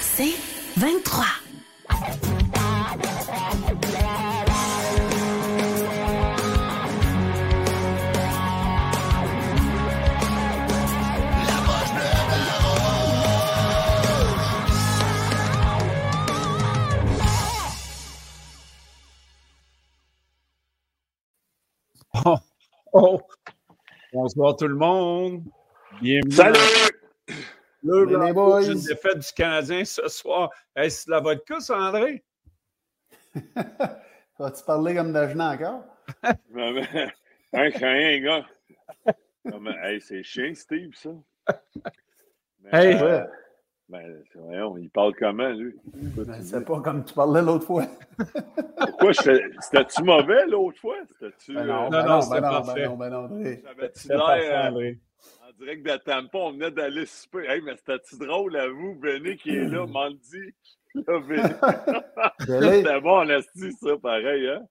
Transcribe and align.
C'est 0.00 0.34
23. 0.76 1.24
Oh, 22.24 22.36
oh. 22.92 23.20
Bonsoir 24.12 24.56
tout 24.56 24.66
le 24.66 24.74
monde. 24.74 25.42
Bienvenue. 26.02 26.32
Salut! 26.32 26.99
Le 27.82 28.32
boys. 28.32 28.62
une 28.66 28.80
défaite 28.80 29.18
du 29.18 29.32
Canadien 29.34 29.84
ce 29.84 30.06
soir. 30.08 30.50
Est-ce 30.76 31.10
la 31.10 31.20
vodka, 31.20 31.60
ça, 31.60 31.76
André? 31.78 32.22
Vas-tu 34.38 34.64
parler 34.64 34.94
comme 34.94 35.12
Dajna 35.12 35.50
encore? 35.52 35.84
Mais, 36.50 37.12
Hein, 37.52 37.68
c'est 37.72 37.84
rien, 37.88 38.20
gars. 38.20 38.46
Non, 39.44 39.58
mais, 39.60 39.74
hey, 39.82 40.00
c'est 40.00 40.22
chien, 40.22 40.54
Steve, 40.54 40.94
ça. 40.94 41.10
Mais, 42.60 42.70
Hey. 42.72 42.94
euh, 43.02 43.24
ben, 43.90 44.22
c'est- 44.32 44.38
voyons, 44.38 44.76
il 44.78 44.88
parle 44.90 45.14
comment, 45.16 45.48
lui? 45.48 45.74
Ben, 45.94 46.40
c'est 46.42 46.64
pas 46.64 46.80
comme 46.80 47.04
tu 47.04 47.12
parlais 47.12 47.42
l'autre 47.42 47.66
fois. 47.66 47.86
Pourquoi 48.78 49.12
je 49.12 49.22
fais- 49.22 49.44
C'était-tu 49.60 50.02
mauvais 50.02 50.46
l'autre 50.46 50.78
fois? 50.78 50.96
C'était-tu. 51.08 51.54
Ben 51.54 51.60
euh, 51.62 51.66
non, 51.66 51.82
non, 51.84 51.90
ben 51.90 52.02
non, 52.02 52.08
non, 52.08 52.20
c'était 52.22 52.40
ben 52.40 52.50
non, 52.50 52.62
parfait. 52.62 52.80
ben 52.82 52.88
non, 52.88 52.96
ben 52.96 53.10
non, 53.10 53.18
André. 53.24 53.62
J'avais-tu 53.64 54.08
l'air 54.08 54.20
euh, 54.20 54.68
André. 54.70 54.98
en 55.48 55.52
direct 55.58 55.86
de 55.86 55.96
Tampa? 55.96 56.38
On 56.38 56.52
venait 56.52 56.70
d'aller 56.70 57.06
souper. 57.06 57.46
Hey, 57.46 57.60
mais 57.62 57.76
c'était-tu 57.76 58.16
drôle 58.18 58.56
à 58.56 58.68
vous, 58.68 58.94
Benny, 58.94 59.36
qui 59.36 59.50
est 59.50 59.64
là, 59.68 59.86
Mandy? 59.86 60.54
Là, 60.94 61.20
Benny. 61.20 61.42
Belé, 62.46 62.76
C'était 62.82 63.00
bon, 63.00 63.18
on 63.26 63.28
a 63.28 63.40
dit 63.54 63.72
ça, 63.72 63.96
pareil, 64.00 64.48
hein? 64.48 64.62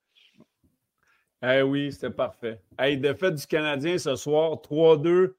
Eh 1.41 1.61
oui, 1.61 1.91
c'était 1.91 2.09
parfait. 2.09 2.61
Hey, 2.77 2.97
défaite 2.97 3.35
du 3.35 3.47
Canadien 3.47 3.97
ce 3.97 4.15
soir, 4.15 4.51
3-2 4.61 5.35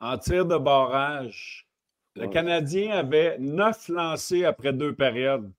en 0.00 0.16
tir 0.18 0.46
de 0.46 0.56
barrage. 0.56 1.67
Le 2.18 2.24
Ouais. 2.26 2.30
Canadien 2.30 2.90
avait 2.96 3.36
neuf 3.38 3.88
lancés 3.88 4.44
après 4.44 4.72
deux 4.72 4.94
périodes. 4.94 5.50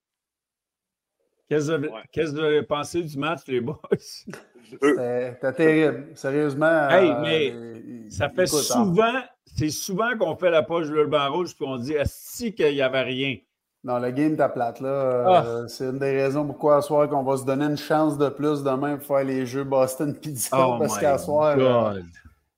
Qu'est-ce 1.48 1.68
que 1.72 1.80
Ouais. 1.86 1.88
qu'est-ce 2.12 2.30
que 2.32 2.36
vous 2.36 2.44
avez 2.44 2.62
pensé 2.62 3.02
du 3.02 3.18
match, 3.18 3.40
les 3.48 3.60
boys? 3.60 3.78
C'était 4.70 5.52
terrible. 5.56 6.06
Sérieusement. 6.14 6.88
Hey, 6.88 7.10
euh, 7.10 7.20
mais 7.22 7.46
il- 7.48 8.12
Ça 8.12 8.28
fait 8.28 8.44
écoute, 8.44 8.60
souvent, 8.60 9.20
c'est 9.56 9.70
souvent 9.70 10.16
qu'on 10.18 10.36
fait 10.36 10.50
la 10.50 10.62
poche 10.62 10.88
bleu 10.88 11.06
blanc 11.06 11.32
rouge 11.32 11.54
puis 11.56 11.64
on 11.66 11.76
dit 11.76 11.94
si 12.04 12.54
qu'il 12.54 12.72
n'y 12.74 12.82
avait 12.82 13.02
rien? 13.02 13.36
Non, 13.82 13.98
le 13.98 14.10
game 14.10 14.36
t'a 14.36 14.48
plate, 14.50 14.80
là. 14.80 15.24
Ah. 15.26 15.44
Euh, 15.46 15.66
C'est 15.66 15.84
une 15.86 15.98
des 15.98 16.22
raisons 16.22 16.46
pourquoi 16.46 16.76
à 16.76 16.82
soir 16.82 17.08
qu'on 17.08 17.22
va 17.22 17.36
se 17.38 17.44
donner 17.44 17.64
une 17.64 17.78
chance 17.78 18.18
de 18.18 18.28
plus 18.28 18.62
demain 18.62 18.98
pour 18.98 19.06
faire 19.16 19.24
les 19.24 19.46
jeux 19.46 19.64
Boston 19.64 20.14
Pizza. 20.14 20.56
Oh 20.68 20.76
parce 20.78 20.98
qu'à 20.98 21.16
soir, 21.18 21.56
euh. 21.58 22.00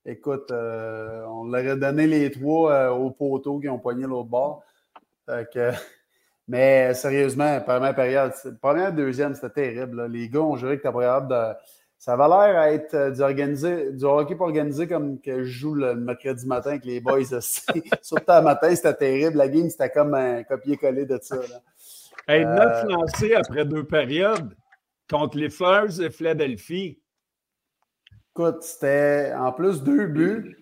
Écoute, 0.07 0.51
euh, 0.51 1.25
on 1.29 1.45
leur 1.45 1.73
a 1.73 1.77
donné 1.77 2.07
les 2.07 2.31
trois 2.31 2.73
euh, 2.73 2.91
aux 2.91 3.11
poteaux 3.11 3.59
qui 3.59 3.69
ont 3.69 3.79
poigné 3.79 4.05
l'autre 4.07 4.29
bord. 4.29 4.63
Que- 5.27 5.71
mais 6.49 6.93
sérieusement, 6.95 7.61
première 7.61 7.95
période, 7.95 8.33
première, 8.61 8.93
deuxième, 8.93 9.35
c'était 9.35 9.51
terrible. 9.73 9.97
là. 9.99 10.09
Les 10.09 10.29
gars 10.29 10.41
ont 10.41 10.57
juré 10.57 10.79
que 10.79 10.83
t'as 10.83 10.93
pas 10.93 11.01
capable 11.03 11.29
de. 11.29 11.59
Ça 11.99 12.15
avait 12.15 12.25
l'air 12.25 12.59
à 12.59 12.73
être 12.73 12.95
euh, 12.95 13.11
du, 13.13 13.21
organisé, 13.23 13.93
du 13.93 14.05
hockey 14.05 14.35
pas 14.35 14.43
organisé 14.47 14.89
comme 14.89 15.21
que 15.21 15.45
je 15.45 15.51
joue 15.51 15.75
le 15.77 15.95
mercredi 15.95 16.45
matin 16.49 16.71
avec 16.71 16.85
les 16.85 17.01
boys. 17.01 17.21
aussi. 17.33 17.63
Surtout 18.03 18.25
le 18.33 18.43
matin, 18.43 18.75
c'était 18.75 18.95
terrible. 18.95 19.37
La 19.37 19.49
game, 19.49 19.71
c'était 19.71 19.89
comme 19.91 20.13
un 20.15 20.43
copier-coller 20.43 21.07
de 21.07 21.19
ça. 21.23 21.37
là. 21.37 21.61
Hey, 22.27 22.45
Euh, 22.45 22.55
neuf 22.57 22.85
lancés 22.89 23.35
après 23.35 23.65
deux 23.65 23.85
périodes 23.85 24.53
contre 25.09 25.39
les 25.39 25.49
Flyers 25.49 25.97
de 25.97 26.09
Philadelphie. 26.09 26.99
Écoute, 28.35 28.63
c'était 28.63 29.33
en 29.37 29.53
plus 29.53 29.83
deux 29.83 30.07
buts. 30.07 30.57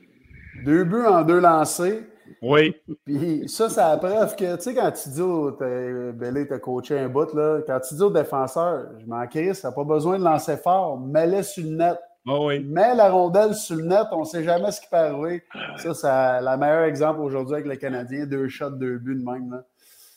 Deux 0.65 0.85
buts 0.85 1.07
en 1.07 1.23
deux 1.23 1.39
lancés. 1.41 2.03
Oui. 2.43 2.75
Puis 3.05 3.49
ça, 3.49 3.69
c'est 3.69 3.81
la 3.81 3.97
preuve 3.97 4.35
que, 4.37 4.57
tu 4.57 4.63
sais, 4.63 4.75
quand 4.75 4.91
tu 4.93 5.09
dis 5.11 5.21
au. 5.21 5.53
t'as- 5.53 6.13
Bellé 6.13 6.47
t'a 6.47 6.59
coaché 6.59 6.99
un 6.99 7.09
bout, 7.09 7.33
là. 7.35 7.61
Quand 7.67 7.79
tu 7.81 7.95
dis 7.95 8.03
au 8.03 8.11
défenseur, 8.11 8.87
je 8.99 9.07
m'en 9.07 9.27
crisse, 9.27 9.61
t'as 9.63 9.73
pas 9.73 9.85
besoin 9.85 10.19
de 10.19 10.25
lancer 10.25 10.57
fort, 10.57 10.99
mets-le 10.99 11.43
sur 11.43 11.63
le 11.65 11.71
net. 11.71 11.99
Oh 12.27 12.47
oui. 12.49 12.61
Mets 12.61 12.95
la 12.95 13.11
rondelle 13.11 13.55
sur 13.55 13.77
le 13.77 13.85
net, 13.85 14.07
on 14.13 14.25
sait 14.25 14.43
jamais 14.45 14.71
ce 14.73 14.81
qui 14.81 14.89
peut 14.89 14.97
arriver. 14.97 15.43
Ça, 15.79 15.95
c'est 15.95 16.41
le 16.45 16.57
meilleur 16.59 16.85
exemple 16.85 17.21
aujourd'hui 17.21 17.55
avec 17.55 17.67
le 17.67 17.77
Canadien. 17.77 18.27
Deux 18.27 18.49
shots, 18.49 18.71
deux 18.71 18.99
buts 18.99 19.17
de 19.17 19.25
même, 19.25 19.51
là. 19.51 19.65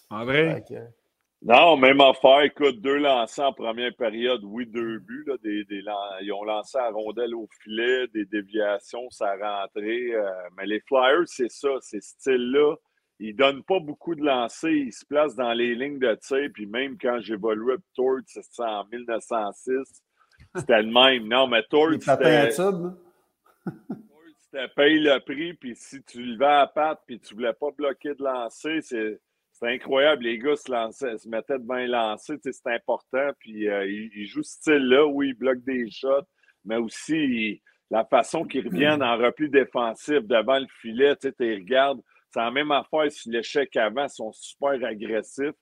André. 0.10 0.54
Fait 0.56 0.74
que, 0.76 0.80
Non, 1.46 1.76
même 1.76 2.00
affaire. 2.00 2.42
Écoute, 2.44 2.80
deux 2.80 2.98
lancés 2.98 3.42
en 3.42 3.52
première 3.52 3.94
période, 3.96 4.42
oui, 4.46 4.66
deux 4.66 5.00
buts. 5.00 5.26
Là, 5.28 5.36
des, 5.44 5.66
des 5.66 5.82
lan- 5.82 6.18
ils 6.22 6.32
ont 6.32 6.46
lancé 6.46 6.78
à 6.78 6.90
rondelle 6.90 7.36
au 7.36 7.48
filet, 7.62 8.08
des 8.14 8.24
déviations, 8.26 9.10
ça 9.10 9.32
a 9.32 9.62
rentré. 9.62 10.14
euh, 10.14 10.30
mais 10.56 10.66
les 10.66 10.80
Flyers, 10.88 11.24
c'est 11.28 11.52
ça, 11.52 11.68
ces 11.82 12.00
styles-là. 12.00 12.76
Ils 13.20 13.36
donnent 13.36 13.64
pas 13.64 13.80
beaucoup 13.80 14.16
de 14.16 14.24
lancers. 14.24 14.70
Ils 14.72 14.94
se 14.94 15.06
placent 15.06 15.36
dans 15.36 15.52
les 15.54 15.76
lignes 15.76 16.00
de 16.00 16.16
tir. 16.16 16.50
Puis 16.54 16.66
même 16.66 16.98
quand 16.98 17.20
j'évoluais 17.20 17.76
pour 17.96 18.06
Torts, 18.16 18.24
c'était 18.26 18.64
en 18.64 18.86
1906, 18.86 20.02
c'était 20.56 20.82
le 20.82 20.92
même. 20.92 21.28
Non, 21.28 21.48
mais 21.48 21.58
un 21.58 21.98
c'était 22.00 22.48
tu 23.66 24.50
te 24.52 24.74
payes 24.76 25.00
le 25.00 25.20
prix, 25.20 25.54
puis 25.56 25.76
si 25.76 26.02
tu 26.04 26.22
levais 26.24 26.46
à 26.46 26.60
la 26.60 26.68
patte, 26.68 27.02
puis 27.06 27.20
tu 27.20 27.34
voulais 27.34 27.54
pas 27.54 27.72
bloquer 27.72 28.14
de 28.14 28.24
lancer, 28.24 28.82
c'est 28.82 29.20
c'est 29.64 29.74
incroyable. 29.74 30.24
Les 30.24 30.38
gars 30.38 30.56
se, 30.56 30.72
lançaient, 30.72 31.18
se 31.18 31.28
mettaient 31.30 31.58
tu 31.58 32.38
sais, 32.44 32.52
c'est 32.52 32.74
important. 32.74 33.30
Puis 33.40 33.70
euh, 33.70 33.86
ils, 33.86 34.12
ils 34.16 34.26
jouent 34.28 34.44
ce 34.44 34.54
style-là 34.54 35.06
où 35.08 35.24
ils 35.24 35.34
bloquent 35.34 35.64
des 35.66 35.90
shots, 35.90 36.28
mais 36.66 36.76
aussi 36.78 37.16
ils- 37.18 37.62
la 37.90 38.04
façon 38.06 38.44
qu'ils 38.44 38.68
reviennent 38.68 39.04
en 39.04 39.18
repli 39.18 39.50
défensif 39.50 40.22
devant 40.22 40.58
le 40.58 40.66
filet, 40.82 41.16
tu 41.16 41.30
sais, 41.38 41.54
regardes. 41.54 42.02
C'est 42.32 42.40
la 42.40 42.50
même 42.50 42.72
affaire 42.72 43.12
si 43.12 43.30
l'échec 43.30 43.76
avant, 43.78 44.06
ils 44.06 44.10
sont 44.10 44.32
super 44.34 44.84
agressifs. 44.84 45.54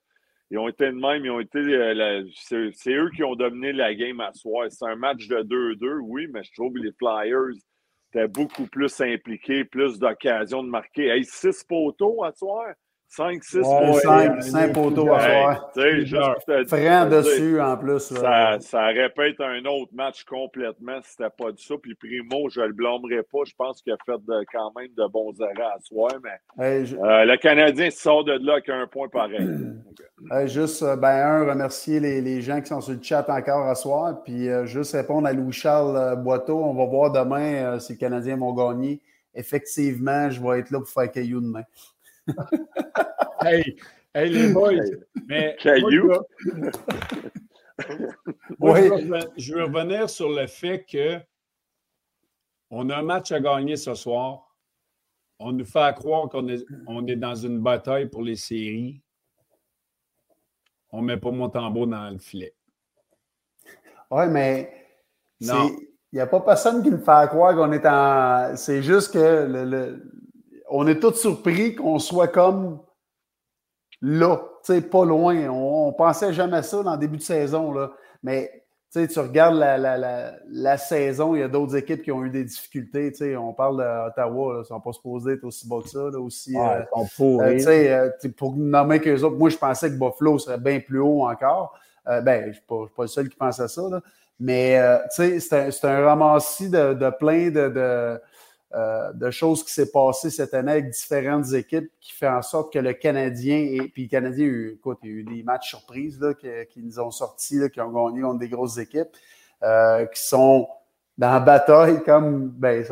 Ils 0.49 0.57
ont 0.57 0.69
été 0.69 0.85
de 0.85 0.91
même, 0.91 1.25
ils 1.25 1.29
ont 1.31 1.39
été. 1.41 1.59
euh, 1.59 2.23
c'est 2.41 2.93
eux 2.93 3.09
qui 3.15 3.23
ont 3.23 3.35
dominé 3.35 3.73
la 3.73 3.93
game 3.93 4.19
à 4.21 4.31
soir. 4.33 4.67
C'est 4.69 4.85
un 4.85 4.95
match 4.95 5.27
de 5.27 5.41
2-2, 5.43 5.99
oui, 5.99 6.27
mais 6.31 6.43
je 6.43 6.51
trouve 6.53 6.73
que 6.73 6.79
les 6.79 6.91
Flyers 6.93 7.55
étaient 8.13 8.27
beaucoup 8.27 8.67
plus 8.67 8.99
impliqués, 9.01 9.65
plus 9.65 9.99
d'occasions 9.99 10.63
de 10.63 10.69
marquer. 10.69 11.07
Hey, 11.07 11.25
6 11.25 11.63
poteaux 11.65 12.23
à 12.23 12.31
soir? 12.31 12.73
5, 13.13 13.43
6 13.43 13.57
Ouais, 13.57 13.63
poteaux. 13.63 13.99
cinq, 13.99 14.41
cinq 14.43 14.73
poteaux 14.73 15.13
à 15.13 15.19
soir. 15.19 15.69
Franc 15.73 17.09
dessus, 17.09 17.59
en 17.59 17.75
plus. 17.75 17.99
Ça, 17.99 18.57
ça 18.61 18.85
répète 18.85 19.35
un 19.41 19.65
autre 19.65 19.91
match 19.93 20.23
complètement 20.23 20.97
si 21.03 21.11
c'était 21.17 21.29
pas 21.37 21.51
de 21.51 21.59
ça. 21.59 21.75
Puis 21.81 21.93
Primo, 21.95 22.47
je 22.49 22.61
le 22.61 22.71
blâmerai 22.71 23.21
pas. 23.23 23.39
Je 23.45 23.53
pense 23.57 23.81
qu'il 23.81 23.91
a 23.91 23.97
fait 24.05 24.13
de- 24.25 24.45
quand 24.53 24.71
même 24.77 24.87
de 24.95 25.05
bons 25.11 25.33
arrêts 25.41 25.73
à 25.75 25.79
soir. 25.81 26.11
Mais 26.23 26.65
Hey, 26.65 26.85
je- 26.85 26.95
euh, 26.95 27.25
le 27.25 27.35
Canadien 27.35 27.89
sort 27.91 28.23
de 28.23 28.31
là 28.31 28.53
avec 28.53 28.69
un 28.69 28.87
point 28.87 29.09
pareil. 29.09 29.37
Euh, 30.31 30.45
juste, 30.45 30.83
euh, 30.83 30.95
ben, 30.95 31.09
un, 31.09 31.49
remercier 31.49 31.99
les, 31.99 32.21
les 32.21 32.41
gens 32.41 32.61
qui 32.61 32.67
sont 32.67 32.79
sur 32.79 32.93
le 32.93 32.99
chat 33.01 33.27
encore 33.27 33.65
à 33.67 33.73
soir. 33.73 34.21
Puis, 34.23 34.47
euh, 34.49 34.67
juste 34.67 34.93
répondre 34.93 35.27
à 35.27 35.33
Louis-Charles 35.33 36.15
Boiteau. 36.21 36.63
On 36.63 36.75
va 36.75 36.85
voir 36.85 37.11
demain 37.11 37.55
euh, 37.55 37.79
si 37.79 37.93
les 37.93 37.97
Canadiens 37.97 38.37
vont 38.37 38.53
gagner. 38.53 39.01
Effectivement, 39.33 40.29
je 40.29 40.39
vais 40.41 40.59
être 40.59 40.69
là 40.71 40.77
pour 40.79 40.87
faire 40.89 41.11
caillou 41.11 41.41
demain. 41.41 41.63
Hey, 43.43 43.75
hey, 44.13 44.29
les 44.29 44.53
boys. 44.53 44.73
Mais 45.25 45.55
Caillou. 45.59 46.07
moi, 46.07 46.25
Moi, 48.59 48.73
Oui. 48.79 48.81
je, 48.83 48.89
veux 48.89 48.95
reven- 48.97 49.29
je 49.37 49.53
veux 49.55 49.63
revenir 49.63 50.09
sur 50.09 50.29
le 50.29 50.45
fait 50.47 50.85
que 50.89 51.19
on 52.69 52.89
a 52.89 52.97
un 52.97 53.01
match 53.01 53.31
à 53.31 53.39
gagner 53.39 53.75
ce 53.75 53.93
soir. 53.95 54.47
On 55.39 55.51
nous 55.51 55.65
fait 55.65 55.93
croire 55.95 56.29
qu'on 56.29 56.47
est, 56.47 56.63
on 56.85 57.05
est 57.07 57.15
dans 57.15 57.33
une 57.35 57.59
bataille 57.59 58.07
pour 58.07 58.21
les 58.21 58.35
séries. 58.35 59.01
On 60.91 61.01
ne 61.01 61.07
met 61.07 61.17
pas 61.17 61.31
mon 61.31 61.49
tambour 61.49 61.87
dans 61.87 62.09
le 62.11 62.19
filet. 62.19 62.53
Oui, 64.11 64.27
mais 64.29 64.71
il 65.39 65.49
n'y 66.13 66.19
a 66.19 66.27
pas 66.27 66.41
personne 66.41 66.83
qui 66.83 66.91
me 66.91 66.97
fait 66.97 67.27
croire 67.29 67.55
qu'on 67.55 67.71
est 67.71 67.85
en. 67.87 68.55
C'est 68.55 68.83
juste 68.83 69.13
que 69.13 69.47
le, 69.47 69.63
le- 69.65 70.11
on 70.71 70.87
est 70.87 70.99
tous 70.99 71.13
surpris 71.13 71.75
qu'on 71.75 71.99
soit 71.99 72.29
comme 72.29 72.79
là, 74.01 74.41
pas 74.91 75.05
loin. 75.05 75.47
On, 75.49 75.87
on 75.89 75.93
pensait 75.93 76.33
jamais 76.33 76.63
ça 76.63 76.81
dans 76.83 76.93
le 76.93 76.97
début 76.97 77.17
de 77.17 77.21
saison, 77.23 77.73
là. 77.73 77.91
Mais 78.23 78.63
tu 78.93 79.19
regardes 79.19 79.55
la, 79.55 79.77
la, 79.77 79.97
la, 79.97 80.33
la 80.49 80.77
saison, 80.77 81.33
il 81.35 81.39
y 81.39 81.43
a 81.43 81.47
d'autres 81.47 81.77
équipes 81.77 82.03
qui 82.03 82.11
ont 82.11 82.23
eu 82.25 82.29
des 82.29 82.43
difficultés. 82.43 83.37
On 83.37 83.53
parle 83.53 83.77
d'Ottawa, 83.77 84.55
ils 84.55 84.59
ne 84.59 84.63
sont 84.63 84.81
pas 84.81 84.91
supposés 84.91 85.33
être 85.33 85.45
aussi 85.45 85.67
bas 85.67 85.79
que 85.81 85.89
ça, 85.89 86.09
là, 86.11 86.19
aussi. 86.19 86.53
euh, 86.57 86.81
euh, 87.41 87.53
euh, 87.89 88.09
sais, 88.19 88.29
pour 88.29 88.55
nommer 88.55 88.99
qu'eux 88.99 89.21
autres, 89.23 89.37
moi, 89.37 89.49
je 89.49 89.57
pensais 89.57 89.89
que 89.89 89.95
Buffalo 89.95 90.37
serait 90.39 90.57
bien 90.57 90.79
plus 90.81 90.99
haut 90.99 91.25
encore. 91.25 91.73
Euh, 92.07 92.19
ben, 92.21 92.41
je 92.43 92.47
ne 92.47 92.53
suis 92.53 92.63
pas, 92.67 92.85
le 92.99 93.07
seul 93.07 93.29
qui 93.29 93.35
pense 93.37 93.59
à 93.61 93.67
ça. 93.67 93.81
là. 93.89 94.01
Mais, 94.39 94.77
euh, 94.79 94.97
c'est 95.09 95.53
un, 95.53 95.69
un 95.89 96.05
ramassis 96.05 96.69
de, 96.69 96.93
de 96.93 97.09
plein 97.11 97.49
de, 97.49 97.69
de, 97.69 98.19
euh, 98.73 99.11
de 99.11 99.29
choses 99.31 99.65
qui 99.65 99.73
s'est 99.73 99.91
passé 99.91 100.29
cette 100.29 100.53
année 100.53 100.71
avec 100.71 100.91
différentes 100.91 101.51
équipes 101.51 101.91
qui 101.99 102.13
fait 102.13 102.29
en 102.29 102.41
sorte 102.41 102.71
que 102.71 102.79
le 102.79 102.93
Canadien, 102.93 103.57
et 103.57 103.89
puis 103.89 104.03
le 104.03 104.09
Canadien, 104.09 104.47
écoute, 104.73 104.99
il 105.03 105.09
y 105.09 105.13
a 105.13 105.15
eu 105.17 105.23
des 105.23 105.43
matchs 105.43 105.69
surprises 105.69 106.19
là, 106.21 106.33
qui, 106.33 106.81
nous 106.81 106.97
ont 106.99 107.11
sortis, 107.11 107.57
là, 107.57 107.67
qui 107.67 107.81
ont 107.81 107.91
gagné 107.91 108.21
contre 108.21 108.39
des 108.39 108.47
grosses 108.47 108.77
équipes, 108.77 109.09
euh, 109.63 110.05
qui 110.05 110.21
sont 110.21 110.69
dans 111.17 111.33
la 111.33 111.39
bataille, 111.41 112.01
comme, 112.03 112.47
ben, 112.47 112.85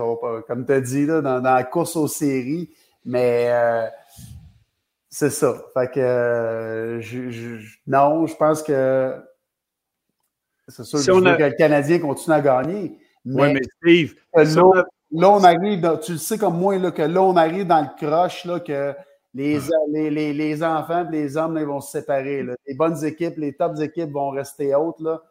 comme 0.48 0.66
tu 0.66 0.74
as 0.74 0.82
dit, 0.82 1.06
là, 1.06 1.22
dans, 1.22 1.40
la 1.40 1.64
course 1.64 1.96
aux 1.96 2.10
séries, 2.10 2.70
mais 3.06 3.48
euh, 3.50 3.88
c'est 5.10 5.30
ça. 5.30 5.64
Fait 5.74 5.90
que, 5.92 7.00
non, 7.88 8.28
je 8.28 8.36
pense 8.36 8.62
que 8.64 9.16
c'est 10.68 10.84
sûr 10.84 11.00
que, 11.00 11.42
le 11.42 11.56
Canadien 11.56 12.00
continue 12.00 12.36
à 12.36 12.42
gagner. 12.42 12.98
Oui, 13.26 13.54
mais 13.54 13.62
Steve, 13.78 14.16
Là, 15.12 15.32
on 15.32 15.44
arrive, 15.44 16.00
tu 16.04 16.14
le 16.14 16.18
sais 16.18 16.38
comme 16.38 16.58
moi, 16.58 16.78
là, 16.78 16.92
que 16.92 17.02
là, 17.02 17.24
on 17.24 17.36
arrive 17.36 17.66
dans 17.66 17.82
le 17.82 17.88
crush, 17.98 18.46
là, 18.46 18.60
que 18.60 18.94
les, 19.34 19.60
les, 19.92 20.10
les, 20.10 20.34
les 20.34 20.64
enfants 20.64 21.08
et 21.08 21.12
les 21.12 21.38
hommes 21.38 21.58
ils 21.60 21.66
vont 21.66 21.82
se 21.82 21.92
séparer. 21.92 22.44
Les 22.68 22.76
bonnes 22.76 23.04
équipes, 23.04 23.38
les 23.38 23.54
tops 23.54 23.80
équipes 23.80 24.12
vont 24.12 24.30
rester 24.30 24.74
hautes. 24.76 25.00
Là. 25.00 25.22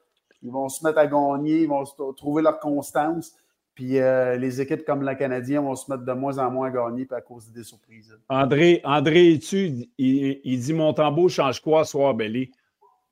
Ils 0.43 0.51
vont 0.51 0.69
se 0.69 0.85
mettre 0.85 0.99
à 0.99 1.07
gagner, 1.07 1.63
ils 1.63 1.69
vont 1.69 1.85
trouver 2.17 2.43
leur 2.43 2.61
constance. 2.61 3.33
Puis 3.75 3.99
euh, 3.99 4.37
les 4.37 4.61
équipes 4.61 4.85
comme 4.85 5.03
la 5.03 5.15
Canadien 5.15 5.61
vont 5.61 5.77
se 5.77 5.89
mettre 5.91 6.05
de 6.05 6.13
moins 6.13 6.39
en 6.39 6.51
moins 6.51 6.69
à 6.69 6.71
gagner 6.71 7.07
à 7.13 7.21
cause 7.21 7.51
des 7.53 7.63
surprises. 7.63 8.17
André, 8.29 8.81
André 8.83 9.39
tu 9.39 9.89
il, 9.99 10.41
il, 10.43 10.61
dit 10.61 10.73
Mon 10.73 10.93
tambour 10.93 11.31
change 11.31 11.61
quoi 11.61 11.85
soir, 11.85 12.15
Belly? 12.15 12.51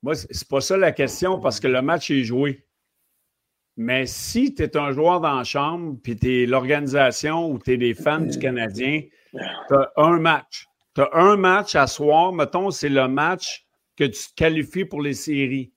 Moi, 0.03 0.15
c'est 0.15 0.47
pas 0.47 0.61
ça 0.61 0.75
la 0.75 0.91
question 0.91 1.39
parce 1.39 1.59
que 1.59 1.67
le 1.67 1.81
match 1.81 2.11
est 2.11 2.23
joué. 2.23 2.66
Mais 3.77 4.07
si 4.07 4.55
tu 4.55 4.63
es 4.63 4.75
un 4.75 4.91
joueur 4.91 5.21
dans 5.21 5.35
la 5.35 5.43
chambre, 5.43 5.97
puis 6.01 6.17
tu 6.17 6.43
es 6.43 6.45
l'organisation 6.47 7.49
ou 7.49 7.59
tu 7.59 7.73
es 7.73 7.77
des 7.77 7.93
fans 7.93 8.21
du 8.21 8.39
Canadien, 8.39 9.03
tu 9.31 9.75
as 9.75 9.91
un 9.97 10.19
match. 10.19 10.65
Tu 10.95 11.01
as 11.01 11.09
un 11.13 11.37
match 11.37 11.75
à 11.75 11.85
soir. 11.85 12.33
Mettons, 12.33 12.71
c'est 12.71 12.89
le 12.89 13.07
match 13.07 13.67
que 13.95 14.05
tu 14.05 14.29
te 14.29 14.33
qualifies 14.35 14.85
pour 14.85 15.01
les 15.01 15.13
séries. 15.13 15.71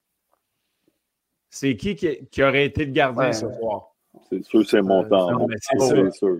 C'est 1.51 1.75
qui, 1.75 1.95
qui, 1.95 2.43
aurait 2.43 2.65
été 2.65 2.85
le 2.85 2.91
gardien 2.91 3.33
ce 3.33 3.51
soir? 3.51 3.93
C'est 4.29 4.43
sûr, 4.45 4.67
c'est 4.67 4.81
mon 4.81 5.03
temps. 5.07 5.47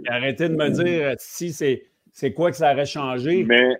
Arrêtez 0.07 0.49
de 0.49 0.55
me 0.55 0.69
dire 0.69 1.15
si 1.19 1.53
c'est 1.53 2.33
quoi 2.33 2.49
que 2.49 2.57
ça 2.57 2.73
aurait 2.73 2.85
changé. 2.87 3.43
Mais, 3.43 3.77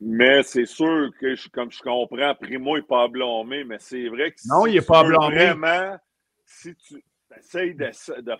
mais 0.00 0.42
c'est 0.42 0.66
sûr 0.66 1.10
que, 1.18 1.48
comme 1.48 1.70
je 1.70 1.80
comprends, 1.80 2.34
Primo 2.34 2.76
n'est 2.76 2.82
pas 2.82 3.08
blâmé, 3.08 3.64
mais 3.64 3.78
c'est 3.78 4.08
vrai 4.08 4.32
que 4.32 4.38
non, 4.48 4.66
il 4.66 4.74
n'est 4.74 4.82
pas 4.82 5.02
blâmé. 5.02 5.34
Vraiment, 5.34 5.96
si 6.44 6.74
tu 6.74 7.02
essayes 7.38 7.74
de, 7.74 7.90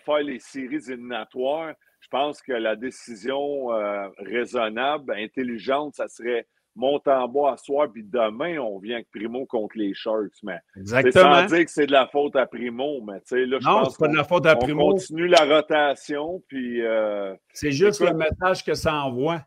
faire 0.05 0.23
les 0.23 0.39
séries 0.39 0.91
éliminatoires, 0.91 1.75
je 2.01 2.09
pense 2.09 2.41
que 2.43 2.53
la 2.53 2.77
décision 2.77 3.73
euh, 3.73 4.09
raisonnable, 4.19 5.13
intelligente, 5.15 5.95
ça 5.95 6.09
serait 6.09 6.47
monter 6.77 7.11
en 7.11 7.27
bas 7.27 7.53
à 7.53 7.57
soir, 7.57 7.89
puis 7.91 8.05
demain, 8.05 8.59
on 8.59 8.79
vient 8.79 8.97
avec 8.97 9.11
Primo 9.11 9.47
contre 9.47 9.79
les 9.79 9.95
Sharks. 9.95 10.43
Mais 10.43 10.59
Exactement. 10.77 11.41
Sans 11.41 11.47
dire 11.47 11.65
que 11.65 11.71
c'est 11.71 11.87
de 11.87 11.93
la 11.93 12.07
faute 12.07 12.37
à 12.37 12.47
Primo, 12.47 13.01
mais 13.03 13.21
tu 13.21 13.29
sais, 13.29 13.47
là, 13.47 13.59
je 13.61 13.67
non, 13.67 13.85
pense 13.85 13.97
pas 13.97 14.09
de 14.09 14.17
la 14.17 14.25
faute 14.25 14.47
à 14.47 14.57
Primo. 14.57 14.89
On 14.89 14.93
continue 14.93 15.27
la 15.27 15.45
rotation, 15.45 16.43
puis... 16.47 16.83
Euh, 16.83 17.35
c'est 17.55 17.73
juste 17.73 18.01
le 18.01 18.13
message 18.13 18.63
que 18.63 18.75
ça 18.75 18.95
envoie. 18.95 19.43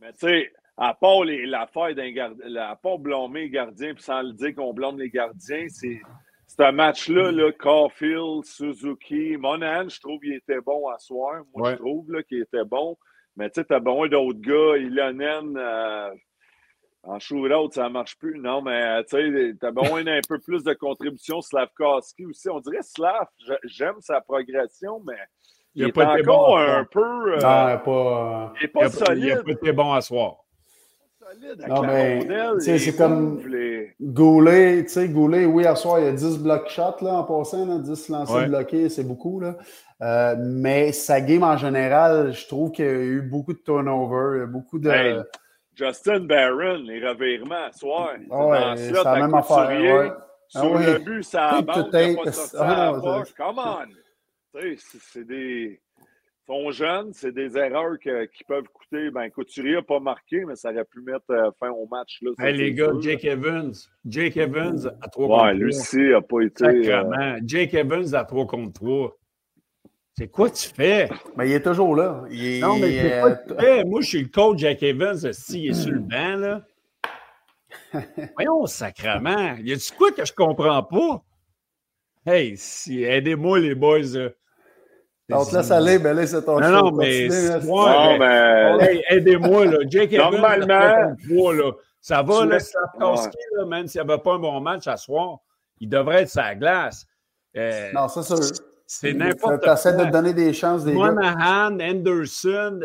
Mais 0.00 0.12
tu 0.12 0.20
sais, 0.20 0.52
à 0.76 0.94
part 0.94 1.24
l'affaire 1.24 1.94
d'un 1.94 2.10
gardien, 2.10 2.56
à 2.56 2.76
part 2.76 2.98
blâmer 2.98 3.42
les 3.42 3.50
gardiens, 3.50 3.94
puis 3.94 4.02
sans 4.02 4.22
le 4.22 4.32
dire 4.32 4.54
qu'on 4.54 4.72
blâme 4.72 4.98
les 4.98 5.10
gardiens, 5.10 5.66
c'est 5.68 6.00
c'est 6.56 6.64
un 6.64 6.72
match-là, 6.72 7.32
là, 7.32 7.50
Caulfield, 7.52 8.44
Suzuki, 8.44 9.36
Monahan, 9.36 9.88
je 9.88 9.98
trouve 9.98 10.20
qu'il 10.20 10.34
était 10.34 10.60
bon 10.60 10.88
à 10.88 10.98
soir. 10.98 11.42
Moi, 11.52 11.72
je 11.72 11.76
trouve 11.78 12.06
qu'il 12.28 12.42
était 12.42 12.64
bon. 12.64 12.96
Mais 13.36 13.50
tu 13.50 13.60
sais, 13.60 13.64
t'as 13.64 13.80
besoin 13.80 14.08
d'autres 14.08 14.40
gars. 14.40 14.76
Ilonen, 14.76 15.56
euh, 15.56 16.10
en 17.02 17.18
shootout, 17.18 17.72
ça 17.72 17.84
ne 17.84 17.88
marche 17.88 18.16
plus. 18.18 18.38
Non, 18.38 18.62
mais 18.62 19.02
tu 19.04 19.16
sais, 19.16 19.54
t'as 19.60 19.72
besoin 19.72 20.04
d'un 20.04 20.20
peu 20.28 20.38
plus 20.38 20.62
de 20.62 20.74
contribution. 20.74 21.40
Slavkowski 21.40 22.24
aussi. 22.26 22.48
On 22.48 22.60
dirait 22.60 22.82
Slav, 22.82 23.26
j'aime 23.64 23.96
sa 23.98 24.20
progression, 24.20 25.02
mais 25.04 25.18
il, 25.74 25.88
est 25.88 25.98
encore 25.98 26.58
un 26.58 26.84
peu. 26.84 27.32
Euh, 27.32 27.34
non, 27.34 27.40
pas, 27.40 28.52
il 28.60 28.62
n'est 28.62 28.68
pas, 28.68 28.88
solide. 28.90 29.24
Il 29.24 29.34
n'a 29.34 29.42
pas 29.42 29.50
été 29.50 29.72
bon 29.72 29.92
à 29.92 30.00
soir 30.00 30.43
non, 31.68 31.82
mais 31.82 32.60
c'est 32.60 32.96
comme 32.96 33.42
Goulet, 34.00 34.84
tu 34.84 34.88
sais, 34.88 35.08
Goulet, 35.08 35.44
oui, 35.46 35.66
à 35.66 35.74
soir, 35.76 36.00
il 36.00 36.06
y 36.06 36.08
a 36.08 36.12
10 36.12 36.38
block 36.38 36.68
shots 36.68 37.02
là, 37.02 37.14
en 37.14 37.24
passant, 37.24 37.66
là, 37.66 37.78
10 37.78 38.08
lancers 38.08 38.48
bloqués, 38.48 38.88
c'est 38.88 39.04
beaucoup. 39.04 39.40
Là. 39.40 39.56
Euh, 40.02 40.34
mais 40.38 40.92
sa 40.92 41.20
game 41.20 41.42
en 41.42 41.56
général, 41.56 42.32
je 42.32 42.46
trouve 42.46 42.72
qu'il 42.72 42.84
y 42.84 42.88
a 42.88 42.92
eu 42.92 43.22
beaucoup 43.22 43.52
de 43.52 43.58
turnover, 43.58 44.46
beaucoup 44.46 44.78
de. 44.78 45.24
Justin 45.74 46.20
Barron, 46.20 46.82
les 46.84 47.04
revirements 47.04 47.66
à 47.66 47.72
soir. 47.72 48.10
Ouais, 48.30 48.76
c'est 48.76 48.92
la 48.92 49.16
même 49.16 49.34
affaire. 49.34 49.68
Ouais. 49.68 50.12
Sur 50.48 50.76
ah, 50.76 50.86
le 50.86 50.98
but, 50.98 51.22
ça 51.24 51.48
a 51.48 51.62
pas 51.62 51.74
sorti 51.74 52.56
à 52.56 52.92
la 52.92 53.00
poche. 53.00 53.34
Come 53.36 53.58
on! 53.58 54.60
C'est 55.12 55.26
des 55.26 55.80
sont 56.46 56.70
jeunes, 56.70 57.12
c'est 57.12 57.32
des 57.32 57.56
erreurs 57.56 57.98
qui 57.98 58.44
peuvent 58.46 58.68
coûter. 58.72 59.10
Ben, 59.10 59.30
Couturier 59.30 59.74
n'a 59.74 59.82
pas 59.82 60.00
marqué, 60.00 60.44
mais 60.44 60.56
ça 60.56 60.70
aurait 60.70 60.84
pu 60.84 61.00
mettre 61.00 61.30
euh, 61.30 61.50
fin 61.58 61.70
au 61.70 61.86
match. 61.86 62.20
Là, 62.22 62.32
hey, 62.38 62.56
les 62.56 62.74
gars, 62.74 62.92
Jake 63.00 63.24
Evans. 63.24 63.72
Jake 64.04 64.36
Evans 64.36 64.86
à 65.00 65.08
3 65.08 65.26
contre 65.26 65.38
3. 65.38 65.44
Ouais, 65.44 65.54
lui 65.54 65.68
aussi 65.68 65.98
n'a 65.98 66.20
pas 66.20 66.40
été. 66.42 66.92
Euh... 66.92 67.40
Jake 67.44 67.74
Evans 67.74 68.14
à 68.14 68.24
3 68.24 68.46
contre 68.46 68.72
3. 68.72 69.16
C'est 70.16 70.28
quoi 70.28 70.48
tu 70.50 70.68
fais? 70.68 71.08
Mais 71.36 71.48
il 71.48 71.52
est 71.54 71.62
toujours 71.62 71.96
là. 71.96 72.24
Il 72.30 72.60
Non, 72.60 72.78
mais 72.78 73.00
c'est 73.00 73.20
quoi 73.20 73.32
tu 73.32 73.54
fais? 73.54 73.84
Moi, 73.84 74.00
je 74.00 74.06
suis 74.06 74.22
le 74.22 74.28
coach 74.28 74.58
Jake 74.58 74.82
Evans. 74.82 75.32
S'il 75.32 75.70
est 75.70 75.74
sur 75.74 75.92
le 75.92 75.98
banc, 76.00 76.36
là? 76.36 76.64
Voyons, 78.36 78.66
sacrement. 78.66 79.56
Y 79.56 79.72
a-tu 79.72 79.92
quoi 79.96 80.12
que 80.12 80.24
je 80.24 80.32
comprends 80.32 80.82
pas? 80.84 81.24
Hey, 82.26 82.56
si, 82.56 83.02
aidez-moi, 83.02 83.58
les 83.58 83.74
boys. 83.74 83.98
Là. 84.14 84.30
On 85.32 85.44
te 85.44 85.56
laisse 85.56 85.70
aller, 85.70 85.98
mais 85.98 86.12
là, 86.12 86.26
c'est 86.26 86.42
ton 86.42 86.60
non, 86.60 86.70
Non, 86.70 86.92
mais 86.92 87.28
moi, 87.64 88.18
ben, 88.18 89.00
aidez-moi, 89.08 89.66
là. 89.66 89.78
Jake 89.88 90.12
Normalement, 90.12 90.66
là. 90.66 91.72
Ça 92.00 92.22
va, 92.22 92.44
là, 92.44 92.60
Sapkowski, 92.60 93.38
là, 93.56 93.64
même 93.64 93.86
s'il 93.86 94.02
n'y 94.02 94.10
avait 94.10 94.20
pas 94.20 94.34
un 94.34 94.38
bon 94.38 94.60
match 94.60 94.86
à 94.86 94.98
soir, 94.98 95.38
il 95.80 95.88
devrait 95.88 96.22
être 96.22 96.28
sa 96.28 96.54
glace. 96.54 97.06
Euh, 97.56 97.90
non, 97.94 98.08
c'est 98.08 98.22
sûr. 98.22 98.38
C'est 98.86 99.14
n'importe 99.14 99.62
quoi. 99.62 99.76
Tu 99.76 99.88
de 99.88 100.10
donner 100.10 100.34
des 100.34 100.52
chances 100.52 100.84
des 100.84 100.92
Monahan, 100.92 101.78
Anderson, 101.80 102.80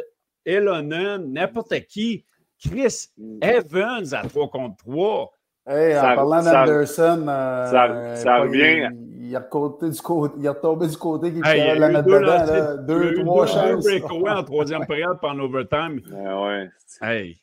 Elonen, 0.46 1.34
n'importe 1.34 1.78
qui. 1.88 2.26
Chris 2.62 3.08
Evans 3.42 4.14
à 4.14 4.28
3 4.28 4.50
contre 4.50 4.78
3. 4.78 5.32
Hey, 5.70 5.98
en 5.98 6.16
parlant 6.16 6.44
d'Anderson, 6.44 7.26
euh, 7.28 7.66
ça, 7.68 8.16
ça 8.16 8.40
revient 8.40 8.90
il 9.30 9.36
a, 9.36 9.42
côté 9.42 9.90
du 9.90 10.02
côté, 10.02 10.36
il 10.40 10.48
a 10.48 10.54
retombé 10.54 10.88
du 10.88 10.98
côté 10.98 11.32
qui 11.32 11.40
hey, 11.46 11.78
la 11.78 11.90
mettre 11.90 12.08
dedans. 12.08 12.20
Là, 12.20 12.78
deux, 12.78 13.16
deux, 13.16 13.24
trois 13.24 13.46
chances. 13.46 13.86
breakaway 13.86 14.32
en 14.32 14.44
troisième 14.44 14.86
période 14.88 15.20
pendant 15.22 15.44
overtime. 15.44 16.02
ouais. 16.12 16.70
Hey. 17.02 17.40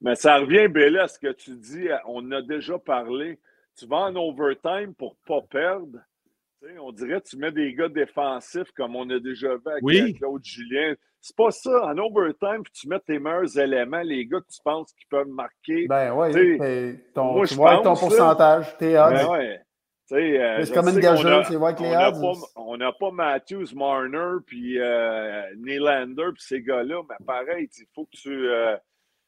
Mais 0.00 0.14
ça 0.16 0.38
revient, 0.38 0.68
Bélé, 0.68 0.98
à 0.98 1.08
ce 1.08 1.18
que 1.18 1.32
tu 1.32 1.52
dis. 1.52 1.88
On 2.06 2.30
a 2.32 2.42
déjà 2.42 2.78
parlé. 2.78 3.38
Tu 3.78 3.86
vas 3.86 3.98
en 3.98 4.16
overtime 4.16 4.94
pour 4.94 5.16
ne 5.22 5.28
pas 5.28 5.46
perdre. 5.48 5.98
on 6.80 6.92
dirait 6.92 7.20
que 7.20 7.28
tu 7.28 7.36
mets 7.36 7.52
des 7.52 7.74
gars 7.74 7.88
défensifs 7.88 8.72
comme 8.76 8.96
on 8.96 9.08
a 9.10 9.18
déjà 9.20 9.54
vu 9.54 9.62
avec 9.66 9.82
oui. 9.82 10.14
Claude 10.14 10.44
Julien. 10.44 10.94
C'est 11.26 11.36
pas 11.36 11.50
ça. 11.50 11.86
En 11.86 11.96
overtime, 11.96 12.62
puis 12.62 12.72
tu 12.74 12.86
mets 12.86 13.00
tes 13.00 13.18
meilleurs 13.18 13.58
éléments, 13.58 14.02
les 14.02 14.26
gars 14.26 14.40
que 14.40 14.52
tu 14.54 14.60
penses 14.62 14.92
qu'ils 14.92 15.08
peuvent 15.08 15.26
marquer. 15.26 15.86
Ben 15.88 16.12
oui, 16.12 16.98
ton, 17.14 17.32
moi, 17.32 17.46
tu 17.46 17.54
vois 17.54 17.78
ton 17.78 17.96
pourcentage, 17.96 18.76
tes 18.76 18.98
odds. 18.98 19.14
Ben 19.14 19.28
ouais. 19.30 19.60
Euh, 20.12 20.62
c'est 20.62 20.74
comme 20.74 20.90
une 20.90 21.00
gageuse, 21.00 21.46
c'est 21.48 21.56
vrai 21.56 21.74
que 21.74 21.82
les 21.82 22.46
On 22.56 22.76
n'a 22.76 22.92
pas, 22.92 23.10
Matthews, 23.10 23.74
Marner, 23.74 24.36
puis 24.46 24.78
euh, 24.78 25.44
Nylander, 25.56 26.32
puis 26.34 26.42
ces 26.42 26.60
gars-là, 26.60 27.00
mais 27.08 27.16
pareil, 27.24 27.70
il 27.74 27.86
faut 27.94 28.04
que 28.04 28.10
tu. 28.18 28.46
Euh, 28.46 28.76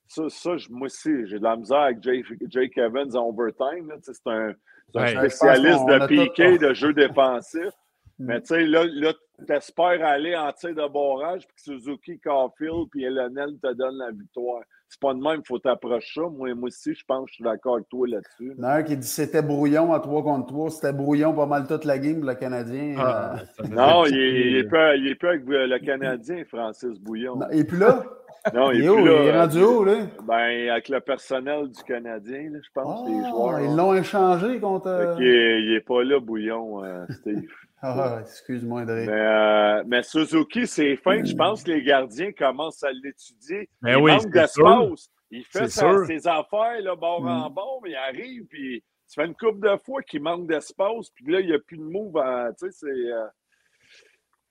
ça, 0.06 0.28
ça, 0.28 0.50
moi 0.68 0.86
aussi, 0.86 1.26
j'ai 1.26 1.38
de 1.38 1.44
la 1.44 1.56
misère 1.56 1.78
avec 1.78 2.02
Jake, 2.02 2.26
Jake 2.48 2.76
Evans 2.76 3.16
en 3.16 3.30
overtime. 3.30 3.90
C'est 4.02 4.26
un, 4.26 4.52
un 4.96 5.06
spécialiste 5.06 5.86
de 5.86 6.06
piqué, 6.06 6.58
de 6.58 6.74
jeu 6.74 6.92
défensif. 6.92 7.72
Mm. 8.18 8.26
Mais 8.26 8.40
tu 8.40 8.46
sais, 8.48 8.66
là, 8.66 8.84
là 8.84 9.12
tu 9.46 9.52
espères 9.52 10.04
aller 10.04 10.34
en 10.36 10.50
tir 10.52 10.70
de 10.70 10.88
barrage, 10.88 11.46
puis 11.46 11.56
que 11.56 11.62
Suzuki, 11.62 12.18
Caulfield, 12.18 12.88
puis 12.90 13.04
Elonel 13.04 13.58
te 13.62 13.72
donnent 13.74 13.98
la 13.98 14.10
victoire 14.10 14.62
c'est 14.88 15.00
pas 15.00 15.14
de 15.14 15.20
même, 15.20 15.40
il 15.40 15.46
faut 15.46 15.58
t'approcher 15.58 16.20
ça. 16.20 16.28
Moi, 16.28 16.54
moi 16.54 16.68
aussi, 16.68 16.94
je 16.94 17.04
pense 17.06 17.24
que 17.24 17.30
je 17.30 17.34
suis 17.34 17.44
d'accord 17.44 17.74
avec 17.76 17.88
toi 17.88 18.06
là-dessus. 18.06 18.54
Il 18.56 18.62
y 18.62 18.64
en 18.64 18.68
a 18.68 18.74
un 18.74 18.82
qui 18.82 18.96
dit 18.96 19.06
c'était 19.06 19.42
brouillon 19.42 19.92
à 19.92 20.00
3 20.00 20.22
contre 20.22 20.46
3. 20.46 20.70
C'était 20.70 20.92
brouillon 20.92 21.34
pas 21.34 21.46
mal 21.46 21.66
toute 21.66 21.84
la 21.84 21.98
game, 21.98 22.24
le 22.24 22.34
Canadien. 22.34 22.94
Ah, 22.98 23.36
euh. 23.60 23.68
non, 23.68 24.06
il 24.06 24.16
est, 24.16 24.60
il, 24.60 24.68
peu, 24.68 24.96
il 24.96 25.08
est 25.08 25.14
peu 25.16 25.28
avec 25.28 25.42
le 25.46 25.78
Canadien, 25.78 26.44
Francis 26.48 27.00
Bouillon. 27.00 27.36
Non, 27.36 27.46
il 27.52 27.60
est 27.60 27.64
plus 27.64 27.78
là? 27.78 28.04
Non, 28.54 28.70
il, 28.70 28.78
il 28.78 28.84
est, 28.84 28.94
plus 28.94 29.04
là. 29.04 29.22
Il 29.22 29.26
est 29.26 29.40
rendu 29.40 29.62
où, 29.64 29.84
là? 29.84 29.94
Ben, 30.22 30.70
avec 30.70 30.88
le 30.88 31.00
personnel 31.00 31.68
du 31.68 31.82
Canadien, 31.82 32.50
là, 32.52 32.58
je 32.62 32.70
pense, 32.72 33.00
ah, 33.04 33.10
les 33.10 33.28
joueurs. 33.28 33.60
Ils 33.60 33.74
l'ont 33.74 33.92
échangé 33.92 34.60
contre. 34.60 35.16
il, 35.18 35.26
est, 35.26 35.62
il 35.62 35.74
est 35.74 35.80
pas 35.80 36.04
là, 36.04 36.20
Bouillon, 36.20 36.84
euh, 36.84 37.04
Steve. 37.10 37.42
Ah, 37.88 38.18
excuse-moi, 38.22 38.82
André. 38.82 39.06
Mais, 39.06 39.12
euh, 39.12 39.82
mais 39.86 40.02
Suzuki, 40.02 40.66
c'est 40.66 40.96
fin. 40.96 41.22
Je 41.24 41.34
pense 41.34 41.62
que 41.62 41.70
les 41.70 41.82
gardiens 41.82 42.32
commencent 42.32 42.82
à 42.82 42.90
l'étudier. 42.92 43.68
Ben 43.82 43.98
il 43.98 44.02
oui, 44.02 44.12
manque 44.12 44.30
d'espace. 44.30 45.08
Il 45.30 45.44
fait 45.44 45.68
sa- 45.68 46.04
ses 46.06 46.26
affaires, 46.26 46.80
là, 46.82 46.94
bord 46.96 47.24
en 47.26 47.50
Mm. 47.50 47.54
bord, 47.54 47.80
mais 47.82 47.90
il 47.90 47.96
arrive, 47.96 48.44
puis 48.46 48.82
ça 49.06 49.22
fait 49.22 49.28
une 49.28 49.34
couple 49.34 49.60
de 49.68 49.76
fois 49.84 50.02
qu'il 50.02 50.22
manque 50.22 50.46
d'espace, 50.46 51.10
puis 51.14 51.32
là, 51.32 51.40
il 51.40 51.46
n'y 51.46 51.54
a 51.54 51.58
plus 51.58 51.76
de 51.78 51.82
move. 51.82 52.16
à- 52.16 52.50
Tu 52.58 52.66
sais, 52.70 52.72
c'est. 52.72 52.86
Euh, 53.12 53.26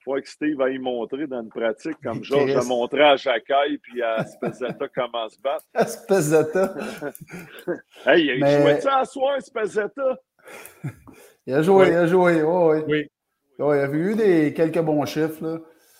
faut 0.04 0.14
que 0.22 0.30
Steve 0.30 0.56
va 0.58 0.70
y 0.70 0.78
montrer 0.78 1.26
dans 1.26 1.42
une 1.42 1.50
pratique, 1.50 1.98
comme 2.04 2.24
Georges 2.24 2.56
a 2.56 2.64
montré 2.64 3.02
à 3.04 3.16
Jacquet, 3.16 3.78
puis 3.82 4.04
à 4.04 4.24
Spezetta 4.24 4.88
comment 4.94 5.28
se 5.30 5.40
battre. 5.42 5.66
Tas. 5.74 7.14
Hey, 8.06 8.26
il 8.28 8.40
Mais- 8.40 8.62
jouait-tu 8.62 8.88
à 8.88 9.04
soir, 9.06 9.42
Spezetta? 9.42 10.18
Il 11.48 11.54
a 11.54 11.62
joué, 11.62 11.84
Oui. 11.86 11.90
il 11.92 11.96
a 11.96 12.08
joué. 12.08 12.42
Oh, 12.44 12.72
oui. 12.74 12.84
Oui. 12.88 13.12
Ouais, 13.60 13.78
il 13.78 13.80
y 13.80 13.84
avait 13.84 13.98
eu 13.98 14.16
des, 14.16 14.54
quelques 14.54 14.80
bons 14.82 15.06
chiffres. 15.06 15.42
Là. 15.44 15.58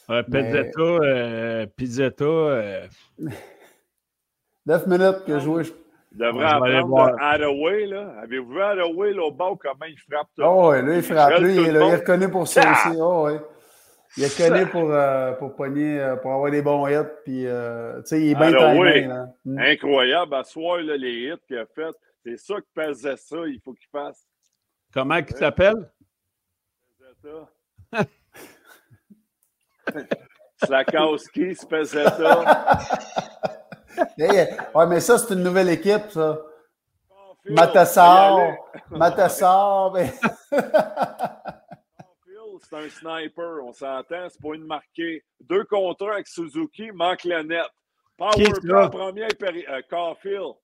Euh, 0.10 0.24
Pizzetta, 0.24 0.82
euh, 0.82 1.66
Pizzetta, 1.76 2.24
euh, 2.26 2.88
9 4.66 4.88
minutes 4.88 5.30
a 5.30 5.40
joué. 5.40 5.64
je- 5.64 5.72
Il 6.12 6.18
devrait 6.20 6.46
apprendre 6.46 7.16
Hathaway, 7.20 7.86
là. 7.88 8.14
Avez-vous 8.24 8.54
vu 8.54 8.62
Hathaway, 8.62 9.14
là, 9.14 9.24
au 9.24 9.32
bas, 9.32 9.50
comment 9.60 9.86
il 9.88 9.98
frappe 10.00 10.28
tout? 10.36 10.44
Oh, 10.44 10.70
ouais, 10.70 10.82
là, 10.82 10.96
il 10.96 11.04
frappe. 11.04 11.40
Lui, 11.40 11.56
il, 11.56 11.72
le 11.74 11.80
là, 11.80 11.86
il 11.88 11.92
est 11.94 11.96
reconnu 11.98 12.30
pour 12.30 12.48
ça 12.48 12.62
Ah! 12.66 12.72
aussi. 12.90 12.98
Oh, 13.02 13.24
ouais. 13.26 13.40
Il 14.18 14.24
est 14.24 14.28
reconnu 14.28 14.66
pour, 14.68 14.92
euh, 14.94 15.34
pour 15.34 15.56
pogner, 15.56 16.00
euh, 16.00 16.16
pour 16.16 16.32
avoir 16.32 16.50
des 16.52 16.62
bons 16.62 16.88
hits. 16.88 17.10
Puis, 17.26 17.46
euh, 17.48 17.98
tu 18.02 18.08
sais, 18.08 18.22
il 18.22 18.32
est 18.32 18.36
bien 18.36 18.52
timé. 18.54 19.02
là. 19.08 19.28
Mm. 19.44 19.60
Incroyable, 19.60 20.36
à 20.36 20.44
soir, 20.46 20.78
là, 20.78 20.96
les 20.96 21.12
hits 21.28 21.42
qu'il 21.48 21.58
a 21.58 21.66
fait. 21.66 21.94
C'est 22.24 22.38
ça 22.38 22.56
que 22.56 22.66
pesait 22.74 23.18
ça, 23.18 23.38
il 23.46 23.60
faut 23.64 23.74
qu'il 23.74 23.90
fasse. 23.92 24.26
comment 24.94 25.16
il 25.18 25.36
s'appelle? 25.36 25.76
Spezetta. 27.26 27.48
Slakowski. 30.66 31.56
Hey, 34.18 34.50
ouais, 34.74 34.88
mais 34.88 35.00
ça, 35.00 35.18
c'est 35.18 35.34
une 35.36 35.44
nouvelle 35.44 35.70
équipe, 35.70 36.10
ça. 36.10 36.38
Matassar. 37.46 38.40
Matassar. 38.90 39.92
ben- 39.92 40.12
C'est 42.62 42.76
un 42.76 42.90
sniper, 42.90 43.64
on 43.64 43.72
s'entend, 43.72 44.28
c'est 44.30 44.42
pas 44.42 44.56
une 44.56 44.66
marquée. 44.66 45.24
Deux 45.40 45.64
contre 45.66 46.10
un 46.10 46.14
avec 46.16 46.28
Suzuki, 46.28 46.92
manque 46.92 47.24
le 47.24 47.44
net. 47.44 47.68
Power 48.18 48.34
play 48.34 48.54
ça? 48.70 48.90
période. 49.40 49.66
Euh, 49.70 49.82
Caulfield. 49.90 50.56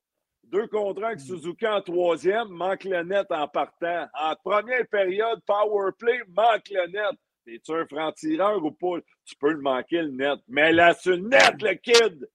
Deux 0.52 0.68
contre 0.68 1.02
un 1.04 1.08
avec 1.08 1.22
Suzuki 1.22 1.66
en 1.66 1.82
troisième, 1.82 2.50
manque 2.50 2.84
le 2.84 3.04
net 3.04 3.28
en 3.30 3.48
partant. 3.48 4.08
En 4.14 4.36
première 4.44 4.86
période, 4.88 5.40
power 5.46 5.92
play, 5.98 6.22
manque 6.28 6.70
le 6.70 6.88
net. 6.88 7.18
Es-tu 7.48 7.74
un 7.74 7.86
franc-tireur 7.86 8.64
ou 8.64 8.72
pas? 8.72 9.00
Tu 9.24 9.36
peux 9.38 9.52
le 9.52 9.62
manquer 9.62 10.02
le 10.02 10.12
net. 10.12 10.40
Mais 10.50 10.74
là, 10.74 10.94
c'est 10.94 11.12
le 11.12 11.28
net, 11.28 11.62
le 11.62 11.74
kid! 11.76 12.30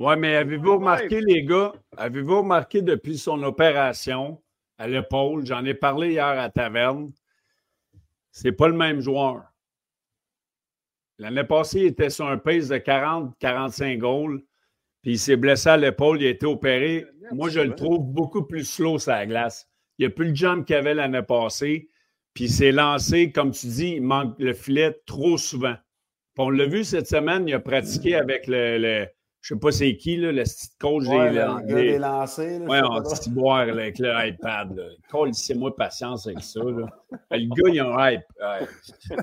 Oui, 0.00 0.16
mais 0.16 0.34
avez-vous 0.36 0.78
remarqué, 0.78 1.20
les 1.20 1.44
gars, 1.44 1.72
avez-vous 1.96 2.38
remarqué 2.38 2.82
depuis 2.82 3.18
son 3.18 3.42
opération 3.42 4.42
à 4.78 4.88
l'épaule, 4.88 5.44
j'en 5.44 5.64
ai 5.66 5.74
parlé 5.74 6.12
hier 6.12 6.24
à 6.24 6.48
Taverne, 6.48 7.12
c'est 8.30 8.52
pas 8.52 8.68
le 8.68 8.74
même 8.74 9.00
joueur. 9.00 9.44
L'année 11.18 11.44
passée, 11.44 11.80
il 11.80 11.86
était 11.88 12.08
sur 12.08 12.26
un 12.26 12.38
pace 12.38 12.68
de 12.68 12.76
40-45 12.76 13.98
goals, 13.98 14.42
puis 15.02 15.12
il 15.12 15.18
s'est 15.18 15.36
blessé 15.36 15.68
à 15.70 15.76
l'épaule, 15.76 16.20
il 16.22 16.26
a 16.26 16.30
été 16.30 16.46
opéré. 16.46 17.06
Moi, 17.32 17.48
je 17.48 17.60
le 17.60 17.74
trouve 17.74 18.00
beaucoup 18.00 18.42
plus 18.44 18.64
slow 18.64 18.98
sur 18.98 19.12
la 19.12 19.26
glace. 19.26 19.68
Il 19.98 20.02
n'y 20.06 20.06
a 20.06 20.14
plus 20.14 20.28
le 20.30 20.34
jump 20.34 20.66
qu'il 20.66 20.76
avait 20.76 20.94
l'année 20.94 21.22
passée, 21.22 21.88
puis 22.34 22.44
il 22.44 22.50
s'est 22.50 22.72
lancé, 22.72 23.30
comme 23.32 23.50
tu 23.52 23.66
dis, 23.66 23.94
il 23.96 24.02
manque 24.02 24.34
le 24.38 24.52
filet 24.52 24.96
trop 25.06 25.36
souvent. 25.36 25.74
Puis 26.34 26.44
on 26.44 26.50
l'a 26.50 26.66
vu 26.66 26.84
cette 26.84 27.06
semaine, 27.06 27.46
il 27.48 27.54
a 27.54 27.60
pratiqué 27.60 28.14
avec 28.16 28.46
le, 28.46 28.78
le- 28.78 29.06
je 29.42 29.54
sais 29.54 29.58
pas 29.60 29.72
c'est 29.72 29.96
qui, 29.96 30.16
là, 30.18 30.32
le 30.32 30.42
petit 30.42 30.68
coach 30.78 31.06
Ouais, 31.06 31.30
des, 31.30 31.36
le 31.36 31.40
gars 31.40 31.60
des- 31.62 31.74
des 31.92 31.98
lancers. 31.98 32.60
là, 32.60 32.66
sais 32.80 32.82
on 32.84 33.00
dit 33.00 33.30
boire 33.30 33.66
là, 33.66 33.72
avec 33.72 33.98
le 33.98 34.12
iPad. 34.26 34.76
Là. 34.76 34.82
Cole, 35.10 35.32
c'est 35.34 35.54
moi 35.54 35.74
patience 35.74 36.26
avec 36.26 36.42
ça. 36.42 36.60
Là. 36.62 36.86
Ben, 37.30 37.40
Le 37.40 37.48
gars, 37.48 37.70
il 37.72 37.80
a 37.80 37.86
un 37.86 38.10
hype. 38.10 38.20
Ouais. 38.38 38.66
tu 39.08 39.16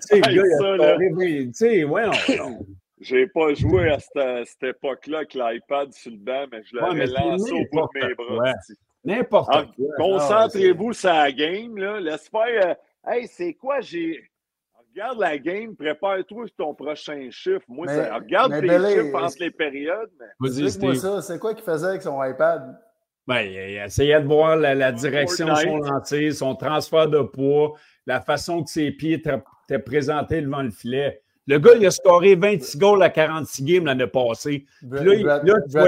sais, 0.00 0.16
le 0.16 0.20
gars, 0.20 0.30
il 0.44 0.64
a 0.64 0.76
là. 0.76 0.96
oui, 1.16 1.46
Tu 1.48 1.52
sais, 1.54 1.84
ouais, 1.84 2.06
non. 2.06 2.66
J'ai 3.02 3.26
pas 3.26 3.52
joué 3.54 3.90
à 3.90 3.98
cette, 3.98 4.46
cette 4.46 4.62
époque-là 4.76 5.18
avec 5.18 5.34
l'iPad 5.34 5.92
sur 5.92 6.10
le 6.12 6.16
banc, 6.18 6.46
mais 6.50 6.62
je 6.64 6.76
Ouais, 6.76 6.82
l'avais 6.82 6.94
mais 6.98 7.06
c'est 7.06 7.12
lancé 7.20 7.52
au 7.52 7.56
bout 7.72 7.88
de 7.94 8.00
mes 8.00 8.08
n'importe 8.08 8.28
bras. 8.38 8.52
N'importe 9.04 9.50
Ah, 9.52 9.64
quoi. 9.76 9.86
Concentrez-vous 9.98 10.92
sur 10.92 11.08
la 11.12 11.32
game, 11.32 11.76
là. 11.76 12.00
Laisse 12.00 12.28
faire. 12.28 12.76
euh, 13.06 13.10
hey, 13.12 13.26
c'est 13.26 13.54
quoi, 13.54 13.80
j'ai. 13.80 14.22
Regarde 14.94 15.18
la 15.20 15.38
game, 15.38 15.74
prépare-toi 15.74 16.46
sur 16.46 16.54
ton 16.56 16.74
prochain 16.74 17.28
chiffre. 17.30 17.64
Moi, 17.66 17.86
Mais- 17.86 17.96
ça- 17.96 18.14
regarde 18.14 18.52
tes 18.60 18.68
chiffres 18.68 19.22
entre 19.22 19.36
les 19.40 19.50
périodes. 19.50 20.10
Mais... 20.20 20.48
Explique-moi 20.48 20.94
ça. 20.96 21.22
C'est 21.22 21.38
quoi 21.38 21.54
qu'il 21.54 21.64
faisait 21.64 21.86
avec 21.86 22.02
son 22.02 22.22
iPad? 22.22 22.78
Ben, 23.26 23.40
il 23.40 23.56
essayait 23.78 24.20
de 24.20 24.26
voir 24.26 24.56
la, 24.56 24.74
la 24.74 24.92
direction 24.92 25.46
de 25.48 25.54
son 25.54 25.78
lancer, 25.78 26.30
son 26.32 26.54
transfert 26.56 27.08
de 27.08 27.22
poids, 27.22 27.72
la 28.06 28.20
façon 28.20 28.62
que 28.62 28.68
ses 28.70 28.90
pieds 28.90 29.14
étaient 29.14 29.78
présentés 29.78 30.42
devant 30.42 30.62
le 30.62 30.70
filet. 30.70 31.21
Le 31.46 31.58
gars, 31.58 31.72
il 31.76 31.84
a 31.86 31.90
scoré 31.90 32.34
26 32.36 32.78
goals 32.78 33.02
à 33.02 33.10
46 33.10 33.64
games 33.64 33.84
l'année 33.86 34.06
passée. 34.06 34.64
Bre- 34.82 35.02
là, 35.02 35.14
il- 35.14 35.22
là, 35.24 35.40
tu 35.40 35.72
vas 35.72 35.86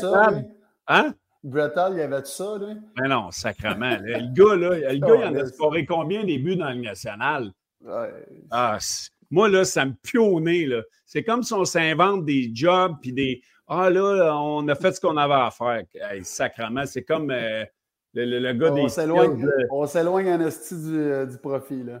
faire? 0.00 0.44
Hein? 0.88 1.14
Brettal, 1.42 1.92
il 1.94 2.00
avait 2.02 2.24
ça, 2.24 2.56
lui? 2.60 2.74
Ben 2.96 3.08
non, 3.08 3.30
sacrement. 3.30 3.96
là. 4.02 4.18
Le 4.18 4.32
gars, 4.34 4.56
là, 4.56 4.92
le 4.92 4.98
gars, 4.98 5.14
il 5.16 5.24
en 5.24 5.40
a 5.40 5.46
scoré 5.46 5.86
combien 5.86 6.24
des 6.24 6.38
buts 6.38 6.56
dans 6.56 6.68
le 6.70 6.80
national? 6.82 7.50
Ouais. 7.82 8.10
Ah, 8.50 8.78
moi, 9.30 9.48
là, 9.48 9.64
ça 9.64 9.86
me 9.86 9.92
pue 10.02 10.18
au 10.18 10.38
nez, 10.40 10.66
là. 10.66 10.82
C'est 11.06 11.22
comme 11.22 11.42
si 11.42 11.52
on 11.54 11.64
s'invente 11.64 12.24
des 12.24 12.50
jobs 12.52 12.96
puis 13.00 13.12
des 13.12 13.42
Ah 13.68 13.88
là, 13.88 14.34
on 14.36 14.66
a 14.68 14.74
fait 14.74 14.92
ce 14.92 15.00
qu'on 15.00 15.16
avait 15.16 15.32
à 15.34 15.50
faire. 15.50 15.82
Hey, 15.94 16.24
sacrement, 16.24 16.84
c'est 16.86 17.04
comme 17.04 17.30
euh, 17.30 17.64
le, 18.14 18.24
le- 18.24 18.38
le 18.40 18.52
gars 18.52 18.72
On 18.72 18.74
des 18.74 18.88
là. 19.46 19.52
on 19.70 19.86
s'éloigne 19.86 20.32
en 20.32 20.40
esti 20.40 20.74
du, 20.76 20.98
euh, 20.98 21.24
du 21.26 21.38
profit, 21.38 21.84
là. 21.84 22.00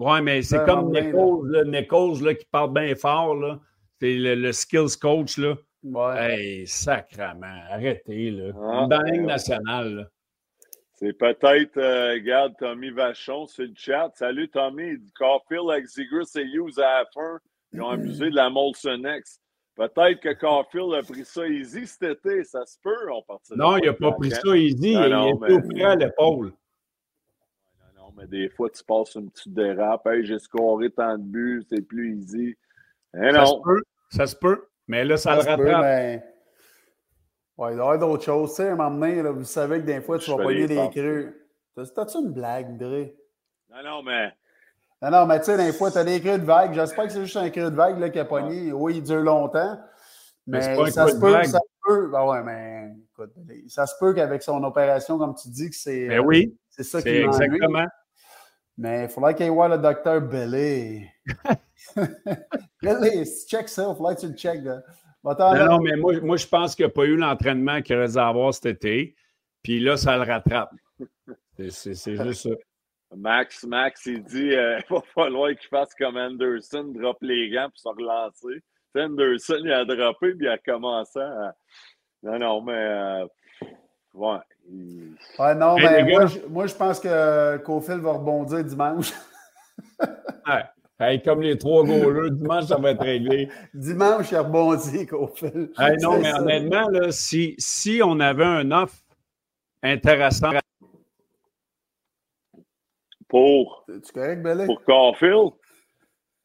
Ouais, 0.00 0.22
mais 0.22 0.40
c'est 0.40 0.56
Vraiment 0.56 0.84
comme 0.84 0.92
Nichols, 0.92 1.50
là, 1.50 1.64
Nichols, 1.64 2.24
là, 2.24 2.34
qui 2.34 2.46
parle 2.46 2.72
bien 2.72 2.94
fort, 2.94 3.34
là. 3.34 3.60
C'est 4.00 4.14
le, 4.14 4.34
le 4.34 4.52
skills 4.52 4.96
coach, 4.98 5.36
là. 5.36 5.54
Ouais. 5.82 6.16
Hey, 6.18 6.66
sacrement, 6.66 7.60
arrêtez, 7.70 8.30
là. 8.30 8.52
Ah, 8.56 8.86
Dans 8.88 9.02
la 9.02 9.10
Ligue 9.10 9.20
ouais. 9.20 9.26
nationale, 9.26 9.94
là. 9.94 10.04
C'est 10.94 11.12
peut-être, 11.12 11.76
euh, 11.76 12.12
regarde, 12.12 12.54
Tommy 12.58 12.90
Vachon 12.90 13.46
sur 13.46 13.64
le 13.64 13.72
chat. 13.74 14.10
Salut, 14.14 14.48
Tommy. 14.48 14.88
Il 14.88 14.98
dit 15.00 15.12
Caulfield 15.12 15.70
avec 15.70 15.86
Ziggler 15.86 16.24
et 16.36 16.44
Hughes 16.44 16.78
à 16.78 17.00
la 17.00 17.04
fin. 17.12 17.38
Ils 17.72 17.82
ont 17.82 17.88
abusé 17.90 18.30
de 18.30 18.34
la 18.34 18.50
Molson 18.50 19.02
X. 19.04 19.40
Peut-être 19.76 20.20
que 20.20 20.32
Caulfield 20.34 20.92
a 20.94 21.02
pris 21.02 21.24
ça 21.24 21.46
easy 21.46 21.86
cet 21.86 22.02
été. 22.02 22.44
Ça 22.44 22.64
se 22.66 22.76
peut. 22.82 23.10
On 23.12 23.22
partirait 23.22 23.56
Non, 23.56 23.76
il 23.78 23.86
n'a 23.86 23.92
pas 23.94 24.12
pris 24.12 24.30
ça 24.30 24.56
easy. 24.56 24.94
Ah 24.96 25.06
il 25.06 25.12
non, 25.12 25.46
était 25.46 25.84
à 25.84 25.94
l'épaule. 25.94 26.52
Non, 28.10 28.16
non, 28.16 28.22
mais 28.22 28.26
des 28.26 28.48
fois, 28.48 28.68
tu 28.70 28.82
passes 28.84 29.14
une 29.14 29.30
petite 29.30 29.52
dérape. 29.54 30.06
Hey, 30.06 30.24
j'ai 30.24 30.38
scoré 30.38 30.90
tant 30.90 31.16
de 31.18 31.22
buts, 31.22 31.64
c'est 31.68 31.82
plus 31.82 32.16
easy. 32.16 32.56
Eh 33.14 33.30
Ça 33.32 33.46
se 33.46 33.52
non. 33.52 33.62
peut, 33.62 33.82
ça 34.10 34.26
se 34.26 34.36
peut. 34.36 34.66
Mais 34.88 35.04
là, 35.04 35.16
ça, 35.16 35.30
Ça 35.30 35.36
le 35.36 35.42
se 35.42 35.46
peut, 35.62 35.70
rattrape. 35.70 35.82
mais- 35.82 36.24
Ouais, 37.58 37.72
il 37.72 37.76
doit 37.76 37.84
y 37.84 37.88
avoir 37.88 37.98
d'autres 37.98 38.24
choses. 38.24 38.50
Tu 38.50 38.56
sais, 38.56 38.68
à 38.68 38.72
un 38.72 38.76
moment 38.76 38.90
donné, 38.90 39.22
là, 39.22 39.30
vous 39.32 39.44
savez 39.44 39.80
que 39.80 39.84
des 39.86 40.00
fois, 40.00 40.18
tu 40.18 40.30
Je 40.30 40.34
vas 40.36 40.50
les 40.50 40.66
des 40.66 40.88
crues. 40.90 41.34
T'as- 41.74 41.86
T'as-tu 41.86 42.18
une 42.18 42.32
blague, 42.32 42.78
Dre? 42.78 43.10
Non, 43.70 43.82
non, 43.84 44.02
mais 44.02 44.32
Non, 45.02 45.10
non, 45.10 45.26
mais 45.26 45.38
tu 45.40 45.46
sais, 45.46 45.56
des 45.56 45.72
fois, 45.72 45.90
t'as 45.90 46.04
des 46.04 46.20
crues 46.20 46.38
de 46.38 46.44
vague. 46.44 46.72
J'espère 46.74 47.04
que 47.04 47.10
c'est 47.12 47.22
juste 47.24 47.36
un 47.36 47.48
cru 47.50 47.62
de 47.62 47.68
vague 47.76 47.98
là, 47.98 48.10
qui 48.10 48.18
a 48.18 48.24
pogné. 48.24 48.72
Oui, 48.72 48.96
il 48.96 49.02
dure 49.02 49.20
longtemps. 49.22 49.78
Mais 50.46 50.58
Mais, 50.58 50.62
c'est 50.62 50.76
pas 50.76 50.82
un 50.82 50.90
ça 50.90 51.02
creux 51.04 51.12
se 51.14 51.20
peut, 51.20 51.44
ça 51.44 51.58
se 51.58 51.78
peut. 51.86 52.08
Ben 52.10 52.26
ouais, 52.26 52.42
mais 52.42 52.92
écoute, 53.12 53.32
ça 53.68 53.86
se 53.86 53.94
peut 54.00 54.12
qu'avec 54.14 54.42
son 54.42 54.62
opération, 54.64 55.16
comme 55.18 55.34
tu 55.34 55.48
dis, 55.48 55.68
que 55.70 55.76
c'est 55.76 56.08
Ben 56.08 56.20
oui, 56.20 56.54
c'est 56.70 56.82
ça 56.82 57.00
qui 57.02 57.08
exactement. 57.08 57.84
Mais 58.82 59.04
il 59.04 59.08
faudrait 59.10 59.34
qu'il 59.34 59.44
y 59.44 59.48
ait 59.48 59.52
voir 59.52 59.68
le 59.68 59.76
docteur 59.76 60.22
Belé. 60.22 61.06
Belé, 62.82 63.24
check 63.46 63.68
ça, 63.68 63.86
il 63.90 63.94
faudrait 63.96 64.14
que 64.16 64.20
tu 64.22 64.28
le 64.28 64.34
checkes. 64.34 64.64
là. 64.64 64.82
Non, 65.22 65.66
non, 65.66 65.78
mais 65.80 65.96
moi, 65.96 66.18
moi 66.22 66.36
je 66.38 66.46
pense 66.46 66.74
qu'il 66.74 66.86
n'y 66.86 66.90
a 66.90 66.94
pas 66.94 67.04
eu 67.04 67.14
l'entraînement 67.16 67.82
qu'il 67.82 67.94
aurait 67.96 68.08
dû 68.08 68.16
avoir 68.18 68.54
cet 68.54 68.64
été. 68.64 69.14
Puis 69.62 69.80
là, 69.80 69.98
ça 69.98 70.16
le 70.16 70.22
rattrape. 70.22 70.70
C'est- 71.68 71.92
juste 72.16 72.48
ça. 72.48 72.50
Max, 73.16 73.64
Max, 73.64 74.06
il 74.06 74.22
dit 74.22 74.54
euh, 74.54 74.78
il 74.90 74.94
va 74.94 75.02
falloir 75.14 75.50
qu'il 75.50 75.68
fasse 75.68 75.94
comme 75.94 76.16
Anderson, 76.16 76.84
drop 76.96 77.18
les 77.20 77.50
gants 77.50 77.68
pour 77.68 77.78
se 77.78 77.88
relancer. 77.88 78.62
Tu 78.62 78.62
sais, 78.94 79.02
Anderson, 79.02 79.60
il 79.62 79.72
a 79.72 79.84
droppé 79.84 80.34
puis 80.34 80.46
il 80.46 80.48
a 80.48 80.56
commencé 80.58 81.18
à. 81.18 81.54
Non, 82.22 82.38
non, 82.38 82.62
mais. 82.62 82.72
euh, 82.72 83.26
ouais. 84.14 84.38
non, 85.54 85.76
Hey, 85.78 85.84
mais 85.84 86.02
les 86.02 86.12
moi, 86.12 86.26
je, 86.26 86.38
moi, 86.48 86.66
je 86.66 86.74
pense 86.74 87.00
que 87.00 87.56
Cofield 87.58 88.00
va 88.02 88.12
rebondir 88.12 88.64
dimanche. 88.64 89.12
Ouais. 90.46 90.64
Hey, 90.98 91.22
comme 91.22 91.40
les 91.40 91.56
trois 91.56 91.84
goalers, 91.84 92.30
dimanche, 92.30 92.64
ça 92.64 92.76
va 92.76 92.90
être 92.90 93.02
réglé. 93.02 93.48
dimanche, 93.74 94.30
il 94.32 94.36
rebondit, 94.38 95.06
Cofield. 95.06 95.72
Hey, 95.78 95.96
non, 95.98 96.18
mais 96.18 96.30
ça. 96.30 96.42
honnêtement, 96.42 96.88
là, 96.90 97.10
si, 97.10 97.54
si 97.58 98.00
on 98.04 98.20
avait 98.20 98.44
un 98.44 98.70
offre 98.70 98.96
intéressant, 99.82 100.50
Pour, 103.28 103.84
Tu 103.86 104.12
correct, 104.12 104.42
Belé? 104.42 104.66
pour 104.66 104.82
Caulfield. 104.84 105.52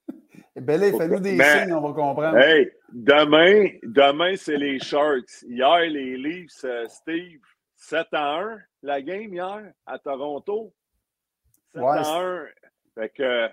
Belé, 0.55 0.93
fais-nous 0.93 1.19
des 1.19 1.35
Ben, 1.35 1.63
signes, 1.65 1.73
on 1.73 1.81
va 1.81 1.93
comprendre. 1.93 2.37
Hey, 2.37 2.71
demain, 2.93 3.67
demain 3.83 4.35
c'est 4.37 4.55
les 4.57 4.79
Sharks. 4.79 5.43
Hier, 5.49 5.79
les 5.89 6.15
Leafs, 6.17 6.63
euh, 6.63 6.85
Steve, 6.87 7.41
7 7.87 8.07
à 8.13 8.39
1, 8.39 8.57
la 8.83 9.01
game 9.01 9.33
hier 9.33 9.71
à 9.85 9.99
Toronto. 9.99 10.73
7 11.73 11.81
Ouais, 11.83 11.97
à 11.97 12.19
1. 12.19 12.45
Fait 12.95 13.09
que 13.09 13.47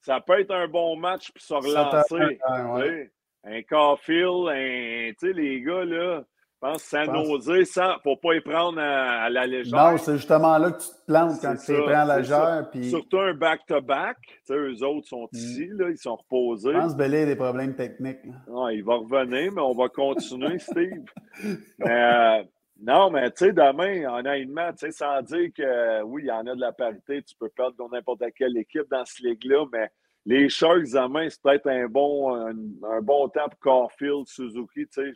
ça 0.00 0.20
peut 0.20 0.40
être 0.40 0.52
un 0.52 0.68
bon 0.68 0.96
match 0.96 1.30
pour 1.32 1.42
se 1.42 1.54
relancer. 1.54 2.14
Ouais, 2.14 2.62
ouais. 2.82 3.10
Un 3.44 3.62
Caulfield, 3.62 4.48
un, 4.48 5.10
tu 5.12 5.26
sais, 5.26 5.32
les 5.34 5.60
gars, 5.60 5.84
là, 5.84 6.20
je 6.22 6.58
pense 6.70 6.82
sans 6.82 7.04
pense- 7.04 7.28
oser, 7.28 7.64
sans, 7.66 7.98
faut 8.02 8.16
pas 8.16 8.34
y 8.36 8.40
prendre 8.40 8.80
à, 8.80 9.24
à 9.24 9.28
la 9.28 9.46
légère. 9.46 9.90
Non, 9.92 9.98
c'est 9.98 10.14
justement 10.16 10.56
là 10.56 10.70
que 10.70 10.78
tu 10.80 10.88
te 10.88 11.04
plantes 11.06 11.40
quand 11.42 11.54
tu 11.56 11.72
les 11.72 11.82
prends 11.82 11.88
à 12.00 12.04
la 12.06 12.18
légère. 12.20 12.68
Puis, 12.72 12.88
Surtout 12.88 13.18
un 13.18 13.34
back-to-back. 13.34 14.16
Tu 14.22 14.34
sais, 14.44 14.54
eux 14.54 14.82
autres 14.82 15.08
sont 15.08 15.24
Mm. 15.30 15.36
ici, 15.36 15.68
là, 15.74 15.90
ils 15.90 15.98
sont 15.98 16.16
reposés. 16.16 16.72
je 16.72 16.78
pense 16.78 16.92
que 16.94 16.98
Belé 16.98 17.22
a 17.24 17.26
des 17.26 17.36
problèmes 17.36 17.74
techniques. 17.76 18.24
Non, 18.48 18.70
il 18.70 18.82
va 18.82 18.94
revenir, 18.94 19.52
mais 19.52 19.60
on 19.60 19.74
va 19.74 19.90
continuer, 19.90 20.58
Steve. 20.58 21.04
Mais, 21.80 21.90
euh, 21.90 22.44
non, 22.80 23.10
mais 23.10 23.30
tu 23.30 23.46
sais, 23.46 23.52
demain, 23.52 24.04
honnêtement, 24.12 24.70
tu 24.72 24.78
sais, 24.86 24.90
sans 24.92 25.22
dire 25.22 25.50
que 25.56 25.62
euh, 25.62 26.02
oui, 26.02 26.22
il 26.24 26.26
y 26.26 26.32
en 26.32 26.46
a 26.46 26.54
de 26.54 26.60
la 26.60 26.72
parité, 26.72 27.22
tu 27.22 27.34
peux 27.36 27.48
perdre 27.48 27.76
contre 27.76 27.94
n'importe 27.94 28.22
quelle 28.36 28.56
équipe 28.56 28.88
dans 28.90 29.04
ce 29.04 29.22
ligue-là, 29.22 29.64
mais 29.72 29.90
les 30.26 30.48
Sharks 30.48 30.90
demain, 30.92 31.28
c'est 31.30 31.40
peut-être 31.42 31.66
un 31.68 31.86
bon, 31.86 32.34
un, 32.34 32.54
un 32.90 33.00
bon 33.00 33.28
temps 33.28 33.48
pour 33.48 33.60
Caulfield, 33.60 34.26
Suzuki, 34.26 34.86
tu 34.86 34.88
sais, 34.90 35.12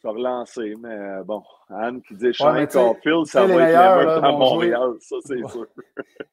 se 0.00 0.06
relancer. 0.08 0.74
Mais 0.80 0.88
euh, 0.94 1.22
bon, 1.24 1.42
Anne 1.68 2.00
qui 2.02 2.14
dit 2.14 2.30
tu 2.30 2.32
sais- 2.34 2.66
Caulfield, 2.72 3.26
ça 3.26 3.46
va 3.46 3.52
être 3.52 3.58
meilleurs 3.60 4.24
à 4.24 4.32
Montréal, 4.32 4.92
ça 5.00 5.16
c'est 5.24 5.34
Ouais. 5.42 5.48
sûr. 5.50 5.66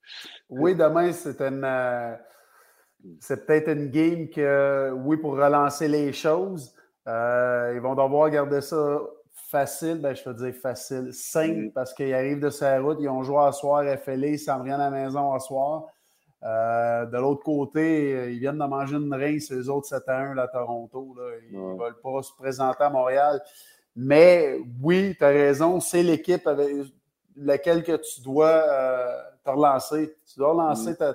Oui, 0.50 0.76
demain, 0.76 1.12
c'est 1.12 1.42
une. 1.42 1.64
euh, 1.66 2.16
c'est 3.20 3.46
peut-être 3.46 3.70
une 3.70 3.90
game 3.90 4.30
que, 4.30 4.92
oui, 4.92 5.18
pour 5.18 5.34
relancer 5.34 5.88
les 5.88 6.14
choses, 6.14 6.74
euh, 7.08 7.74
ils 7.76 7.82
vont 7.82 7.96
devoir 7.96 8.30
garder 8.30 8.62
ça 8.62 9.00
facile. 9.50 10.00
Ben, 10.02 10.16
je 10.16 10.28
veux 10.28 10.34
dire 10.36 10.54
facile, 10.56 11.14
simple, 11.14 11.68
Mm. 11.68 11.72
parce 11.72 11.94
qu'ils 11.94 12.14
arrivent 12.14 12.40
de 12.40 12.50
sa 12.50 12.80
route, 12.80 12.98
ils 13.00 13.10
ont 13.10 13.24
joué 13.24 13.40
à 13.40 13.52
soir, 13.52 13.84
FLA, 13.84 14.28
ils 14.28 14.40
s'en 14.40 14.60
reviennent 14.60 14.82
à 14.82 14.90
la 14.90 15.04
maison 15.06 15.32
à 15.34 15.40
soir. 15.40 15.86
Euh, 16.44 17.06
de 17.06 17.18
l'autre 17.18 17.44
côté, 17.44 18.14
euh, 18.14 18.32
ils 18.32 18.40
viennent 18.40 18.60
de 18.60 18.66
manger 18.66 18.96
une 18.98 19.14
rince, 19.14 19.52
eux 19.52 19.70
autres 19.70 19.88
7 19.88 20.04
à 20.08 20.18
1 20.20 20.34
là, 20.36 20.44
à 20.44 20.48
Toronto. 20.48 21.16
Là. 21.18 21.24
Ils 21.50 21.58
ne 21.58 21.64
Ouais. 21.74 21.78
veulent 21.86 22.00
pas 22.02 22.22
se 22.22 22.32
présenter 22.38 22.84
à 22.84 22.90
Montréal. 22.90 23.42
Mais 23.96 24.60
oui, 24.84 25.16
tu 25.18 25.24
as 25.26 25.30
raison, 25.30 25.80
c'est 25.80 26.04
l'équipe 26.04 26.46
avec 26.46 26.70
laquelle 27.36 27.84
que 27.84 27.96
tu 27.96 28.22
dois 28.22 28.50
euh, 28.50 29.22
te 29.44 29.50
relancer. 29.50 30.16
Tu 30.32 30.38
dois 30.38 30.50
relancer 30.52 30.92
Mm. 30.92 30.96
ta, 30.98 31.14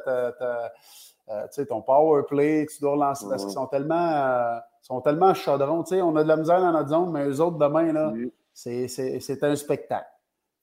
euh, 1.29 1.65
ton 1.69 1.83
power 1.83 2.23
play, 2.29 2.67
tu 2.67 2.81
dois 2.81 2.93
relancer 2.93 3.27
parce 3.29 3.43
Ouais. 3.43 3.49
qu'ils 3.49 3.55
sont 3.55 3.67
tellement, 3.69 4.59
sont 4.83 5.01
tellement 5.01 5.33
chaudrons. 5.35 5.83
Tu 5.85 5.95
sais, 5.97 6.03
on 6.03 6.15
a 6.17 6.23
de 6.23 6.29
la 6.29 6.37
misère 6.37 6.61
dans 6.61 6.73
notre 6.73 6.89
zone, 6.89 7.11
mais 7.13 7.27
eux 7.27 7.41
autres, 7.41 7.59
demain, 7.59 7.93
là, 7.93 8.11
Mm. 8.11 8.31
c'est- 8.53 8.89
c'est 8.89 9.21
c'est 9.21 9.43
un 9.45 9.55
spectacle. 9.57 10.09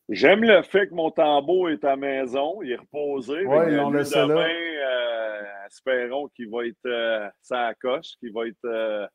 J'aime 0.09 0.43
le 0.43 0.61
fait 0.63 0.87
que 0.87 0.93
mon 0.93 1.11
tambour 1.11 1.69
est 1.69 1.83
à 1.85 1.89
la 1.91 1.95
maison, 1.95 2.61
il 2.63 2.71
est 2.71 2.75
reposé. 2.77 3.37
Lui, 3.41 3.93
laissé 3.97 4.15
là. 4.17 4.25
demain, 4.27 4.47
euh, 4.49 5.41
espérons 5.67 6.27
qu'il 6.29 6.49
va 6.49 6.65
être 6.65 6.77
euh, 6.87 7.29
sa 7.41 7.73
coche, 7.75 8.15
qu'il 8.19 8.33
va 8.33 8.47
être 8.47 8.65
euh, 8.65 9.07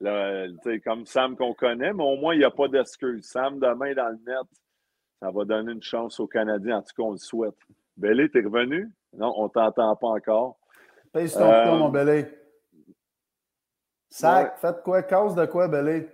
le- 0.00 0.78
comme 0.84 1.04
Sam 1.06 1.36
qu'on 1.36 1.52
connaît, 1.54 1.92
mais 1.92 2.04
au 2.04 2.16
moins, 2.16 2.34
il 2.34 2.38
n'y 2.38 2.44
a 2.44 2.50
pas 2.50 2.68
d'excuse. 2.68 3.24
Sam, 3.26 3.58
demain, 3.58 3.92
dans 3.94 4.08
le 4.10 4.18
net, 4.26 4.46
ça 5.20 5.30
va 5.30 5.44
donner 5.44 5.72
une 5.72 5.82
chance 5.82 6.20
aux 6.20 6.26
Canadiens. 6.28 6.78
En 6.78 6.82
tout 6.82 6.94
cas, 6.96 7.02
on 7.02 7.12
le 7.12 7.16
souhaite. 7.18 7.54
Bellé, 7.96 8.28
t'es 8.30 8.40
revenu? 8.42 8.88
Non, 9.14 9.32
on 9.36 9.48
t'entend 9.48 9.96
pas 9.96 10.08
encore. 10.08 10.58
Pèse 11.12 11.32
ton 11.34 11.50
Euh, 11.50 11.76
mon 11.76 11.88
belé. 11.88 12.26
Sac, 14.08 14.52
ouais. 14.54 14.58
faites 14.60 14.82
quoi? 14.82 15.02
Cause 15.02 15.34
de 15.34 15.46
quoi, 15.46 15.68
belé? 15.68 16.08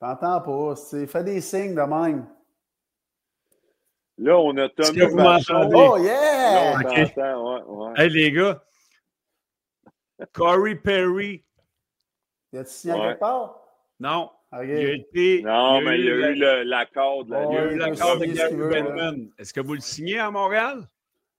T'entends 0.00 0.40
pas. 0.40 0.76
c'est- 0.76 1.06
Fais 1.06 1.22
des 1.24 1.40
signes 1.40 1.74
de 1.74 1.80
même. 1.82 2.26
Là, 4.18 4.38
on 4.38 4.56
a 4.56 4.68
Tommy 4.68 4.98
que 4.98 5.04
vous 5.04 5.16
Vachon. 5.16 5.54
m'entendez? 5.54 5.74
Oh, 5.78 5.96
Là, 5.96 6.02
yeah! 6.02 6.72
on 6.74 6.80
Ok. 6.80 7.14
t'entend, 7.14 7.54
ouais, 7.54 7.62
ouais. 7.88 7.92
Hey, 8.04 8.10
les 8.10 8.32
gars, 8.32 8.62
Corey 10.32 10.74
Perry, 10.76 11.44
Y 12.52 12.58
a-tu 12.58 12.70
signé 12.70 12.94
quelque 13.00 13.18
part? 13.20 13.58
non, 13.98 14.30
il 14.52 14.58
a 14.58 14.92
été. 14.92 15.42
Non, 15.42 15.80
mais 15.80 15.98
il 15.98 16.04
y 16.04 16.10
a 16.10 16.30
eu 16.60 16.64
l'accord 16.64 17.24
de 17.24 17.32
la 17.32 17.44
il 17.44 17.52
y 17.52 17.56
a 17.56 17.64
eu 17.64 17.72
il 17.72 17.78
l'accord 17.78 18.18
de 18.18 18.26
Gary. 18.26 18.54
Bettman. 18.54 19.30
Est-ce 19.38 19.54
que 19.54 19.60
vous 19.60 19.74
le 19.74 19.80
signez 19.80 20.18
à 20.18 20.30
Montréal? 20.30 20.86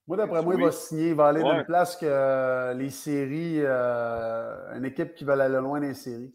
Moi, 0.08 0.18
d'après 0.18 0.42
moi, 0.44 0.54
il 0.56 0.58
Oui. 0.58 0.64
va 0.64 0.72
signer. 0.72 1.10
Il 1.10 1.16
va 1.16 1.28
aller 1.28 1.44
dans 1.44 1.52
Ouais. 1.52 1.60
une 1.60 1.66
place 1.66 1.96
que 1.96 2.06
euh, 2.06 2.74
les 2.74 2.90
séries, 2.90 3.60
euh, 3.62 4.76
une 4.78 4.86
équipe 4.86 5.16
qui 5.16 5.24
va 5.24 5.34
aller 5.34 5.54
loin 5.60 5.80
dans 5.80 5.88
les 5.88 5.94
séries. 5.94 6.34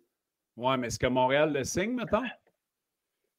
Ouais, 0.56 0.76
mais 0.76 0.88
est-ce 0.88 0.98
que 0.98 1.06
Montréal 1.06 1.52
le 1.52 1.64
signe, 1.64 1.94
mettons? 1.94 2.22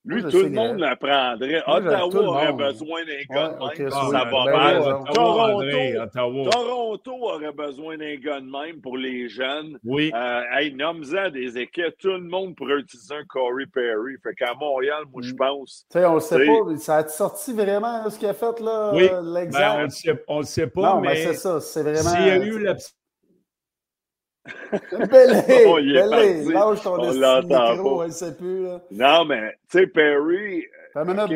Lui, 0.06 0.24
tout 0.24 0.40
le 0.44 0.50
monde 0.50 0.80
le 0.80 0.96
prendrait. 0.96 1.62
Moi, 1.68 1.82
je- 1.82 2.10
tout 2.10 2.18
Ottawa 2.18 2.22
le 2.24 2.28
aurait 2.30 2.54
besoin 2.54 3.02
d'un 3.04 3.36
gars 3.36 3.50
de 3.50 3.82
même. 3.84 3.92
ça 3.92 4.00
ben, 4.02 4.32
va 4.32 4.46
ben, 4.46 4.52
mal. 4.58 4.84
Toronto, 5.14 5.40
André, 5.40 6.00
Ottawa. 6.00 6.50
Toronto 6.50 7.12
aurait 7.22 7.52
besoin 7.52 7.98
d'un 7.98 8.16
gars 8.16 8.40
de 8.40 8.46
même 8.50 8.82
pour 8.82 8.98
les 8.98 9.28
jeunes. 9.28 9.78
Oui. 9.84 10.12
Euh, 10.16 10.42
hey, 10.54 10.74
nomme-en 10.74 11.30
des 11.32 11.58
équipes. 11.58 11.98
Tout 12.00 12.08
le 12.14 12.22
monde 12.22 12.56
pourrait 12.56 12.78
utiliser 12.80 13.14
un 13.14 13.26
Corey 13.26 13.66
Perry. 13.72 14.16
Fait 14.24 14.34
qu'à 14.36 14.54
Montréal, 14.54 15.04
moi, 15.12 15.22
je 15.22 15.34
Mm. 15.34 15.38
pense. 15.38 15.86
Tu 15.92 16.00
sais, 16.00 16.06
on 16.06 16.16
ne 16.16 16.20
sait 16.22 16.46
pas. 16.46 16.78
Ça 16.78 16.96
a 16.98 17.08
sorti 17.08 17.54
vraiment 17.54 18.10
ce 18.10 18.18
qu'il 18.18 18.30
a 18.30 18.34
fait, 18.34 18.60
là, 18.62 18.92
Oui. 18.94 19.10
Ben, 19.10 19.80
on 20.30 20.40
le 20.40 20.46
sait, 20.46 20.62
le 20.62 20.70
pas, 20.70 20.94
non, 20.96 21.02
mais, 21.02 21.16
c'est 21.18 21.34
ça. 21.34 21.60
C'est 21.60 21.84
vraiment. 21.84 21.98
s'il 22.10 22.26
y 22.26 22.30
a 22.30 22.38
eu 22.38 22.68
Belé! 24.92 25.66
Oh, 25.68 25.80
il 25.80 25.98
parti. 26.10 27.20
Lâche 27.20 27.42
ton 27.48 27.72
micro, 27.72 28.02
elle 28.04 28.08
ne 28.10 28.14
sait 28.14 28.36
plus. 28.36 28.64
Là. 28.64 28.82
Non, 28.92 29.26
mais, 29.26 29.52
tu 29.70 29.80
sais, 29.80 29.88
Perry, 29.88 30.66
minute, 30.96 31.30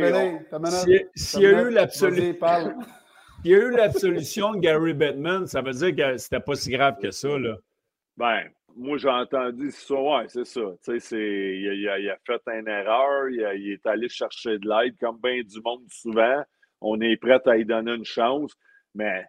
minute. 0.86 1.10
s'il 1.16 1.42
y 1.42 1.46
a 1.46 1.62
eu 1.62 1.70
l'absolu- 1.70 2.16
s'il 3.44 3.52
y 3.52 3.56
a 3.56 3.58
eu 3.58 3.72
l'absolution 3.72 4.52
de 4.54 4.60
Gary 4.60 4.94
Bettman, 4.94 5.48
ça 5.48 5.62
veut 5.62 5.74
dire 5.74 5.96
que 5.96 6.18
c'était 6.18 6.40
pas 6.40 6.56
si 6.56 6.72
grave 6.72 6.96
que 7.02 7.12
ça, 7.12 7.38
là. 7.38 7.56
Ben, 8.18 8.44
moi, 8.76 8.98
j'ai 8.98 9.10
entendu 9.10 9.70
ça. 9.72 9.94
Ouais, 9.96 10.26
c'est 10.28 10.46
ça. 10.46 10.62
Tu 10.84 10.94
sais, 10.94 11.00
c'est- 11.00 11.18
il, 11.18 11.88
a- 11.90 12.00
il 12.00 12.06
il 12.06 12.16
fait 12.26 12.42
une 12.60 12.68
erreur. 12.68 13.30
Il, 13.30 13.44
a- 13.46 13.54
il 13.54 13.74
est 13.74 13.86
allé 13.86 14.08
chercher 14.10 14.58
de 14.60 14.68
l'aide, 14.68 14.96
comme 15.00 15.20
bien 15.22 15.42
du 15.42 15.62
monde 15.64 15.84
souvent. 15.90 16.44
On 16.82 17.00
est 17.02 17.18
prêt 17.18 17.40
à 17.46 17.56
lui 17.56 17.66
donner 17.66 17.94
une 17.94 18.06
chance. 18.06 18.52
Mais 18.96 19.24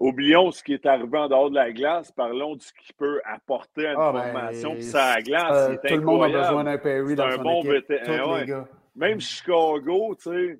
oublions 0.00 0.50
ce 0.50 0.62
qui 0.64 0.72
est 0.74 0.86
arrivé 0.86 1.16
en 1.18 1.28
dehors 1.28 1.50
de 1.50 1.54
la 1.54 1.70
glace. 1.72 2.10
Parlons 2.10 2.56
de 2.56 2.62
ce 2.62 2.72
qu'il 2.72 2.94
peut 2.96 3.20
apporter 3.24 3.86
à 3.86 3.92
une 3.92 3.96
Ah, 4.00 4.12
ben, 4.12 4.22
formation. 4.32 4.72
Puis 4.74 4.82
ça, 4.82 5.14
la 5.16 5.22
glace, 5.22 5.52
Euh, 5.70 5.76
tout 5.86 5.94
le 5.94 6.00
monde 6.00 6.24
a 6.24 6.28
besoin 6.28 6.64
d'un 6.64 6.78
Perry 6.78 7.14
dans 7.14 7.24
un 7.26 7.36
son 7.36 7.42
bon 7.42 7.58
équipe. 7.60 7.70
vétéran, 7.88 8.24
Tous 8.24 8.32
ouais. 8.32 8.40
les 8.40 8.46
gars. 8.46 8.68
Même 8.96 9.20
Chicago, 9.20 10.16
tu 10.16 10.30
sais, 10.30 10.58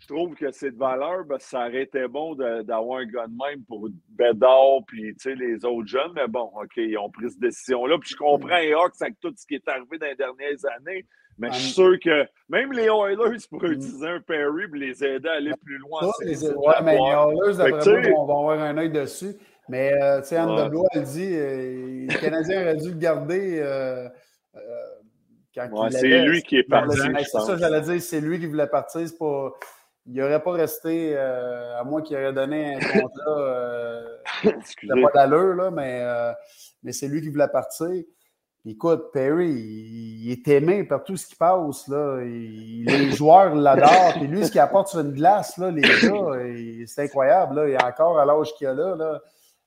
je 0.00 0.06
trouve 0.08 0.34
que 0.34 0.50
c'est 0.50 0.70
de 0.72 0.76
valeur. 0.76 1.24
ça 1.38 1.60
aurait 1.66 1.82
été 1.82 2.06
bon 2.08 2.34
d'avoir 2.34 2.98
un 3.00 3.06
gars 3.06 3.26
de 3.26 3.32
même 3.32 3.64
pour 3.64 3.88
Bédard 4.08 4.80
puis 4.86 5.14
les 5.24 5.64
autres 5.64 5.86
jeunes. 5.88 6.12
Mais 6.14 6.26
bon, 6.26 6.50
OK, 6.54 6.76
ils 6.76 6.98
ont 6.98 7.08
pris 7.10 7.30
cette 7.30 7.40
décision-là. 7.40 7.96
Puis 7.98 8.10
je 8.10 8.16
comprends 8.16 8.58
les 8.58 8.72
Hawks 8.74 9.00
avec 9.00 9.18
tout 9.20 9.32
ce 9.36 9.46
qui 9.46 9.54
est 9.54 9.68
arrivé 9.68 9.98
dans 9.98 10.06
les 10.06 10.16
dernières 10.16 10.58
années. 10.78 11.06
Mais 11.38 11.48
je 11.52 11.58
suis 11.58 11.72
sûr 11.72 11.98
que 12.02 12.24
même 12.48 12.72
les 12.72 12.84
Oilers 12.84 13.38
pourraient 13.50 13.68
Mm. 13.70 13.72
utiliser 13.72 14.08
un 14.08 14.20
Perry 14.20 14.66
pour 14.68 14.76
les 14.76 15.04
aider 15.04 15.28
à 15.28 15.32
aller 15.32 15.52
plus 15.64 15.78
loin. 15.78 16.00
Ça, 16.02 16.24
les- 16.24 16.48
ouais, 16.48 16.74
mais 16.84 16.92
les. 16.94 16.98
Oilers, 17.00 18.10
moi, 18.10 18.20
on 18.22 18.26
va 18.26 18.34
avoir 18.34 18.60
un 18.60 18.78
œil 18.78 18.90
dessus. 18.90 19.34
Mais, 19.68 19.92
euh, 20.02 20.20
tu 20.20 20.28
sais, 20.28 20.36
Anne 20.36 20.50
Ouais. 20.50 20.62
Deblois, 20.64 20.86
elle 20.92 21.02
dit, 21.04 21.34
euh, 21.34 22.06
le 22.08 22.20
Canadien 22.20 22.62
aurait 22.62 22.76
dû 22.76 22.90
le 22.90 22.98
garder 22.98 23.58
euh, 23.62 24.06
euh, 24.56 24.60
quand 25.54 25.68
Ouais, 25.72 25.88
il 25.90 25.96
c'est 25.96 26.18
lui 26.26 26.42
qui 26.42 26.58
est 26.58 26.64
parti. 26.64 26.98
C'est 26.98 27.24
ça, 27.40 27.56
j'allais 27.56 27.80
dire, 27.80 28.00
c'est 28.02 28.20
lui 28.20 28.38
qui 28.38 28.46
voulait 28.46 28.66
partir. 28.66 29.00
Pas... 29.18 29.52
Il 30.06 30.12
n'aurait 30.20 30.42
pas 30.42 30.52
resté, 30.52 31.14
euh, 31.16 31.80
à 31.80 31.82
moins 31.84 32.02
qu'il 32.02 32.14
aurait 32.18 32.34
donné 32.34 32.74
un 32.74 32.78
contrat. 33.00 34.00
Excusez. 34.58 35.00
pas 35.02 35.10
d'allure, 35.14 35.54
là, 35.54 35.70
mais, 35.70 36.04
mais 36.82 36.92
c'est 36.92 37.08
lui 37.08 37.22
qui 37.22 37.30
voulait 37.30 37.48
partir. 37.48 37.88
Écoute, 38.66 39.10
Perry, 39.12 39.50
il, 39.50 40.24
il 40.26 40.32
est 40.32 40.48
aimé 40.48 40.84
par 40.84 41.04
tout 41.04 41.16
ce 41.18 41.26
qui 41.26 41.36
passe. 41.36 41.86
Là. 41.88 42.20
Il- 42.24 42.84
les 42.86 43.10
joueurs 43.12 43.54
l'adorent. 43.54 44.14
Puis 44.14 44.26
lui, 44.26 44.44
ce 44.46 44.50
qu'il 44.50 44.60
apporte 44.60 44.88
sur 44.88 45.00
une 45.00 45.12
glace, 45.12 45.58
là, 45.58 45.70
les 45.70 45.82
gars, 45.82 46.86
c'est 46.86 47.02
incroyable. 47.04 47.56
Là. 47.56 47.68
Il 47.68 47.76
a 47.76 47.86
encore 47.88 48.18
à 48.18 48.24
l'âge 48.24 48.52
qu'il 48.56 48.66
a 48.66 48.72
là. 48.74 48.96
là. 48.96 49.20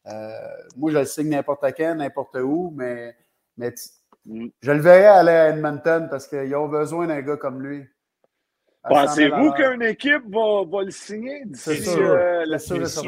Euh, 0.08 0.32
moi, 0.78 0.92
je 0.92 0.98
le 1.00 1.06
signe 1.06 1.30
n'importe 1.30 1.64
quand, 1.78 1.96
n'importe 1.96 2.38
où, 2.42 2.74
mais, 2.76 3.14
mais 3.58 3.72
tu- 3.74 4.52
je 4.62 4.72
le 4.72 4.80
verrais 4.80 5.06
aller 5.06 5.32
à 5.32 5.50
Edmonton 5.50 6.08
parce 6.10 6.28
qu'ils 6.28 6.56
ont 6.56 6.68
besoin 6.68 7.08
d'un 7.08 7.22
gars 7.22 7.38
comme 7.38 7.62
lui. 7.62 7.86
À 8.84 9.06
100 9.06 9.14
000 9.16 9.30
Pensez-vous 9.32 9.52
qu'une 9.54 9.84
équipe 9.84 10.24
va, 10.34 10.64
va 10.66 10.84
le 10.84 10.92
signer 10.92 11.44
d'ici 11.46 11.64
C'est 11.76 11.76
sûr. 11.84 12.00
euh, 12.10 12.46
la- 12.46 12.58
C'est 12.58 12.86
sûr 12.88 13.04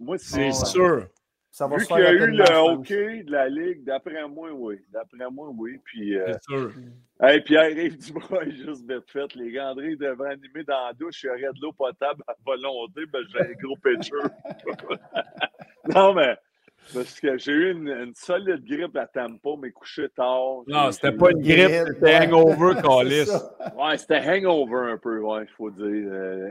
Moi, 0.00 0.16
c'est- 0.18 0.52
sûr. 0.52 1.06
Ça 1.50 1.66
va 1.66 1.76
Vu 1.76 1.86
qu'il 1.86 1.96
y 1.98 2.02
a 2.02 2.12
eu 2.12 2.30
le 2.30 2.56
hockey 2.56 3.22
de 3.24 3.32
la 3.32 3.48
Ligue, 3.48 3.84
d'après 3.84 4.26
moi, 4.28 4.50
oui. 4.52 4.76
D'après 4.92 5.30
moi, 5.30 5.48
oui. 5.56 5.78
Puis, 5.84 6.16
euh, 6.16 6.32
C'est 6.34 6.42
sûr. 6.54 6.72
hey, 7.22 7.40
Pierre-Yves 7.40 7.96
Dubois 7.98 8.44
est 8.44 8.50
juste 8.52 8.88
vite 8.88 9.10
fait. 9.10 9.34
Les 9.34 9.50
gars, 9.52 9.70
André 9.70 9.96
devrait 9.96 10.32
animer 10.32 10.64
dans 10.64 10.86
la 10.86 10.92
douche. 10.92 11.24
Il 11.24 11.26
y 11.26 11.30
aurait 11.30 11.52
de 11.54 11.60
l'eau 11.62 11.72
potable 11.72 12.22
à 12.28 12.34
volonté. 12.44 13.02
Ben, 13.12 13.22
j'ai 13.32 13.40
un 13.40 13.52
gros 13.62 13.76
pitcher. 13.76 14.12
non, 15.94 16.14
mais 16.14 16.36
parce 16.94 17.20
que 17.20 17.36
j'ai 17.38 17.52
eu 17.52 17.72
une, 17.72 17.88
une 17.88 18.14
solide 18.14 18.64
grippe 18.64 18.96
à 18.96 19.06
Tampa, 19.06 19.50
mais 19.60 19.70
couché 19.70 20.08
tard. 20.10 20.62
Non, 20.66 20.90
c'était 20.92 21.12
pas 21.12 21.30
une 21.32 21.42
grippe, 21.42 21.86
c'était 21.94 22.16
hangover, 22.18 22.74
ça. 23.26 23.56
Ouais, 23.76 23.98
c'était 23.98 24.20
hangover 24.26 24.92
un 24.92 24.98
peu, 24.98 25.18
ouais, 25.20 25.42
il 25.42 25.48
faut 25.54 25.70
dire. 25.70 25.84
euh, 25.86 26.50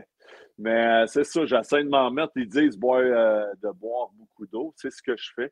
mais 0.57 1.03
euh, 1.03 1.05
c'est 1.07 1.23
ça, 1.23 1.45
j'essaie 1.45 1.83
de 1.83 1.89
m'en 1.89 2.09
mettre. 2.09 2.33
Ils 2.35 2.47
disent 2.47 2.77
boire, 2.77 3.01
euh, 3.01 3.45
de 3.61 3.69
boire 3.71 4.09
beaucoup 4.17 4.47
d'eau, 4.47 4.73
c'est 4.75 4.91
ce 4.91 5.01
que 5.01 5.15
je 5.15 5.31
fais. 5.35 5.51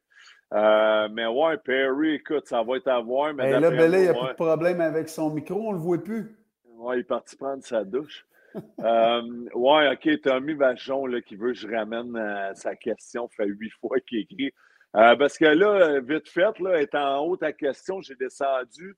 Euh, 0.53 1.07
mais 1.11 1.25
ouais, 1.25 1.57
Perry, 1.57 2.15
écoute, 2.15 2.47
ça 2.47 2.63
va 2.63 2.77
être 2.77 2.87
à 2.87 2.99
voir. 3.01 3.33
Mais 3.33 3.51
Hey, 3.51 3.59
là, 3.59 3.69
Belé, 3.69 3.97
il 3.97 4.03
n'y 4.03 4.07
a 4.09 4.13
plus 4.13 4.27
de 4.29 4.33
problème 4.33 4.81
avec 4.81 5.09
son 5.09 5.29
micro, 5.29 5.55
on 5.55 5.71
ne 5.71 5.77
le 5.77 5.81
voit 5.81 6.03
plus. 6.03 6.35
ouais, 6.77 6.97
il 6.97 6.99
est 7.01 7.03
parti 7.03 7.35
prendre 7.35 7.63
sa 7.63 7.83
douche. 7.83 8.25
Euh, 8.79 9.21
ouais, 9.53 9.91
OK, 9.91 10.21
Tommy 10.21 10.53
Vachon 10.53 11.07
là, 11.07 11.19
qui 11.19 11.35
veut 11.35 11.51
que 11.51 11.57
je 11.57 11.67
ramène 11.67 12.15
euh, 12.15 12.53
sa 12.53 12.73
question, 12.73 13.27
fait 13.27 13.47
huit 13.47 13.71
fois 13.81 13.99
qu'il 13.99 14.19
écrit. 14.19 14.53
Euh, 14.95 15.17
parce 15.17 15.37
que 15.37 15.43
là, 15.43 15.99
vite 15.99 16.29
fait, 16.29 16.57
là, 16.59 16.79
étant 16.81 17.19
en 17.19 17.25
haut 17.25 17.35
ta 17.35 17.51
question, 17.51 17.99
j'ai 17.99 18.15
descendu. 18.15 18.95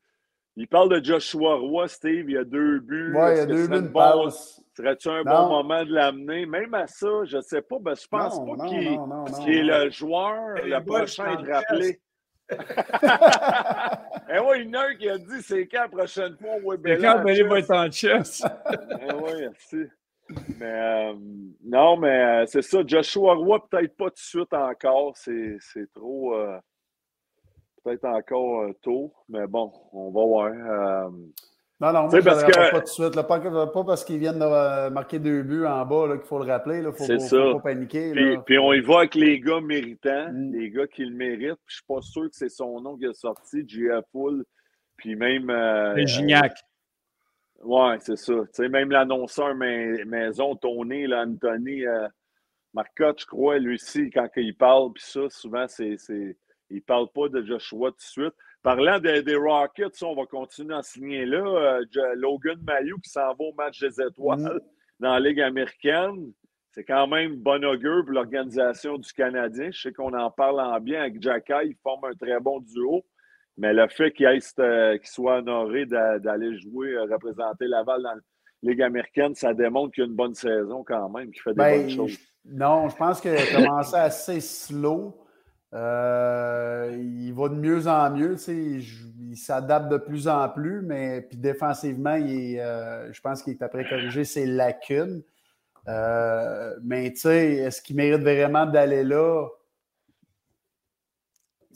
Il 0.59 0.67
parle 0.67 0.89
de 0.99 1.05
Joshua 1.05 1.55
Roy, 1.55 1.87
Steve, 1.87 2.29
il 2.29 2.33
y 2.33 2.37
a 2.37 2.43
deux 2.43 2.79
buts. 2.79 3.13
Ouais, 3.15 3.35
il 3.35 3.37
y 3.37 3.41
a 3.41 3.45
deux 3.45 3.67
buts 3.67 3.81
de 3.83 3.87
passe. 3.89 4.59
Serait-tu 4.75 5.07
un 5.07 5.23
Non. 5.23 5.31
bon 5.31 5.49
moment 5.63 5.85
de 5.85 5.93
l'amener? 5.93 6.45
Même 6.47 6.73
à 6.73 6.87
ça, 6.87 7.07
je 7.25 7.37
ne 7.37 7.41
sais 7.43 7.61
pas. 7.61 7.77
Ben, 7.79 7.95
je 7.95 8.07
pense 8.07 8.39
Non, 8.39 8.55
pas 8.57 8.65
qu'il 8.67 8.99
qu'il 9.43 9.53
est 9.53 9.63
le 9.85 9.89
joueur, 9.91 10.55
Les 10.55 10.69
le 10.71 10.83
prochain 10.83 11.31
être 11.33 11.47
rappelé. 11.51 11.99
Eh 14.29 14.39
oui, 14.39 14.57
il 14.61 14.65
y 14.65 14.69
en 14.75 14.79
a 14.81 14.87
un 14.87 14.95
qui 14.95 15.09
a 15.09 15.17
dit 15.17 15.41
c'est 15.41 15.67
quand 15.67 15.83
la 15.83 15.87
prochaine 15.89 16.35
fois, 16.37 16.55
oui, 16.63 16.75
Mais 16.83 16.97
quand 16.97 17.23
Belé 17.23 17.43
va 17.43 17.59
être 17.59 17.71
en 17.71 17.89
chess? 17.91 18.43
Eh 19.01 19.13
oui, 19.13 19.31
merci. 19.39 19.85
Mais 20.59 20.65
euh, 20.65 21.13
non, 21.63 21.95
mais 21.97 22.41
euh, 22.41 22.45
c'est 22.47 22.61
ça. 22.61 22.79
Joshua 22.85 23.35
Roy, 23.35 23.65
peut-être 23.69 23.95
pas 23.95 24.05
tout 24.05 24.15
de 24.15 24.17
suite 24.19 24.53
encore. 24.53 25.15
C'est 25.15 25.55
c'est 25.61 25.89
trop. 25.93 26.35
euh, 26.35 26.57
peut-être 27.87 28.05
encore 28.05 28.61
euh, 28.63 28.73
tôt. 28.81 29.13
Mais 29.29 29.47
bon, 29.47 29.71
on 29.93 30.11
va 30.11 30.25
voir. 30.25 30.45
Euh, 30.47 31.09
Non, 31.79 31.93
non, 31.93 32.07
moi, 32.07 32.09
je 32.19 32.25
parce 32.25 32.43
ne 32.43 32.47
que- 32.47 32.71
pas 32.71 32.79
tout 32.79 32.79
de 32.81 32.87
suite. 32.87 33.15
là. 33.15 33.23
Pas, 33.23 33.39
pas 33.67 33.83
parce 33.83 34.03
qu'ils 34.03 34.17
viennent 34.17 34.39
de 34.39 34.43
euh, 34.43 34.89
marquer 34.89 35.19
deux 35.19 35.43
buts 35.43 35.65
en 35.65 35.85
bas 35.85 36.07
là, 36.07 36.17
qu'il 36.17 36.25
faut 36.27 36.39
le 36.43 36.51
rappeler. 36.51 36.77
Il 36.79 36.83
ne 36.85 36.91
faut, 36.91 37.03
C'est 37.03 37.19
faut- 37.19 37.53
pas 37.55 37.71
paniquer. 37.73 38.11
Puis, 38.11 38.35
là. 38.35 38.41
puis 38.45 38.57
on 38.57 38.73
y 38.73 38.81
va 38.81 38.99
avec 38.99 39.15
les 39.15 39.39
gars 39.39 39.61
méritants, 39.61 40.31
Mm. 40.31 40.51
les 40.53 40.71
gars 40.71 40.87
qui 40.87 41.05
le 41.05 41.15
méritent. 41.15 41.59
Puis 41.65 41.67
je 41.67 41.75
suis 41.75 41.85
pas 41.87 42.01
sûr 42.01 42.23
que 42.23 42.35
c'est 42.35 42.49
son 42.49 42.81
nom 42.81 42.97
qui 42.97 43.05
est 43.05 43.13
sorti, 43.13 43.63
J.F. 43.67 44.03
Full. 44.11 44.43
Puis 44.97 45.15
même. 45.15 45.49
euh, 45.49 45.93
Le 45.93 46.05
Gignac. 46.07 46.53
ouais, 47.63 47.97
c'est 47.99 48.17
ça. 48.17 48.33
Tu 48.33 48.47
sais, 48.53 48.69
même 48.69 48.89
l'annonceur 48.91 49.53
mai- 49.55 50.03
maison, 50.05 50.55
Tony, 50.55 51.05
là, 51.07 51.23
Anthony 51.27 51.85
euh, 51.85 52.07
Marcotte, 52.73 53.21
je 53.21 53.25
crois, 53.27 53.57
lui 53.59 53.75
aussi, 53.75 54.09
quand 54.09 54.27
il 54.35 54.55
parle, 54.55 54.93
puis 54.93 55.03
ça, 55.05 55.21
souvent, 55.29 55.65
c'est. 55.67 55.95
Il 56.69 56.81
parle 56.81 57.07
pas 57.13 57.29
de 57.29 57.41
Joshua 57.45 57.91
tout 57.91 57.97
de 57.97 58.01
suite. 58.01 58.33
Parlant 58.61 58.99
de- 58.99 59.21
des 59.21 59.35
Rockets, 59.35 60.03
on 60.03 60.15
va 60.15 60.25
continuer 60.25 60.75
à 60.75 60.83
signer 60.83 61.25
là. 61.25 61.37
euh, 61.45 62.15
Logan 62.15 62.59
Mayou 62.65 62.97
qui 62.99 63.09
s'en 63.09 63.27
va 63.27 63.35
au 63.39 63.53
match 63.53 63.79
des 63.79 64.01
étoiles 64.01 64.39
Mm. 64.41 64.59
dans 64.99 65.13
la 65.13 65.19
Ligue 65.19 65.41
américaine. 65.41 66.31
C'est 66.71 66.83
quand 66.83 67.07
même 67.07 67.35
bon 67.37 67.63
augure 67.65 68.03
pour 68.03 68.13
l'organisation 68.13 68.97
du 68.97 69.11
Canadien. 69.13 69.69
Je 69.71 69.81
sais 69.81 69.93
qu'on 69.93 70.13
en 70.13 70.29
parle 70.29 70.59
en 70.59 70.79
bien 70.79 71.01
avec 71.01 71.21
Jacky. 71.21 71.53
Ils 71.65 71.75
forment 71.81 72.05
un 72.11 72.13
très 72.15 72.39
bon 72.39 72.59
duo. 72.59 73.03
Mais 73.57 73.73
le 73.73 73.87
fait 73.87 74.11
qu'il 74.11 74.27
euh, 74.59 74.97
soit 75.03 75.37
honoré 75.37 75.85
d'a- 75.87 76.19
d'aller 76.19 76.59
jouer, 76.59 76.93
euh, 76.93 77.05
représenter 77.05 77.65
Laval 77.67 78.03
dans 78.03 78.11
la 78.11 78.19
Ligue 78.61 78.81
américaine, 78.83 79.33
ça 79.33 79.53
démontre 79.53 79.93
qu'il 79.93 80.03
y 80.03 80.07
a 80.07 80.09
une 80.09 80.15
bonne 80.15 80.35
saison 80.35 80.83
quand 80.83 81.09
même, 81.09 81.31
qu'il 81.31 81.41
fait 81.41 81.51
des 81.51 81.55
Ben, 81.55 81.81
bonnes 81.81 81.89
choses. 81.89 82.11
je- 82.11 82.51
non, 82.53 82.87
je 82.89 82.95
pense 82.95 83.19
qu'il 83.21 83.31
a 83.31 83.55
commencé 83.55 83.95
assez 83.95 84.39
slow. 84.41 85.23
Euh, 85.73 86.95
il 86.97 87.33
va 87.33 87.49
de 87.49 87.55
mieux 87.55 87.87
en 87.87 88.09
mieux. 88.11 88.35
tu 88.35 88.41
sais, 88.41 88.55
Il, 88.55 89.31
il 89.31 89.37
s'adapte 89.37 89.89
de 89.89 89.97
plus 89.97 90.27
en 90.27 90.47
plus, 90.49 90.81
mais 90.81 91.21
puis 91.21 91.37
défensivement, 91.37 92.15
il 92.15 92.55
est, 92.55 92.61
euh, 92.61 93.11
je 93.11 93.19
pense 93.21 93.43
qu'il 93.43 93.53
est 93.53 93.61
après 93.61 93.87
corriger 93.87 94.23
ses 94.23 94.45
lacunes. 94.45 95.21
Euh, 95.89 96.73
mais 96.83 97.11
tu 97.13 97.21
sais, 97.21 97.53
est-ce 97.55 97.81
qu'il 97.81 97.95
mérite 97.95 98.21
vraiment 98.21 98.65
d'aller 98.65 99.03
là? 99.03 99.47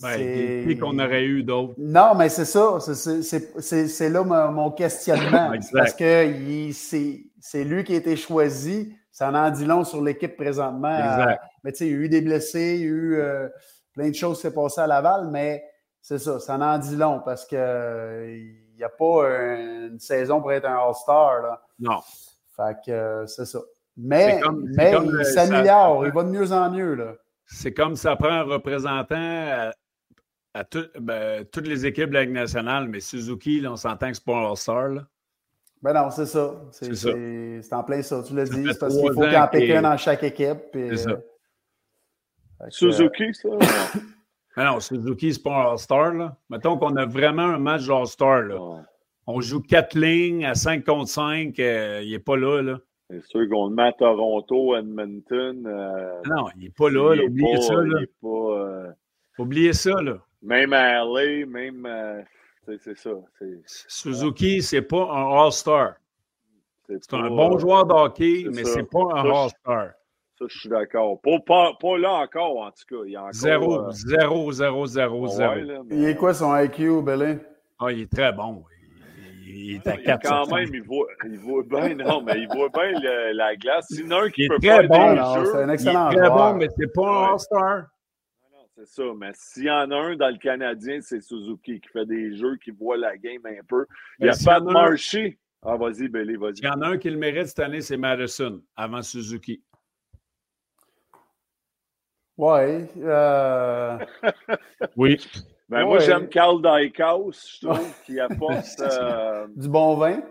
Ben, 0.02 0.18
C'est- 0.18 0.78
qu'on 0.80 0.98
aurait 0.98 1.26
eu 1.26 1.44
d'autres. 1.44 1.76
Non, 1.78 2.16
mais 2.16 2.30
c'est 2.30 2.46
ça. 2.46 2.80
C'est- 2.80 4.10
là 4.10 4.24
mon, 4.24 4.52
mon 4.52 4.72
questionnement. 4.72 5.52
Parce 5.74 5.94
que 5.94 6.72
c'est 6.74 7.64
lui 7.64 7.84
qui 7.84 7.94
a 7.94 7.98
été 7.98 8.16
choisi. 8.16 8.96
Ça 9.12 9.30
en 9.30 9.52
dit 9.52 9.66
long 9.66 9.84
sur 9.84 10.02
l'équipe 10.02 10.36
présentement. 10.38 10.98
Exact. 10.98 11.32
Euh, 11.32 11.48
mais 11.64 11.72
tu 11.74 11.78
sais, 11.80 11.88
il 11.88 11.92
y 11.92 11.96
a 11.96 11.98
eu 11.98 12.10
des 12.10 12.22
blessés, 12.22 12.76
il 12.78 12.82
y 12.82 12.84
a 12.84 12.88
eu 12.88 13.16
euh, 13.16 13.50
plein 13.94 14.10
de 14.10 14.16
choses 14.16 14.40
s'est 14.42 14.54
passées 14.54 14.82
à 14.82 14.88
Laval, 14.88 15.28
mais 15.32 15.64
c'est 16.02 16.18
ça, 16.20 16.40
ça 16.40 16.56
en 16.56 16.78
dit 16.78 16.96
long 16.96 17.22
parce 17.24 17.46
que 17.46 17.56
euh, 17.56 18.36
il 18.38 18.76
n'y 18.78 18.84
a 18.84 18.90
pas 18.90 19.28
un- 19.28 19.88
une 19.90 20.00
saison 20.00 20.40
pour 20.42 20.52
être 20.52 20.66
un 20.66 20.76
All-Star. 20.78 21.42
là. 21.42 21.62
Non. 21.80 22.00
Fait 22.56 22.76
que 22.86 22.92
euh, 22.92 23.28
c'est 23.28 23.46
ça. 23.46 23.60
Mais, 23.98 24.40
comme- 24.42 24.66
mais 24.76 24.92
comme 24.94 25.16
il 25.20 25.26
s'améliore, 25.26 26.06
il 26.08 26.14
va 26.14 26.24
de 26.24 26.30
mieux 26.30 26.52
en 26.52 26.72
mieux. 26.72 26.96
Là. 26.96 27.14
C'est 27.46 27.74
comme 27.74 27.96
ça 27.96 28.16
prend 28.16 28.30
un 28.30 28.44
représentant 28.44 29.16
à, 29.16 29.72
à 30.54 30.64
tout- 30.64 30.88
ben, 31.00 31.46
toutes 31.46 31.68
les 31.68 31.86
équipes 31.86 32.10
de 32.10 32.14
la 32.16 32.22
Ligue 32.24 32.34
nationale, 32.34 32.88
mais 32.88 33.00
Suzuki, 33.02 33.60
là, 33.62 33.72
on 33.72 33.76
s'entend 33.76 34.08
que 34.10 34.14
c'est 34.16 34.24
pas 34.26 34.36
un 34.36 34.50
All-Star. 34.50 34.88
là. 34.90 35.02
Ben 35.84 35.94
non, 35.94 36.10
c'est 36.12 36.26
ça. 36.28 36.54
C'est 36.72 36.86
C'est 36.86 36.96
ça. 36.96 37.10
c'est- 37.12 37.62
c'est 37.64 37.74
en 37.76 37.84
plein 37.84 38.02
ça. 38.02 38.22
Tu 38.24 38.36
l'as 38.36 38.46
dit, 38.46 38.66
c'est 38.72 38.80
parce 38.80 38.96
qu'il 38.96 39.14
faut 39.14 39.22
qu'il 39.22 39.34
y 39.34 39.38
en 39.38 39.48
pique 39.48 39.62
qu'il 39.62 39.76
un 39.76 39.82
dans 39.82 39.98
chaque 39.98 40.24
équipe. 40.24 40.72
puis, 40.72 40.90
C'est 40.92 40.98
ça. 40.98 41.18
Euh, 42.64 42.68
Suzuki, 42.70 43.34
ça? 43.34 43.50
Mais 44.58 44.64
non, 44.66 44.80
Suzuki, 44.80 45.34
c'est 45.34 45.44
pas 45.44 45.52
un 45.68 45.72
All-Star. 45.72 46.14
là. 46.14 46.36
Mettons 46.50 46.78
qu'on 46.78 46.96
a 46.96 47.06
vraiment 47.06 47.44
un 47.44 47.60
match 47.60 47.86
d'All-Star. 47.88 48.42
là. 48.44 48.62
Ouais. 48.62 48.80
On 49.28 49.40
joue 49.40 49.62
quatre 49.62 49.96
lignes 49.98 50.46
à 50.46 50.56
5 50.56 50.84
contre 50.86 51.10
5. 51.10 51.54
il 51.58 52.10
n'est 52.12 52.20
pas 52.20 52.38
là. 52.38 52.62
là. 52.62 52.80
C'est 53.10 53.24
sûr 53.26 53.42
qu'on 53.50 53.68
le 53.70 53.76
met 53.76 53.84
à 53.84 53.92
Toronto, 53.94 54.76
Edmonton. 54.76 55.66
euh, 55.68 56.22
Non, 56.30 56.46
il 56.56 56.64
n'est 56.64 56.70
pas 56.70 56.90
là. 56.90 57.24
Oubliez 57.26 57.56
pas- 57.56 57.62
ça. 57.62 57.74
Là. 57.76 58.00
pas, 58.22 58.28
euh, 58.28 58.92
Oubliez 59.38 59.74
ça. 59.74 60.02
Là. 60.02 60.18
même 60.42 60.74
à 60.74 61.04
LA, 61.04 61.46
même. 61.46 61.86
euh, 61.86 62.22
c'est 62.66 62.80
c'est 62.82 62.98
ça. 62.98 63.10
C'est 63.40 63.60
Suzuki, 63.66 64.62
c'est 64.62 64.82
pas 64.82 65.04
un 65.12 65.44
All-Star. 65.46 65.96
C'est 66.88 67.10
pas, 67.10 67.18
un 67.18 67.30
bon 67.30 67.56
euh, 67.56 67.60
joueur 67.60 67.86
de 67.86 67.94
hockey, 67.94 68.46
mais 68.54 68.64
ça. 68.66 68.74
c'est 68.74 68.90
pas 68.90 69.00
un 69.14 69.24
Ça, 69.24 69.44
All-Star. 69.44 69.90
Ça, 70.42 70.48
je 70.50 70.60
suis 70.60 70.70
d'accord. 70.70 71.22
Pas, 71.22 71.40
pas, 71.46 71.72
pas 71.80 71.98
là 72.00 72.14
encore, 72.14 72.58
en 72.62 72.72
tout 72.72 72.84
cas. 72.90 73.04
Il 73.06 73.12
y 73.12 73.16
a 73.16 73.22
encore, 73.22 73.34
Zéro, 73.34 73.76
euh, 73.88 73.92
zéro, 73.92 74.52
zéro, 74.52 74.88
zéro, 74.88 75.22
ouais, 75.22 75.28
zéro. 75.36 75.56
là, 75.56 75.82
mais- 75.86 75.96
Il 75.98 76.06
est 76.06 76.16
quoi 76.16 76.34
son 76.34 76.56
IQ, 76.58 77.04
Belin? 77.04 77.38
Ah, 77.80 77.92
il 77.92 78.02
est 78.02 78.12
très 78.12 78.32
bon. 78.34 78.64
Il, 79.46 79.50
il 79.56 79.76
est 79.76 79.88
à 79.88 79.96
Il- 79.98 80.04
4 80.04 80.28
quand 80.28 80.56
même, 80.56 80.70
il 80.74 80.82
voit, 80.82 81.06
il 81.26 81.38
voit 81.38 81.62
bien, 81.64 81.94
non, 81.96 82.22
mais 82.24 82.40
il 82.40 82.48
voit 82.48 82.70
bien 82.70 83.00
le- 83.00 83.34
la 83.34 83.56
glace. 83.56 83.86
Sinon, 83.92 84.22
un 84.24 84.30
qui 84.32 84.42
Il 84.42 84.46
est 84.46 84.48
peut 84.48 84.56
très 84.60 84.68
faire 84.68 84.88
bon, 84.88 84.96
c'est 85.46 85.58
un 85.58 85.64
Il 85.66 85.70
est 85.70 85.74
excellent 85.74 86.10
très 86.10 86.18
joueur. 86.26 86.36
bon, 86.54 86.58
mais 86.58 86.68
c'est 86.76 86.94
pas 86.94 87.08
un. 87.08 87.34
All-Star. 87.34 87.78
Non, 88.52 88.58
c'est 88.76 88.88
ça, 88.88 89.04
mais 89.16 89.32
s'il 89.36 89.66
y 89.66 89.70
en 89.72 89.92
a 89.92 89.96
un 89.96 90.16
dans 90.16 90.30
le 90.30 90.38
Canadien, 90.38 91.00
c'est 91.02 91.22
Suzuki 91.22 91.80
qui 91.82 91.90
fait 91.90 92.06
des 92.08 92.36
jeux, 92.36 92.58
qui 92.64 92.72
voit 92.72 92.98
la 92.98 93.16
game 93.16 93.42
un 93.46 93.64
peu. 93.68 93.86
Il 94.20 94.26
y 94.26 94.30
Mais 94.30 94.34
a 94.34 94.38
pas 94.44 94.60
de 94.60 94.66
marché. 94.72 95.38
Ah, 95.64 95.76
vas-y, 95.78 96.08
Belly, 96.08 96.36
vas-y. 96.38 96.56
S'il 96.56 96.66
y 96.66 96.70
en 96.70 96.82
a 96.82 96.88
un 96.88 96.98
qui 96.98 97.12
le 97.12 97.18
mérite 97.18 97.46
cette 97.46 97.60
année, 97.60 97.82
c'est 97.82 97.98
Madison, 97.98 98.60
avant 98.76 99.04
Suzuki. 99.04 99.62
Ouais. 102.38 102.88
euh, 102.98 103.98
Oui. 104.96 105.18
Ben, 105.70 105.86
Moi, 105.86 106.00
j'aime 106.00 106.28
Carl 106.28 106.62
Dykhouse, 106.62 107.60
je 107.62 107.68
trouve, 107.68 107.94
qui 108.06 108.20
apporte 108.20 108.66
euh, 108.80 109.48
du 109.56 109.70
bon 109.70 109.96
vin. 109.96 110.22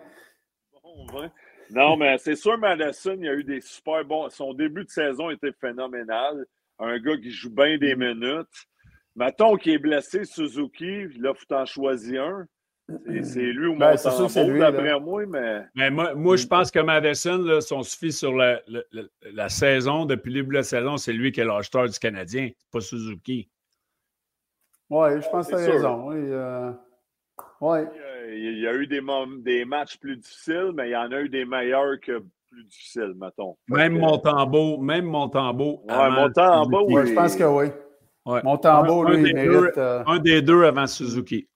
bon 0.83 1.07
vin. 1.07 1.31
Non, 1.71 1.97
mais 1.97 2.19
c'est 2.19 2.35
sûr, 2.35 2.59
Madison, 2.59 3.15
il 3.17 3.25
y 3.25 3.29
a 3.29 3.35
eu 3.35 3.45
des 3.45 3.61
super 3.61 4.05
bons. 4.05 4.29
Son 4.29 4.53
début 4.53 4.85
de 4.85 4.91
saison 4.91 5.31
était 5.31 5.53
phénoménal. 5.61 6.45
Un 6.79 6.99
gars 6.99 7.17
qui 7.17 7.31
joue 7.31 7.51
bien 7.55 7.79
des 7.79 7.95
minutes. 7.95 8.67
Mettons 9.15 9.57
qu'il 9.57 9.73
est 9.75 9.79
blessé, 9.79 10.25
Suzuki, 10.25 11.07
là, 11.19 11.33
faut 11.35 11.55
en 11.55 11.65
choisir 11.67 12.25
un. 12.25 12.47
C'est- 13.07 13.23
C'est 13.25 13.41
lui 13.43 13.67
ou 13.69 13.77
Ben, 13.79 13.97
c'est 13.97 14.11
sûr 14.11 14.27
que 14.27 14.33
c'est 14.33 14.45
lui, 14.45 14.59
moi, 15.01 15.25
mais 15.27 15.63
Mais 15.75 15.91
moi, 15.91 16.15
moi, 16.15 16.37
je 16.37 16.47
pense 16.47 16.71
que 16.71 16.81
Madison, 16.81 17.39
là, 17.39 17.61
si 17.61 17.73
on 17.73 17.83
se 17.83 17.97
fie 17.97 18.13
sur 18.13 18.35
la, 18.35 18.61
la- 18.69 18.83
la- 18.93 19.03
la 19.33 19.49
saison, 19.49 20.05
depuis 20.07 20.31
le 20.33 20.41
début 20.41 20.51
de 20.51 20.59
la 20.59 20.63
saison, 20.63 20.97
c'est 20.97 21.13
lui 21.13 21.33
qui 21.33 21.41
est 21.41 21.45
l'acheteur 21.45 21.89
du 21.89 21.99
Canadien, 21.99 22.51
c'est 22.57 22.71
pas 22.71 22.81
Suzuki. 22.81 23.49
Ouais, 24.89 25.21
je 25.21 25.29
pense 25.29 25.47
que 25.47 25.53
tu 25.57 25.61
as 25.63 25.73
raison. 25.73 26.09
Oui, 26.09 26.17
euh, 26.19 26.73
ouais. 27.61 27.87
euh, 27.87 28.35
il 28.35 28.59
y 28.61 28.67
a 28.67 28.75
eu 28.75 28.87
des, 28.87 29.65
matchs 29.65 29.97
plus 29.99 30.17
difficiles, 30.17 30.73
mais 30.75 30.89
il 30.89 30.93
y 30.93 30.97
en 30.97 31.11
a 31.13 31.21
eu 31.21 31.29
des 31.29 31.45
meilleurs 31.45 32.01
que 32.01 32.23
plus 32.51 32.65
difficiles, 32.65 33.15
mettons. 33.17 33.57
Même 33.69 33.95
que- 33.95 34.01
Montembeau, 34.01 34.79
même 34.79 35.05
Montembeau. 35.05 35.83
Ouais, 35.89 37.07
je 37.07 37.15
pense 37.15 37.37
que 37.37 37.45
oui. 37.45 37.67
Ouais. 38.27 38.43
Montembeau, 38.43 39.07
Un- 39.07 39.15
lui, 39.17 39.31
il 39.31 39.35
deux- 39.35 39.73
euh, 39.79 40.03
Un 40.07 40.19
des 40.19 40.43
deux 40.43 40.65
avant 40.65 40.87
Suzuki. 40.87 41.49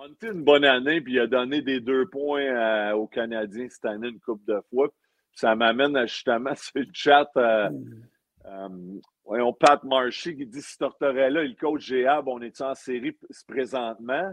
Monté 0.00 0.28
une 0.28 0.44
bonne 0.44 0.64
année, 0.64 1.02
puis 1.02 1.12
il 1.14 1.20
a 1.20 1.26
donné 1.26 1.60
des 1.60 1.78
deux 1.78 2.06
points 2.06 2.54
à- 2.56 2.96
aux 2.96 3.06
Canadiens 3.06 3.68
cette 3.68 3.84
année 3.84 4.08
une 4.08 4.20
couple 4.20 4.44
de 4.46 4.58
fois. 4.70 4.88
Puis 4.88 5.40
ça 5.40 5.54
m'amène 5.54 5.94
à, 5.94 6.06
justement 6.06 6.54
sur 6.56 6.72
le 6.76 6.86
chat. 6.94 7.28
euh, 7.36 7.68
euh, 8.46 8.68
voyons, 9.26 9.52
Pat 9.52 9.84
Marshy 9.84 10.34
qui 10.36 10.46
dit 10.46 10.62
si 10.62 10.78
Tortorella 10.78 11.42
et 11.42 11.48
le 11.48 11.54
coach 11.54 11.82
Géab, 11.82 12.28
on 12.28 12.40
est 12.40 12.58
en 12.62 12.74
série 12.74 13.14
présentement? 13.46 14.32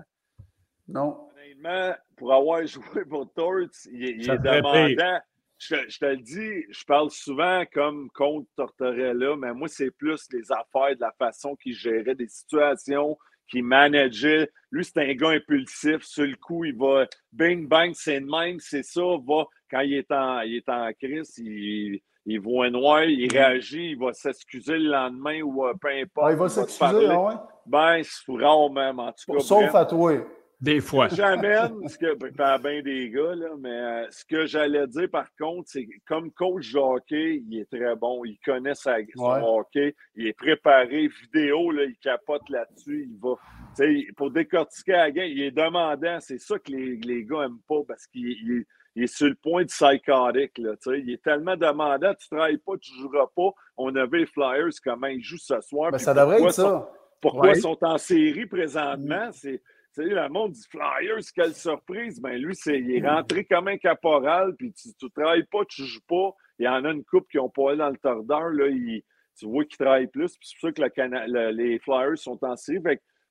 non. 0.87 1.27
Honnêtement, 1.35 1.95
pour 2.15 2.33
avoir 2.33 2.65
joué 2.67 3.03
pour 3.03 3.29
Torts, 3.33 3.67
il, 3.91 4.05
est- 4.05 4.11
il 4.11 4.25
demandant. 4.39 5.19
Je, 5.59 5.75
te- 5.75 5.89
je 5.89 5.99
te 5.99 6.05
le 6.05 6.17
dis, 6.17 6.63
je 6.69 6.85
parle 6.85 7.09
souvent 7.11 7.63
comme 7.73 8.09
contre 8.11 8.47
Tortorella, 8.55 9.35
mais 9.35 9.53
moi, 9.53 9.67
c'est 9.67 9.91
plus 9.91 10.27
les 10.31 10.49
affaires, 10.49 10.95
de 10.95 11.01
la 11.01 11.11
façon 11.17 11.55
qu'il 11.57 11.73
gérait 11.73 12.15
des 12.15 12.27
situations, 12.27 13.17
qu'il 13.49 13.63
manageait. 13.63 14.49
Lui, 14.71 14.83
c'est 14.83 14.97
un 14.97 15.13
gars 15.13 15.29
impulsif. 15.29 16.03
Sur 16.03 16.25
le 16.25 16.35
coup, 16.35 16.65
il 16.65 16.75
va 16.77 17.05
bing, 17.31 17.67
bang, 17.67 17.91
c'est 17.93 18.19
le 18.19 18.25
même, 18.25 18.59
c'est 18.59 18.83
ça. 18.83 19.01
Va, 19.01 19.45
quand 19.69 19.81
il 19.81 19.93
est 19.93 20.11
en, 20.11 20.41
il 20.41 20.57
est 20.57 20.69
en 20.69 20.91
crise, 20.93 21.37
il, 21.37 22.01
il 22.25 22.39
voit 22.39 22.69
noir, 22.69 23.03
il 23.03 23.31
réagit, 23.31 23.91
il 23.91 23.97
va 23.97 24.11
s'excuser 24.13 24.77
le 24.77 24.89
lendemain 24.89 25.41
ou 25.41 25.65
euh, 25.65 25.73
peu 25.79 25.87
importe. 25.89 26.27
Ah, 26.27 26.31
il 26.31 26.37
va 26.37 26.49
s'excuser, 26.49 27.07
ah 27.09 27.21
ouais? 27.21 27.33
Ben, 27.65 28.01
c'est 28.03 28.31
rare 28.31 28.69
même, 28.69 28.99
en 28.99 29.11
tout 29.13 29.33
cas. 29.33 29.39
Sauf 29.39 29.63
bref. 29.63 29.75
à 29.75 29.85
toi. 29.85 30.13
Des 30.59 30.81
fois. 30.81 31.07
J'amène, 31.09 31.87
ce 31.87 31.99
que, 31.99 32.15
pas 32.35 32.57
bien 32.57 32.81
des 32.81 33.11
gars, 33.11 33.35
là, 33.35 33.49
mais 33.59 33.69
euh, 33.69 34.07
ce 34.09 34.25
que 34.25 34.47
j'allais 34.47 34.87
dire 34.87 35.07
par 35.11 35.27
contre, 35.35 35.69
c'est 35.69 35.85
que 35.85 35.91
comme 36.07 36.31
coach 36.31 36.73
de 36.73 36.79
hockey, 36.79 37.43
il 37.47 37.59
est 37.59 37.69
très 37.69 37.95
bon. 37.95 38.25
Il 38.25 38.39
connaît 38.43 38.73
sa, 38.73 38.95
son 39.15 39.23
Ouais. 39.33 39.39
hockey. 39.43 39.95
Il 40.15 40.25
est 40.25 40.33
préparé. 40.33 41.09
Vidéo, 41.21 41.69
là, 41.69 41.83
il 41.83 41.95
capote 41.97 42.49
là-dessus. 42.49 43.07
Il 43.11 43.19
va. 43.21 43.35
tu 43.75 44.01
sais, 44.05 44.07
Pour 44.17 44.31
décortiquer 44.31 44.93
la 44.93 45.11
game, 45.11 45.27
il 45.29 45.43
est 45.43 45.51
demandant. 45.51 46.17
C'est 46.21 46.39
ça 46.39 46.57
que 46.57 46.71
les, 46.71 46.95
les 46.97 47.23
gars 47.23 47.41
n'aiment 47.41 47.59
pas 47.67 47.83
parce 47.87 48.07
qu'il 48.07 48.25
il- 48.27 48.65
il 48.95 49.03
est 49.03 49.15
sur 49.15 49.27
le 49.27 49.35
point 49.35 49.61
de 49.61 49.67
psychotique. 49.67 50.57
Là, 50.57 50.75
tu 50.81 50.89
sais. 50.89 50.99
il 51.01 51.11
est 51.11 51.21
tellement 51.21 51.55
demandant. 51.55 52.15
Tu 52.15 52.27
ne 52.31 52.35
travailles 52.37 52.57
pas, 52.57 52.73
tu 52.81 52.93
ne 52.93 53.01
joueras 53.03 53.27
pas. 53.35 53.49
On 53.77 53.95
avait 53.95 54.17
les 54.21 54.25
Flyers, 54.25 54.71
comment 54.83 55.05
ils 55.05 55.21
jouent 55.23 55.37
ce 55.37 55.61
soir. 55.61 55.91
Ben, 55.91 55.99
ça 55.99 56.15
devrait 56.15 56.37
pourquoi 56.37 56.49
être 56.49 56.55
sont- 56.55 56.63
ça. 56.63 56.91
pourquoi 57.21 57.41
Ouais. 57.49 57.57
ils 57.57 57.61
sont 57.61 57.77
en 57.83 57.97
série 57.99 58.47
présentement? 58.47 59.29
C'est, 59.33 59.61
tu 59.61 59.63
sais, 60.01 60.07
le 60.09 60.29
monde 60.29 60.51
dit 60.51 60.63
Flyers, 60.69 61.23
quelle 61.35 61.53
surprise! 61.53 62.19
Ben 62.21 62.37
lui, 62.41 62.55
c'est, 62.55 62.79
il 62.79 62.91
est 62.97 63.07
rentré 63.07 63.45
comme 63.45 63.67
un 63.67 63.77
caporal, 63.77 64.55
puis 64.55 64.73
tu 64.73 64.89
ne 65.01 65.09
travailles 65.09 65.45
pas, 65.51 65.65
tu 65.65 65.83
joues 65.83 65.99
pas. 66.07 66.31
Il 66.59 66.65
y 66.65 66.67
en 66.67 66.83
a 66.85 66.91
une 66.91 67.03
coupe 67.05 67.27
qui 67.29 67.37
n'ont 67.37 67.49
pas 67.49 67.69
allé 67.69 67.77
dans 67.79 67.89
le 67.89 67.97
tordeur, 67.97 68.49
là, 68.49 68.67
il- 68.67 69.03
tu 69.37 69.45
vois 69.45 69.63
qu'ils 69.65 69.77
travaillent 69.77 70.07
plus, 70.07 70.35
puis 70.37 70.49
c'est 70.49 70.55
pour 70.59 70.69
ça 70.69 70.73
que 70.73 70.81
le 70.81 70.89
Cana- 70.89 71.27
le- 71.27 71.51
les 71.51 71.77
Flyers 71.79 72.17
sont 72.17 72.43
en 72.43 72.55
série. 72.55 72.79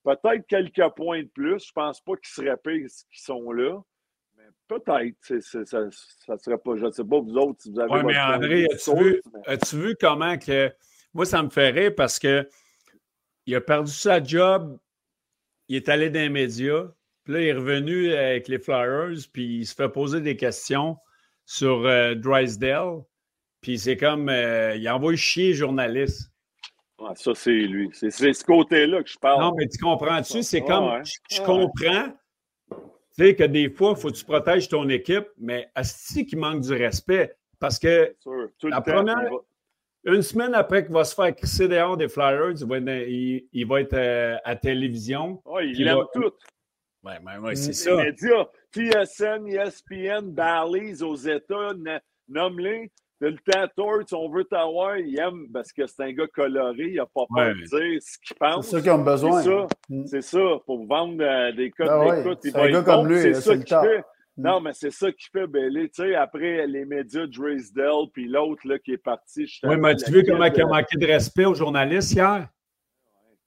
Peut-être 0.05 0.47
quelques 0.47 0.95
points 0.95 1.23
de 1.25 1.29
plus. 1.35 1.67
Je 1.67 1.73
pense 1.73 2.01
pas 2.01 2.13
qu'ils 2.15 2.29
seraient 2.45 2.57
pires 2.63 2.87
qu'ils 3.11 3.21
sont 3.25 3.51
là. 3.51 3.81
Mais 4.37 4.45
peut-être. 4.69 5.17
ça, 5.41 5.65
serait 6.39 6.59
pas. 6.59 6.77
Je 6.77 6.87
ne 6.87 6.91
sais 6.93 7.03
pas, 7.05 7.19
vous 7.19 7.37
autres, 7.37 7.61
si 7.63 7.73
vous 7.73 7.81
avez 7.81 7.91
Oui, 7.93 8.05
mais 8.05 8.17
André, 8.21 8.67
as-tu 8.67 8.97
vu, 8.97 9.21
mais- 9.35 9.57
vu 9.89 9.97
comment 10.01 10.39
que. 10.39 10.73
Moi, 11.13 11.25
ça 11.25 11.43
me 11.43 11.51
fait 11.51 11.71
rire 11.71 11.93
parce 11.97 12.21
que 12.21 12.49
il 13.47 13.55
a 13.57 13.61
perdu 13.61 13.91
sa 13.91 14.23
job, 14.23 14.79
il 15.69 15.77
est 15.77 15.89
allé 15.89 16.11
dans 16.11 16.21
les 16.21 16.29
médias, 16.29 16.85
puis 17.25 17.35
là, 17.35 17.41
il 17.41 17.47
est 17.49 17.53
revenu 17.55 18.13
avec 18.13 18.49
les 18.49 18.59
Flyers, 18.59 19.17
puis 19.33 19.59
il 19.61 19.67
se 19.67 19.75
fait 19.75 19.89
poser 19.89 20.21
des 20.21 20.37
questions 20.37 20.97
sur 21.45 21.87
euh, 21.87 22.15
Drysdale, 22.15 23.03
puis 23.61 23.79
c'est 23.79 23.97
comme. 23.97 24.29
euh, 24.29 24.77
il 24.77 24.89
envoie 24.89 25.15
chier 25.17 25.49
les 25.49 25.55
journalistes. 25.55 26.31
Ah, 26.99 27.13
ça, 27.15 27.35
c'est 27.35 27.51
lui. 27.51 27.91
C'est, 27.93 28.11
ce 28.11 28.45
côté-là 28.45 29.03
que 29.03 29.11
je 29.11 29.19
parle. 29.19 29.41
Non, 29.43 29.55
mais 29.55 29.69
tu 29.69 29.77
comprends-tu? 29.79 30.43
C'est 30.43 30.63
Ah, 30.63 30.67
comme. 30.67 30.85
ouais. 30.87 31.05
Je, 31.05 31.37
je 31.37 31.43
Ah, 31.43 31.45
comprends. 31.45 32.13
Tu 33.19 33.25
sais 33.25 33.35
que 33.35 33.45
des 33.45 33.71
fois, 33.71 33.95
il 33.97 34.01
faut 34.01 34.09
que 34.11 34.15
tu 34.17 34.25
protèges 34.25 34.69
ton 34.69 34.89
équipe, 34.89 35.27
mais 35.39 35.69
Asti 35.75 36.27
qui 36.27 36.37
manque 36.37 36.63
du 36.63 36.73
respect. 36.73 37.35
Parce 37.59 37.79
que 37.79 38.15
sûr. 38.21 38.49
La 38.65 38.81
première- 38.81 39.31
Une 40.07 40.23
semaine 40.23 40.55
après 40.55 40.85
qu'il 40.85 40.95
va 40.95 41.05
se 41.05 41.15
faire 41.15 41.35
crisser 41.35 41.67
dehors 41.69 41.97
des 41.97 42.09
Flyers, 42.09 42.53
il 42.61 42.67
va 42.67 42.77
être, 42.79 42.85
dans- 42.85 43.05
il, 43.09 43.47
il 43.53 43.67
va 43.67 43.81
être, 43.81 43.95
euh, 43.95 44.37
à 44.45 44.55
télévision. 44.57 45.43
Ah, 45.47 45.63
il 45.63 45.73
Puis 45.75 45.87
aime 45.87 45.97
va- 45.99 46.07
tout. 46.15 46.33
Ouais, 47.05 47.13
ouais, 47.25 47.39
ouais, 47.39 47.55
c'est 47.57 47.69
Les 47.69 47.73
ça. 47.75 47.97
médias, 47.97 48.47
TSN, 48.73 49.47
ESPN, 49.49 50.31
Bally's 50.31 51.03
aux 51.03 51.17
États, 51.17 51.73
nomme-les. 52.29 52.91
Tout 53.21 53.29
le 53.29 53.37
temps, 53.51 53.67
Torts, 53.75 54.05
on 54.21 54.29
veut 54.29 54.45
t'avoir. 54.45 54.99
Il 54.99 55.19
aime 55.19 55.47
parce 55.51 55.73
que 55.73 55.87
c'est 55.87 56.03
un 56.03 56.13
gars 56.13 56.27
coloré. 56.27 56.75
Il 56.89 56.97
n'a 56.97 57.07
pas 57.07 57.25
peur 57.35 57.47
Ouais. 57.47 57.55
de 57.55 57.61
dire 57.61 58.03
ce 58.03 58.19
qu'il 58.19 58.29
C'est 58.29 58.39
pense. 58.39 58.69
ça 58.69 58.81
qu'ils 58.81 58.91
ont 58.91 58.99
besoin. 59.03 59.41
C'est 59.43 59.49
ça. 59.49 59.67
Mm. 59.89 60.07
C'est 60.07 60.21
ça. 60.21 60.39
Pour 60.67 60.87
vendre 60.87 61.25
euh, 61.25 61.51
des 61.53 61.71
codes 61.71 61.89
ouais, 61.89 62.23
d'écoute, 62.23 62.39
c'est 62.43 62.55
un 62.57 62.71
gars 62.71 62.83
comme 62.83 63.09
lui, 63.09 63.23
C'est 63.23 63.33
ça 63.35 63.41
c'est 63.41 63.55
le 63.57 63.63
qu'il 63.63 63.77
fait. 63.79 64.05
Non, 64.37 64.61
mais 64.61 64.73
c'est 64.75 64.91
ça 64.91 65.11
qui 65.13 65.27
fait 65.33 65.47
Belly. 65.47 65.89
Tu 65.91 66.03
sais, 66.03 66.15
après 66.15 66.67
les 66.67 66.85
médias, 66.85 67.27
Drysdale, 67.27 68.11
puis 68.13 68.29
l'autre 68.29 68.77
qui 68.85 68.93
est 68.93 68.99
parti. 68.99 69.51
Oui, 69.63 69.77
mais 69.79 69.95
la 69.95 70.11
vu 70.11 70.25
comment 70.25 70.45
il 70.45 70.61
a 70.61 70.67
manqué 70.67 70.99
de 70.99 71.07
respect 71.07 71.47
aux 71.47 71.55
journalistes 71.55 72.13
hier? 72.13 72.49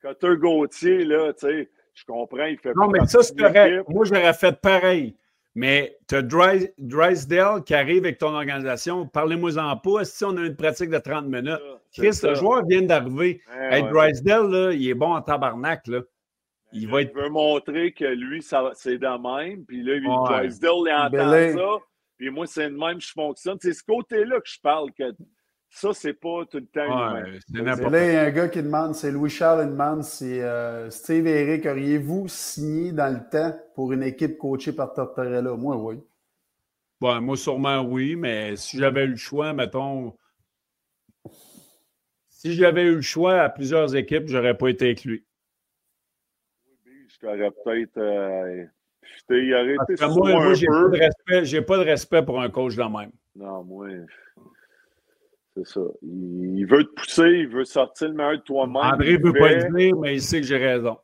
Cotter 0.01 0.35
Gauthier, 0.37 1.03
là, 1.05 1.33
tu 1.33 1.47
sais, 1.47 1.69
je 1.93 2.05
comprends, 2.05 2.45
il 2.45 2.57
fait 2.57 2.73
Non, 2.73 2.87
mais 2.87 3.05
ça, 3.05 3.21
c'est 3.21 3.35
de 3.35 3.41
correct. 3.41 3.83
Moi, 3.89 4.05
j'aurais 4.05 4.33
fait 4.33 4.59
pareil. 4.59 5.15
Mais 5.55 5.97
tu 6.07 6.15
as 6.15 6.21
Dry- 6.21 6.69
Drysdale 6.77 7.63
qui 7.63 7.73
arrive 7.73 8.03
avec 8.05 8.17
ton 8.17 8.33
organisation. 8.33 9.07
Parlez-moi-en 9.07 9.77
pas. 9.77 10.05
Si 10.05 10.23
on 10.23 10.37
a 10.37 10.45
une 10.45 10.55
pratique 10.55 10.89
de 10.89 10.99
30 10.99 11.25
minutes. 11.25 11.59
C'est 11.91 12.01
Chris, 12.01 12.19
le 12.23 12.35
joueur 12.35 12.63
vient 12.65 12.83
d'arriver. 12.83 13.41
Ouais. 13.59 13.81
Drysdale, 13.89 14.49
là, 14.49 14.71
il 14.71 14.87
est 14.87 14.93
bon 14.93 15.13
en 15.13 15.21
tabarnak. 15.21 15.87
Là. 15.87 16.01
Il 16.71 16.87
va 16.87 17.01
être. 17.01 17.13
veut 17.15 17.29
montrer 17.29 17.91
que 17.93 18.05
lui, 18.05 18.41
ça, 18.41 18.71
c'est 18.75 18.97
de 18.97 19.07
même. 19.47 19.65
Puis 19.65 19.81
là, 19.83 19.93
Ouais. 19.93 20.39
Drysdale, 20.39 20.71
il 20.85 20.93
entend 20.93 21.09
Belay. 21.09 21.53
ça. 21.53 21.77
Puis 22.17 22.29
moi, 22.29 22.45
c'est 22.47 22.69
de 22.69 22.75
même 22.75 22.99
je 22.99 23.11
fonctionne. 23.11 23.57
C'est 23.61 23.73
ce 23.73 23.83
côté-là 23.83 24.39
que 24.39 24.49
je 24.49 24.59
parle, 24.61 24.91
que 24.91 25.03
ça, 25.69 25.93
c'est 25.93 26.13
pas 26.13 26.45
tout 26.49 26.57
le 26.57 26.65
temps. 26.65 27.13
Ouais, 27.13 27.39
c'est 27.47 27.61
là, 27.63 28.07
il 28.07 28.13
y 28.13 28.17
a 28.17 28.23
un 28.23 28.31
gars 28.31 28.49
qui 28.49 28.61
demande, 28.61 28.95
c'est 28.95 29.11
Louis-Charles 29.11 29.65
qui 29.65 29.71
demande, 29.71 30.03
c'est 30.03 30.41
euh, 30.41 30.89
Steve 30.89 31.27
et 31.27 31.41
Eric, 31.41 31.65
auriez-vous 31.65 32.27
signé 32.27 32.91
dans 32.91 33.13
le 33.13 33.29
temps 33.29 33.55
pour 33.75 33.93
une 33.93 34.03
équipe 34.03 34.37
coachée 34.37 34.73
par 34.73 34.93
Tortorella? 34.93 35.55
Moi, 35.55 35.77
oui. 35.77 35.95
Bon, 36.99 37.21
moi, 37.21 37.37
sûrement 37.37 37.81
oui, 37.81 38.15
mais 38.15 38.55
si 38.57 38.77
j'avais 38.77 39.05
eu 39.05 39.09
le 39.11 39.15
choix, 39.15 39.53
mettons. 39.53 40.13
Si 42.29 42.53
j'avais 42.53 42.83
eu 42.83 42.95
le 42.95 43.01
choix 43.01 43.41
à 43.41 43.49
plusieurs 43.49 43.95
équipes, 43.95 44.27
j'aurais 44.27 44.57
pas 44.57 44.69
été 44.69 44.85
avec 44.85 45.03
lui. 45.05 45.23
Je 47.21 47.27
t'aurais 47.27 47.51
peut-être. 47.51 47.97
Euh, 47.97 48.65
été 49.31 49.93
que 49.93 49.97
sur 49.97 50.15
moi, 50.15 50.29
un 50.29 50.43
moi 50.43 50.53
j'ai 50.53 50.67
pas 50.67 50.89
de 50.89 50.97
respect. 50.97 51.45
J'ai 51.45 51.61
pas 51.61 51.77
de 51.77 51.83
respect 51.83 52.23
pour 52.23 52.41
un 52.41 52.49
coach 52.49 52.75
de 52.75 52.83
même. 52.83 53.11
Non, 53.35 53.63
moi, 53.63 53.87
c'est 55.55 55.65
ça. 55.65 55.81
Il, 56.01 56.65
veut 56.65 56.83
te 56.83 56.93
pousser, 56.93 57.29
il 57.29 57.47
veut 57.47 57.65
sortir 57.65 58.09
le 58.09 58.13
meilleur 58.15 58.37
de 58.37 58.43
toi-même. 58.43 58.75
André 58.93 59.11
il 59.11 59.21
veut 59.23 59.33
pas 59.33 59.53
le 59.53 59.77
dire, 59.77 59.97
mais 59.97 60.15
il 60.15 60.21
sait 60.21 60.41
que 60.41 60.47
j'ai 60.47 60.57
raison. 60.57 60.97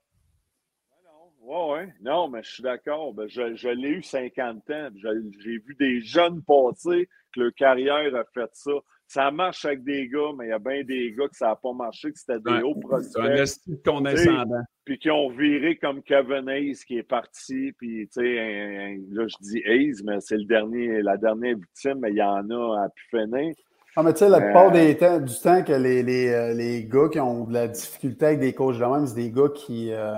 Oui, 1.41 1.55
oui. 1.69 1.91
Non, 2.01 2.27
mais 2.27 2.41
je 2.43 2.51
suis 2.53 2.63
d'accord. 2.63 3.13
Ben, 3.13 3.27
je 3.27 3.55
je 3.55 3.69
l'ai 3.69 3.89
eu 3.89 4.03
50 4.03 4.69
ans. 4.71 4.89
Je- 4.95 5.29
J'ai 5.43 5.57
vu 5.59 5.75
des 5.79 6.01
jeunes 6.01 6.41
passer 6.41 7.07
que 7.33 7.39
leur 7.41 7.53
carrière 7.53 8.15
a 8.15 8.23
fait 8.33 8.49
ça. 8.53 8.71
Ça 9.07 9.29
marche 9.29 9.63
avec 9.65 9.83
des 9.83 10.07
gars, 10.07 10.31
mais 10.37 10.47
il 10.47 10.49
y 10.49 10.51
a 10.53 10.59
bien 10.59 10.83
des 10.83 11.11
gars 11.17 11.27
que 11.27 11.35
ça 11.37 11.47
n'a 11.49 11.55
pas 11.55 11.73
marché, 11.73 12.11
que 12.11 12.17
c'était 12.17 12.39
des 12.39 12.51
Ouais. 12.51 12.61
hauts 12.63 12.73
C'est 13.01 13.19
un 13.19 13.25
prospects, 13.25 13.83
condescendant. 13.85 14.61
puis 14.83 14.97
qui 14.97 15.11
ont 15.11 15.29
viré 15.29 15.77
comme 15.77 16.01
Kevin 16.01 16.49
Hayes 16.49 16.75
qui 16.87 16.97
est 16.97 17.03
parti. 17.03 17.71
Puis, 17.77 18.07
tu 18.07 18.21
sais, 18.21 18.97
là, 19.11 19.27
je 19.27 19.35
dis 19.41 19.61
Hayes, 19.65 20.01
mais 20.03 20.19
c'est 20.21 20.37
le 20.37 20.45
dernier, 20.45 21.01
la 21.03 21.17
dernière 21.17 21.55
victime, 21.55 21.99
mais 21.99 22.09
il 22.11 22.17
y 22.17 22.23
en 22.23 22.49
a 22.49 22.85
à 22.85 22.89
finir. 23.11 23.53
Ah, 23.95 24.03
mais 24.03 24.11
tu 24.13 24.19
sais, 24.19 24.29
la 24.29 24.37
Euh, 24.37 24.41
plupart 24.41 24.71
des 24.71 24.97
temps, 24.97 25.19
du 25.21 25.33
temps 25.39 25.63
que 25.63 25.71
les, 25.71 26.03
les, 26.03 26.27
euh, 26.29 26.53
les 26.53 26.83
gars 26.85 27.07
qui 27.09 27.19
ont 27.19 27.45
de 27.45 27.53
la 27.53 27.67
difficulté 27.69 28.25
avec 28.25 28.39
des 28.39 28.53
coachs 28.53 28.77
de 28.77 28.83
même, 28.85 29.05
c'est 29.07 29.15
des 29.15 29.31
gars 29.31 29.49
qui, 29.55 29.91
euh, 29.93 30.15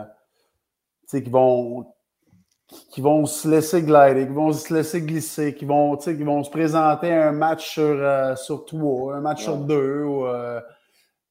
tu 1.01 1.07
sais, 1.07 1.23
qui 1.23 1.29
vont 1.29 1.85
qui 2.91 3.01
vont 3.01 3.25
se 3.25 3.47
laisser 3.47 3.81
glider, 3.81 4.27
qui 4.27 4.33
vont 4.33 4.51
se 4.51 4.73
laisser 4.73 5.01
glisser, 5.01 5.53
qui 5.53 5.65
vont, 5.65 5.95
qui 5.95 6.23
vont 6.23 6.43
se 6.43 6.49
présenter 6.49 7.11
un 7.13 7.31
match 7.31 7.73
sur, 7.73 7.83
euh, 7.83 8.35
sur 8.35 8.65
trois, 8.65 9.15
un 9.15 9.21
match 9.21 9.43
sur 9.43 9.57
deux. 9.57 10.03
ou, 10.03 10.25
euh, 10.25 10.59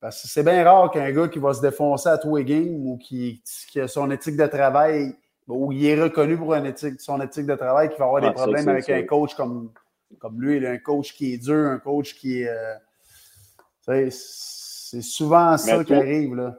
parce 0.01 0.23
que 0.23 0.29
c'est 0.29 0.43
bien 0.43 0.65
rare 0.65 0.91
qu'un 0.91 1.11
gars 1.13 1.29
qui 1.29 1.39
va 1.39 1.53
se 1.53 1.61
défoncer 1.61 2.09
à 2.09 2.19
tous 2.19 2.37
les 2.37 2.45
games 2.45 2.87
ou 2.87 2.97
qui, 2.97 3.43
qui 3.71 3.81
a 3.81 3.89
son 3.89 4.11
éthique 4.11 4.37
de 4.37 4.47
travail, 4.47 5.15
ou 5.49 5.73
il 5.73 5.85
est 5.87 6.01
reconnu 6.01 6.37
pour 6.37 6.55
une 6.55 6.67
éthique, 6.67 7.01
son 7.01 7.21
éthique 7.21 7.47
de 7.47 7.55
travail, 7.55 7.91
qui 7.91 7.99
va 7.99 8.07
avoir 8.07 8.23
des 8.23 8.33
problèmes 8.33 8.69
avec 8.69 8.89
un 8.89 9.03
coach 9.03 9.35
comme, 9.35 9.73
comme 10.19 10.41
lui, 10.41 10.59
là, 10.61 10.71
un 10.71 10.79
coach 10.79 11.13
qui 11.15 11.35
est 11.35 11.39
dur, 11.39 11.71
un 11.71 11.79
coach 11.79 12.15
qui 12.15 12.43
est. 12.43 12.49
euh, 12.49 12.75
c'est 14.11 15.03
souvent 15.03 15.57
ça 15.57 15.85
qui 15.85 15.95
arrive. 15.95 16.35
Là. 16.35 16.59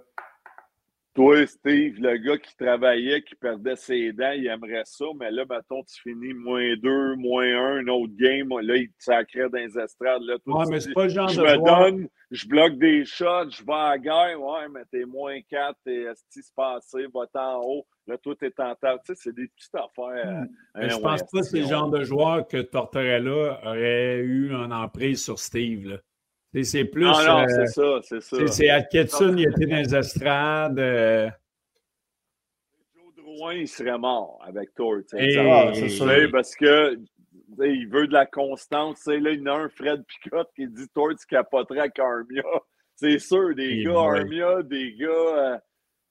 Toi, 1.18 1.48
Steve, 1.48 2.00
le 2.00 2.16
gars 2.18 2.38
qui 2.38 2.56
travaillait, 2.56 3.24
qui 3.24 3.34
perdait 3.34 3.76
ses 3.76 4.14
dents, 4.14 4.34
il 4.34 4.46
aimerait 4.46 4.84
ça, 4.86 5.06
mais 5.20 5.32
là, 5.32 5.46
mettons, 5.50 5.82
tu 5.82 6.00
finis 6.04 6.36
moins 6.36 6.76
deux, 6.78 7.16
moins 7.16 7.44
un, 7.44 7.78
un 7.80 7.88
autre 7.88 8.14
game, 8.16 8.50
là, 8.62 8.76
il 8.76 8.90
te 8.90 9.04
sacrait 9.04 9.50
dans 9.50 9.58
les 9.58 9.80
estrades. 9.80 10.22
Là, 10.22 10.36
ouais, 10.46 10.66
mais 10.70 10.80
c'est 10.80 10.94
pas 10.94 11.06
le 11.06 11.10
genre 11.10 11.28
je 11.30 11.42
de 11.42 11.48
me 11.48 11.66
donne, 11.66 12.08
je 12.30 12.48
bloque 12.48 12.78
des 12.78 13.04
shots, 13.04 13.50
je 13.50 13.66
vais 13.66 13.74
à 13.74 13.90
la 13.90 13.98
guerre, 13.98 14.40
ouais, 14.40 14.70
mais 14.72 14.82
t'es 14.92 15.06
moins 15.06 15.40
4, 15.50 15.76
t'es 15.84 16.04
esti 16.04 16.44
se 16.44 16.54
passer, 16.56 17.08
va 17.12 17.26
en 17.42 17.62
haut, 17.64 17.88
là, 18.06 18.20
toi, 18.20 18.36
t'es 18.40 18.54
en 18.60 18.76
table. 18.76 19.02
Tu 19.04 19.16
sais, 19.16 19.22
c'est 19.24 19.36
des 19.36 19.48
petites 19.48 19.74
affaires. 19.74 20.46
Mais 20.76 20.84
hein, 20.84 20.88
je 20.88 20.96
ouais, 20.98 21.02
pense 21.02 21.24
pas 21.24 21.40
que 21.40 21.46
c'est 21.48 21.62
le 21.62 21.68
genre 21.68 21.90
de 21.90 22.04
joueur 22.04 22.48
que 22.48 22.62
Tortorella 22.62 23.60
aurait 23.66 24.20
eu 24.20 24.52
une 24.52 24.72
emprise 24.72 25.24
sur 25.24 25.40
Steve. 25.40 25.88
là. 25.88 25.98
C'est 26.64 26.86
plus. 26.86 27.04
Non, 27.06 27.12
non, 27.26 27.40
euh, 27.44 27.46
c'est 27.48 27.68
ça, 27.68 28.00
c'est 28.04 28.22
ça. 28.22 28.38
c'est- 28.38 28.48
c'est 28.48 28.70
Atkinson, 28.70 29.36
il 29.38 29.48
était 29.50 29.66
dans 29.66 29.76
les 29.78 29.96
estrades. 29.96 30.80
euh, 30.80 31.30
Joe 32.96 33.14
Drouin, 33.16 33.54
il 33.54 33.68
serait 33.68 33.98
mort 33.98 34.40
avec 34.46 34.70
Et- 35.18 35.32
ça 35.32 35.42
Ah, 35.46 35.72
c'est 35.74 35.90
sais, 35.90 36.28
Parce 36.30 36.56
que 36.56 36.98
il 37.60 37.88
veut 37.90 38.08
de 38.08 38.14
la 38.14 38.26
constance. 38.26 39.06
Là, 39.08 39.32
il 39.32 39.40
y 39.40 39.42
en 39.50 39.54
a 39.54 39.58
un, 39.64 39.70
Fred 39.70 40.04
Picotte, 40.06 40.50
qui 40.56 40.68
dit 40.68 40.88
Thor, 40.94 41.10
tu 41.20 41.26
capoterais 41.28 41.80
avec 41.82 42.00
Armia. 42.00 42.44
C'est 42.96 43.20
sûr, 43.20 43.54
des 43.56 43.64
Et 43.80 43.84
gars 43.84 43.92
boy. 43.94 44.20
Armia, 44.20 44.64
des 44.64 44.94
gars. 44.94 45.62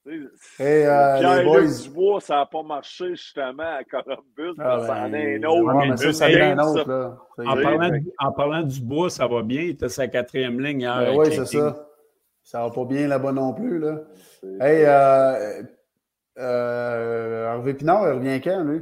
Euh, 0.07 0.31
Hey, 0.59 0.85
euh, 0.85 1.13
les 1.15 1.19
Pierre-Luc 1.19 1.45
boys. 1.45 1.83
Dubois, 1.83 2.21
ça 2.21 2.35
n'a 2.35 2.45
pas 2.45 2.63
marché 2.63 3.09
justement 3.09 3.63
à 3.63 3.83
Columbus. 3.83 4.55
Ah, 4.59 4.77
mais 4.81 4.87
ça 4.87 4.93
en 5.05 5.09
ben, 5.09 5.15
est 5.15 5.45
un 5.45 5.49
autre. 5.49 5.73
ouais, 5.75 5.89
mais 5.89 5.97
ça, 5.97 6.13
ça 6.13 6.29
Une 6.29 6.35
vient 6.35 6.45
un 6.51 6.55
game, 6.55 6.65
autre. 6.67 6.83
ça. 6.85 6.89
Là. 6.91 7.17
C'est- 7.37 7.47
en, 7.47 7.55
Oui, 7.57 7.63
parlant, 7.63 7.89
du- 7.89 8.11
en 8.19 8.31
parlant 8.31 8.61
du 8.63 8.81
bois, 8.81 9.09
ça 9.09 9.27
va 9.27 9.41
bien? 9.43 9.61
Il 9.63 9.69
était 9.69 9.89
sa 9.89 10.07
quatrième 10.07 10.59
ligne 10.59 10.81
hier. 10.81 10.95
Ben 10.97 11.05
avec 11.07 11.17
oui, 11.19 11.25
c'est 11.31 11.45
ça. 11.45 11.87
Ça 12.43 12.63
va 12.63 12.69
pas 12.69 12.85
bien 12.85 13.07
là-bas 13.07 13.31
non 13.33 13.53
plus. 13.53 13.77
Là. 13.79 13.99
Hey, 14.61 14.83
euh, 14.85 15.63
euh, 16.39 17.53
Hervé 17.53 17.73
Pinard, 17.73 18.07
il 18.07 18.13
revient 18.19 18.41
quand, 18.41 18.63
lui? 18.63 18.81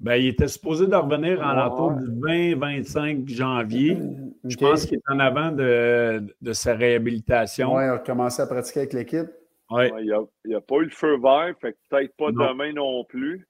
Ben, 0.00 0.16
il 0.16 0.26
était 0.28 0.48
supposé 0.48 0.86
de 0.86 0.94
revenir 0.94 1.40
en 1.40 1.50
Ouais. 1.50 1.56
l'entour 1.56 1.92
du 1.92 2.06
20-25 2.20 3.28
janvier. 3.28 3.96
Je 4.44 4.56
pense 4.56 4.84
qu'il 4.86 4.96
est 4.98 5.02
en 5.12 5.18
avant 5.20 5.50
de, 5.52 6.22
de 6.42 6.52
sa 6.52 6.74
réhabilitation. 6.74 7.74
Ouais, 7.74 7.86
il 7.86 7.88
a 7.90 7.92
recommencé 7.98 8.42
à 8.42 8.46
pratiquer 8.46 8.80
avec 8.80 8.92
l'équipe. 8.92 9.28
Ouais. 9.70 9.92
Il 10.02 10.26
n'a 10.52 10.60
pas 10.60 10.76
eu 10.76 10.84
le 10.84 10.90
feu 10.90 11.16
vert, 11.18 11.54
fait 11.60 11.72
que 11.72 11.78
peut-être 11.90 12.16
pas 12.16 12.30
Non. 12.32 12.48
demain 12.52 12.72
non 12.72 13.04
plus. 13.04 13.48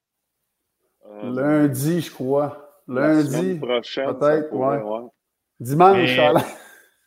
Euh, 1.07 1.31
Lundi, 1.35 2.00
je 2.00 2.11
crois. 2.12 2.70
Lundi. 2.88 3.61
ça 3.85 4.14
peut-être, 4.14 4.50
pourrait, 4.50 4.79
ouais. 4.83 5.00
ouais. 5.00 5.09
Dimanche, 5.61 5.96
Mais- 5.98 6.07
Charles. 6.09 6.40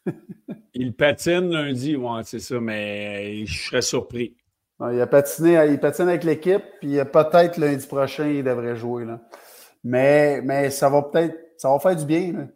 Il 0.74 0.94
patine 0.96 1.50
lundi, 1.52 1.96
ouais, 1.96 2.22
c'est 2.24 2.40
ça, 2.40 2.60
mais 2.60 3.46
je 3.46 3.66
serais 3.68 3.82
surpris. 3.82 4.38
Non, 4.80 4.92
il 4.92 5.02
a 5.02 5.08
patiné, 5.08 5.58
il 5.72 5.80
patine 5.80 6.08
avec 6.08 6.24
l'équipe, 6.24 6.62
puis 6.80 7.00
euh, 7.00 7.04
peut-être 7.06 7.58
lundi 7.58 7.86
prochain, 7.88 8.28
il 8.28 8.44
devrait 8.44 8.76
jouer. 8.76 9.06
Là. 9.06 9.20
Mais, 9.84 10.40
mais 10.44 10.70
ça 10.70 10.88
va 10.90 11.02
peut-être, 11.02 11.36
ça 11.58 11.70
va 11.72 11.80
faire 11.80 11.96
du 11.96 12.06
bien. 12.06 12.32
là. 12.34 12.48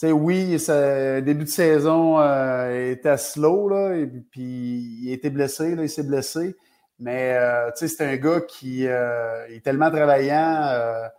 Tu 0.00 0.06
sais, 0.06 0.12
oui, 0.12 0.58
ça, 0.58 1.20
début 1.20 1.44
de 1.44 1.48
saison 1.50 2.18
euh, 2.18 2.92
était 2.92 3.18
slow, 3.18 3.68
là, 3.68 3.94
et 3.94 4.06
puis 4.06 4.98
il 5.02 5.10
a 5.10 5.12
été 5.12 5.28
blessé, 5.28 5.74
là, 5.74 5.82
il 5.82 5.90
s'est 5.90 6.04
blessé. 6.04 6.56
Mais 6.98 7.34
euh, 7.34 7.70
tu 7.72 7.86
sais, 7.86 7.88
c'est 7.88 8.04
un 8.06 8.16
gars 8.16 8.40
qui 8.40 8.86
euh, 8.86 9.46
est 9.48 9.62
tellement 9.62 9.90
travaillant. 9.90 10.62
euh, 10.72 11.06
tu 11.06 11.10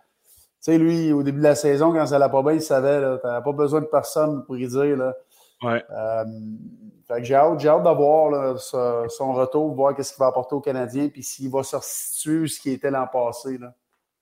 sais, 0.62 0.80
lui, 0.80 1.14
au 1.14 1.22
début 1.22 1.38
de 1.38 1.44
la 1.44 1.54
saison, 1.54 1.94
quand 1.94 2.08
ça 2.08 2.16
allait 2.16 2.32
pas 2.32 2.42
bien, 2.42 2.54
il 2.54 2.62
savait, 2.62 3.20
tu 3.20 3.28
n'avais 3.28 3.44
pas 3.44 3.52
besoin 3.52 3.82
de 3.82 3.86
personne 3.86 4.44
pour 4.46 4.58
y 4.58 4.68
dire. 4.68 4.98
Là. 4.98 5.14
Ouais. 5.62 5.84
Euh, 5.92 6.26
fait 7.08 7.20
que 7.20 7.24
j'ai 7.24 7.36
hâte, 7.36 7.60
j'ai 7.60 7.70
hâte 7.70 7.84
d'avoir 7.84 8.60
son 8.60 9.34
retour, 9.34 9.76
voir 9.76 9.96
qu'est-ce 9.96 10.14
qu'il 10.14 10.22
va 10.22 10.28
apporter 10.30 10.56
aux 10.56 10.62
Canadiens, 10.62 11.08
puis 11.08 11.22
s'il 11.22 11.52
va 11.52 11.62
se 11.62 11.76
restituer 11.76 12.48
ce 12.48 12.60
qui 12.60 12.72
était 12.72 12.90
l'an 12.90 13.06
passé. 13.06 13.60
Là. 13.60 13.76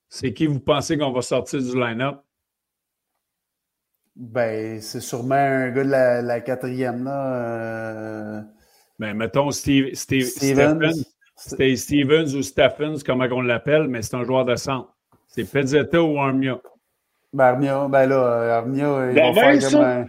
C'est 0.10 0.34
qui 0.34 0.48
vous 0.48 0.60
pensez 0.60 0.98
qu'on 0.98 1.14
va 1.14 1.22
sortir 1.22 1.62
du 1.62 1.80
line-up? 1.80 2.18
Ben, 4.22 4.82
c'est 4.82 5.00
sûrement 5.00 5.36
un 5.36 5.70
gars 5.72 5.84
de 5.86 5.90
la, 5.90 6.22
la 6.22 6.42
quatrième, 6.42 7.06
là. 7.06 7.36
euh, 7.36 8.42
Ben, 9.00 9.14
mettons 9.16 9.50
Steve, 9.52 9.94
Steve, 9.94 10.26
Stevens. 10.26 10.78
Stephen, 10.82 11.04
C'était 11.38 11.76
Stevens 11.78 12.36
ou 12.36 12.42
Stephens, 12.42 12.96
comment 13.06 13.26
on 13.32 13.40
l'appelle, 13.42 13.88
mais 13.88 14.02
c'est 14.02 14.16
un 14.16 14.26
joueur 14.26 14.44
de 14.44 14.56
centre. 14.58 14.94
C'est 15.30 15.50
Pezzetta 15.50 16.02
ou 16.04 16.20
Armia? 16.20 16.60
Ben, 17.32 17.46
Armia, 17.46 17.88
ben 17.88 18.08
là, 18.08 18.16
euh, 18.16 18.58
Armia, 18.58 19.08
il 19.10 19.16
Ben, 19.16 19.34
va 19.34 19.42
même 19.42 19.62
faire 19.62 19.70
ça. 19.70 19.78
comme 19.78 19.86
un... 19.88 20.08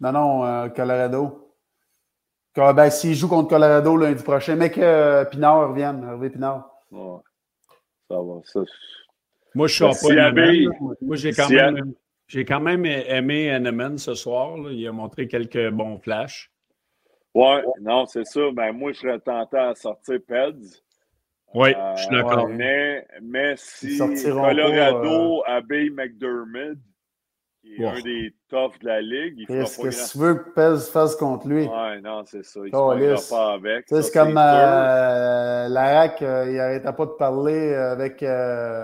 Non, 0.00 0.12
non, 0.12 0.44
euh, 0.44 0.68
Colorado. 0.70 1.52
Que- 2.54 2.72
Ben, 2.72 2.90
s'il 2.90 3.14
joue 3.14 3.28
contre 3.28 3.48
Colorado 3.50 3.96
lundi 3.96 4.24
prochain, 4.24 4.56
mais 4.56 4.70
que 4.72 4.80
euh, 4.80 5.24
Pinard 5.24 5.68
revienne, 5.68 6.02
Hervé 6.02 6.30
Pinard. 6.30 6.68
Ouais. 6.90 7.20
Ça 8.10 8.16
va. 8.16 8.40
Ça, 8.44 8.60
Moi, 9.54 9.68
je 9.68 9.84
ne 9.84 9.92
suis 9.92 10.00
Si 10.00 10.14
pas 10.16 10.28
Henneman, 10.28 10.64
là. 10.64 10.94
Moi, 11.00 11.14
j'ai 11.16 11.32
quand, 11.32 11.46
si 11.46 11.54
même, 11.54 11.92
j'ai 12.32 12.44
quand 12.46 12.60
même 12.60 12.86
aimé 12.86 13.44
Henneman 13.46 13.98
ce 13.98 14.14
soir. 14.14 14.56
là. 14.56 14.70
Il 14.70 14.86
a 14.86 14.92
montré 14.92 15.28
quelques 15.28 15.70
bons 15.70 15.98
flashs. 15.98 16.50
Ouais, 17.34 17.62
non, 17.80 18.06
c'est 18.06 18.24
ça. 18.26 18.40
Ben, 18.52 18.72
moi, 18.72 18.92
je 18.92 18.98
serais 19.00 19.18
tenté 19.20 19.56
à 19.58 19.74
sortir 19.74 20.18
Peds. 20.26 20.82
Oui, 21.54 21.74
Euh, 21.76 21.96
je 21.96 22.02
suis 22.02 22.10
d'accord. 22.10 22.48
Mais, 22.48 23.54
si 23.56 23.96
sortiront 23.96 24.42
Colorado 24.48 25.42
abeille 25.46 25.90
McDermott, 25.90 26.78
qui 27.60 27.74
est 27.76 27.80
Ouais. 27.84 27.98
un 27.98 28.00
des 28.02 28.34
toughs 28.48 28.78
de 28.80 28.86
la 28.86 29.00
ligue, 29.02 29.34
il 29.38 29.46
Qu'est-ce 29.46 29.76
que 29.76 29.88
grand 29.88 30.06
tu 30.12 30.18
veux 30.18 30.34
que 30.34 30.50
Pez 30.54 30.90
fasse 30.90 31.14
contre 31.16 31.46
lui? 31.48 31.66
Ouais, 31.66 32.00
non, 32.00 32.22
c'est 32.24 32.44
ça. 32.44 32.60
Il 32.64 32.72
ne 32.72 32.76
Oh, 32.78 32.94
lisse. 32.94 33.28
pas 33.28 33.52
avec. 33.52 33.84
C'est 33.88 34.12
comme 34.12 34.30
sûr. 34.30 34.38
euh, 34.40 35.68
Larac, 35.68 36.22
euh, 36.22 36.46
il 36.48 36.56
n'arrêtait 36.56 36.92
pas 36.92 37.06
de 37.06 37.10
parler 37.12 37.74
avec, 37.74 38.22
euh, 38.22 38.28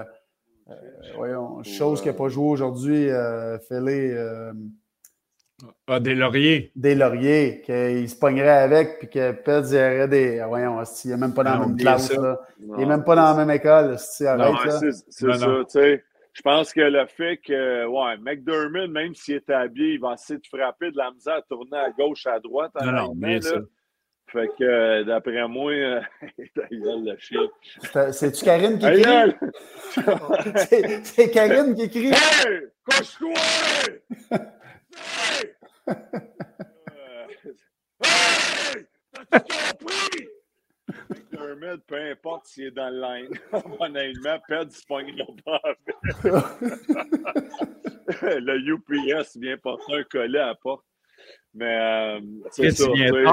euh, 0.01 0.05
voyons, 1.17 1.63
chose 1.63 2.01
qui 2.03 2.09
n'a 2.09 2.15
pas 2.15 2.29
joué 2.29 2.47
aujourd'hui, 2.49 3.09
euh, 3.11 3.59
Félé 3.61 4.13
euh, 4.13 4.53
Ah, 5.87 5.99
des 6.01 6.15
lauriers. 6.15 6.71
des 6.77 6.95
lauriers, 6.95 7.63
qu'il 7.65 8.09
se 8.09 8.17
pognerait 8.17 8.49
avec, 8.63 8.99
puis 8.99 9.09
que 9.09 9.33
Pez 9.33 9.71
il 9.71 9.77
aurait 9.77 10.09
des. 10.09 10.39
ah, 10.41 10.47
Voyons, 10.47 10.83
il 11.05 11.11
n'est 11.11 11.17
même 11.17 11.35
pas 11.35 11.45
dans 11.45 11.51
Non, 11.51 11.57
la 11.57 11.61
même 11.63 11.73
oublie 11.73 11.85
classe. 11.85 12.13
Là. 12.13 12.41
Non, 12.61 12.75
Il 12.75 12.81
n'est 12.81 12.87
même 12.87 13.05
pas 13.05 13.17
dans 13.17 13.37
la 13.37 13.45
même 13.45 13.51
école. 13.57 13.71
arrête, 13.73 13.87
là. 13.87 13.99
c'est 13.99 15.27
Non, 15.27 15.35
ça, 15.35 15.47
non. 15.47 15.65
tu 15.65 15.71
sais. 15.71 16.05
Je 16.35 16.43
pense 16.43 16.73
que 16.73 16.81
le 16.83 17.05
fait 17.07 17.39
que, 17.39 17.85
ouais, 17.87 18.17
McDermott, 18.19 18.89
même 18.91 19.13
s'il 19.13 19.35
est 19.37 19.51
habillé, 19.51 19.95
il 19.95 20.01
va 20.01 20.15
essayer 20.15 20.39
de 20.39 20.47
frapper 20.47 20.93
de 20.93 20.97
la 20.97 21.11
misère 21.11 21.35
à 21.35 21.43
tourner 21.43 21.77
à 21.77 21.91
gauche, 21.91 22.29
à 22.29 22.39
droite. 22.39 22.71
Non, 22.81 22.93
non, 22.93 23.13
bien 23.17 23.41
là. 23.41 23.61
Fait 24.31 24.49
que, 24.59 24.64
euh, 24.64 25.05
d'après 25.05 25.47
moi, 25.49 25.73
euh, 25.73 26.01
le 26.71 27.17
chien. 27.19 27.41
C'est- 27.93 28.12
C'est-tu 28.12 28.45
Karine 28.45 28.79
qui 28.79 29.03
gueule! 29.03 29.35
C'est- 31.05 31.31
Karine 31.31 31.75
qui 31.75 31.83
écrit. 31.85 32.09
Hey! 32.09 32.67
Couche-toi! 32.85 33.35
Hey! 34.31 35.55
Euh, 35.88 35.95
Hey! 38.05 38.87
T'as-tu 39.31 39.53
compris? 39.79 40.29
McDermott, 41.11 41.81
peu 41.87 41.97
importe 42.11 42.47
s'il 42.47 42.64
est 42.67 42.71
dans 42.71 42.88
le 42.91 43.01
line, 43.01 43.29
honnêtement, 43.81 44.38
Ped 44.49 44.71
se 44.73 44.85
pognera 44.87 45.27
pas 45.45 45.61
avec. 45.64 45.97
le 48.23 48.59
UPS 48.75 49.37
vient 49.37 49.57
porter 49.59 49.95
un 49.95 50.03
collet 50.05 50.38
à 50.38 50.47
la 50.49 50.55
porte. 50.55 50.85
Mais 51.55 51.79
euh, 51.79 52.21
c'est 52.51 52.71
ça. 52.71 52.87
tu 52.95 52.99
sais. 53.09 53.25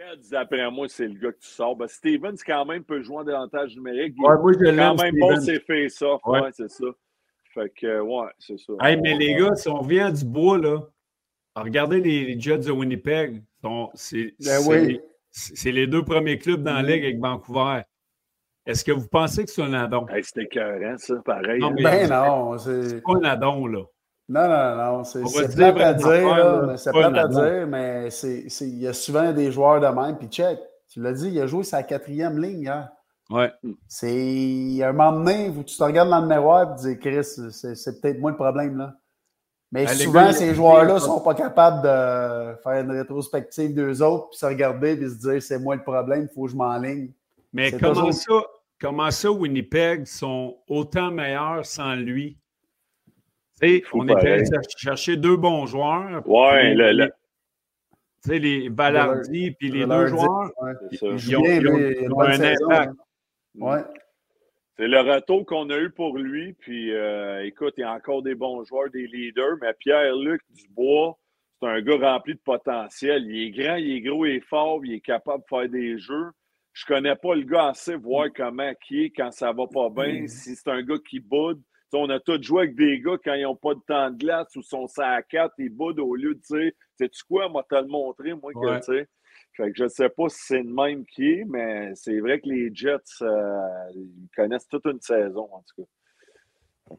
Ped, 0.00 0.20
d'après 0.30 0.70
moi, 0.70 0.86
c'est 0.88 1.06
le 1.08 1.12
gars 1.20 1.30
que 1.32 1.40
tu 1.40 1.48
sors. 1.48 1.76
Ben, 1.76 1.86
Stevens, 1.86 2.36
quand 2.46 2.64
même, 2.64 2.82
peut 2.84 3.02
jouer 3.02 3.18
en 3.18 3.24
désavantage 3.24 3.76
numérique. 3.76 4.14
Ouais, 4.18 4.34
moi, 4.38 4.52
je 4.54 4.58
quand 4.74 4.94
même 5.02 5.14
bon 5.18 5.36
Steven. 5.36 5.40
ses 5.42 5.60
face-off. 5.60 6.22
Ouais. 6.24 6.40
Ouais, 6.40 6.48
c'est 6.52 6.70
ça. 6.70 6.86
Fait 7.52 7.68
que, 7.74 8.00
ouais, 8.00 8.28
c'est 8.38 8.58
ça. 8.58 8.72
Hey, 8.80 8.98
mais 8.98 9.14
les 9.18 9.34
gars, 9.34 9.54
si 9.56 9.68
on 9.68 9.80
revient 9.80 10.10
du 10.16 10.24
bois, 10.24 10.56
là, 10.56 10.78
regardez 11.54 12.00
les, 12.00 12.24
les 12.34 12.40
Jets 12.40 12.58
de 12.60 12.70
Winnipeg. 12.70 13.42
C'est 13.92 14.34
Ben 14.40 14.58
c'est- 14.60 14.68
oui. 14.70 15.00
c'est- 15.30 15.54
c'est 15.56 15.72
les 15.72 15.86
deux 15.86 16.02
premiers 16.02 16.38
clubs 16.38 16.62
dans 16.62 16.74
la 16.74 16.82
ligue 16.82 17.04
avec 17.04 17.18
Vancouver. 17.18 17.82
Est-ce 18.64 18.84
que 18.84 18.92
vous 18.92 19.06
pensez 19.08 19.44
que 19.44 19.50
c'est 19.50 19.62
un 19.62 19.74
addon? 19.74 20.06
Hey, 20.08 20.24
c'était 20.24 20.44
écœurant, 20.44 20.96
ça, 20.96 21.16
pareil. 21.24 21.60
Non, 21.60 21.68
hein? 21.68 21.74
mais- 21.76 21.82
Ben 21.82 22.08
non, 22.08 22.56
c'est. 22.56 22.88
C'est 22.88 23.02
pas 23.02 23.12
un 23.16 23.24
addon, 23.24 23.66
là. 23.66 23.82
Non, 24.32 24.46
non, 24.48 24.76
non, 24.76 25.04
c'est 25.04 25.22
plate 25.56 25.80
à 25.80 25.92
dire, 25.94 26.08
là, 26.36 26.62
mais 26.68 26.76
c'est 26.76 26.92
pas 26.92 27.10
plate 27.10 27.24
à 27.24 27.28
dire, 27.28 27.66
mais 27.66 28.08
il 28.60 28.78
y 28.78 28.86
a 28.86 28.92
souvent 28.92 29.32
des 29.32 29.50
joueurs 29.50 29.80
de 29.80 29.86
même. 29.88 30.16
Puis 30.18 30.28
check, 30.28 30.58
tu 30.88 31.02
l'as 31.02 31.12
dit, 31.12 31.30
il 31.30 31.40
a 31.40 31.46
joué 31.48 31.64
sa 31.64 31.82
quatrième 31.82 32.40
ligne 32.40 32.60
hier. 32.60 32.88
Ouais. 33.28 33.52
C'est 33.88 34.78
un 34.82 34.92
moment 34.92 35.12
donné 35.12 35.48
où 35.50 35.62
tu 35.64 35.76
te 35.76 35.82
regardes 35.82 36.10
dans 36.10 36.20
le 36.20 36.26
miroir 36.28 36.62
et 36.62 36.80
tu 36.80 36.88
dis 36.94 36.98
Chris, 37.00 37.24
c'est 37.24 38.00
peut-être 38.00 38.20
moi 38.20 38.30
le 38.30 38.36
problème 38.36 38.76
là. 38.78 38.94
Mais 39.72 39.86
souvent, 40.04 40.32
ces 40.32 40.52
joueurs-là 40.54 40.94
ils- 40.96 41.00
sont 41.00 41.20
pas 41.20 41.34
capables 41.34 41.82
de 41.82 42.56
faire 42.62 42.82
une 42.82 42.90
rétrospective 42.90 43.72
d'eux 43.72 44.02
autres, 44.02 44.30
puis 44.30 44.38
se 44.38 44.46
regarder 44.46 44.92
et 45.00 45.08
se 45.08 45.14
dire 45.14 45.40
c'est 45.42 45.60
moi 45.60 45.76
le 45.76 45.82
problème, 45.82 46.26
il 46.28 46.34
faut 46.34 46.46
que 46.46 46.50
je 46.50 46.56
m'enligne. 46.56 47.10
Mais 47.52 47.70
comment 47.70 47.94
toujours- 47.94 48.12
ça, 48.14 48.32
comment 48.80 49.10
ça, 49.12 49.30
Winnipeg 49.30 50.06
sont 50.06 50.56
autant 50.68 51.12
meilleurs 51.12 51.64
sans 51.64 51.94
lui? 51.94 52.36
On 53.92 54.04
était 54.08 54.28
allé 54.30 54.44
chercher 54.76 55.16
deux 55.16 55.36
bons 55.36 55.66
joueurs. 55.66 56.26
Ouais, 56.26 56.74
le- 56.74 56.92
le- 56.92 57.12
Tu 58.22 58.30
sais, 58.30 58.38
les 58.38 58.68
Ballardi 58.68 59.50
puis 59.52 59.70
les 59.70 59.86
deux 59.86 60.06
joueurs, 60.08 60.50
ouais. 60.62 60.72
Ils 60.90 61.04
ont, 61.04 61.40
bien, 61.42 61.60
ils 61.60 61.66
ils 62.02 62.08
un 62.20 62.32
saison, 62.34 62.70
impact. 62.70 62.92
hein. 62.92 62.96
Ouais. 63.54 63.80
C'est 64.76 64.88
le 64.88 65.00
retour 65.00 65.44
qu'on 65.46 65.68
a 65.70 65.78
eu 65.78 65.90
pour 65.90 66.16
lui. 66.18 66.52
Puis, 66.54 66.92
euh, 66.94 67.44
écoute, 67.44 67.74
il 67.76 67.80
y 67.80 67.84
a 67.84 67.92
encore 67.92 68.22
des 68.22 68.34
bons 68.34 68.62
joueurs, 68.64 68.90
des 68.90 69.06
leaders. 69.06 69.56
Mais 69.60 69.72
Pierre-Luc 69.78 70.40
Dubois, 70.50 71.18
c'est 71.60 71.68
un 71.68 71.80
gars 71.82 72.12
rempli 72.14 72.34
de 72.34 72.40
potentiel. 72.40 73.24
Il 73.26 73.42
est 73.46 73.50
grand, 73.50 73.76
il 73.76 73.92
est 73.96 74.00
gros, 74.00 74.24
il 74.26 74.36
est 74.36 74.40
fort, 74.48 74.80
il 74.84 74.94
est 74.94 75.00
capable 75.00 75.42
de 75.42 75.48
faire 75.48 75.68
des 75.68 75.98
jeux. 75.98 76.30
Je 76.72 76.86
connais 76.86 77.16
pas 77.16 77.34
le 77.34 77.42
gars 77.42 77.68
assez, 77.68 77.94
voir 77.96 78.28
comment 78.34 78.72
qui 78.86 79.04
est 79.04 79.10
quand 79.10 79.30
ça 79.32 79.52
va 79.52 79.66
pas 79.66 79.90
bien, 79.90 80.26
si 80.28 80.54
c'est 80.56 80.68
un 80.70 80.82
gars 80.82 80.98
qui 81.08 81.20
boude. 81.20 81.60
On 81.92 82.08
a 82.10 82.20
tous 82.20 82.40
joué 82.42 82.62
avec 82.62 82.76
des 82.76 83.00
gars 83.00 83.16
quand 83.22 83.34
ils 83.34 83.42
n'ont 83.42 83.56
pas 83.56 83.74
de 83.74 83.80
temps 83.80 84.10
de 84.10 84.16
glace 84.16 84.54
ou 84.56 84.62
sont 84.62 84.86
ça 84.86 85.08
à 85.08 85.22
4, 85.22 85.54
ils 85.58 85.70
boudent 85.70 86.00
au 86.00 86.14
lieu 86.14 86.34
de 86.34 86.40
dire 86.40 86.72
Sais-tu 86.96 87.22
quoi, 87.24 87.48
moi 87.48 87.64
te 87.68 87.74
le 87.74 87.86
montrer, 87.86 88.34
moi, 88.34 88.52
que 88.52 88.58
Ouais. 88.58 88.80
tu 88.80 88.92
sais. 88.92 89.08
Fait 89.56 89.70
que 89.72 89.76
je 89.76 89.84
ne 89.84 89.88
sais 89.88 90.08
pas 90.08 90.28
si 90.28 90.38
c'est 90.46 90.62
le 90.62 90.72
même 90.72 91.04
qui 91.04 91.32
est, 91.32 91.44
mais 91.46 91.92
c'est 91.94 92.20
vrai 92.20 92.40
que 92.40 92.48
les 92.48 92.70
Jets, 92.72 92.98
euh, 93.22 93.90
ils 93.94 94.28
connaissent 94.36 94.68
toute 94.68 94.86
une 94.86 95.00
saison, 95.00 95.48
en 95.52 95.62
tout 95.62 95.82
cas. 95.82 96.94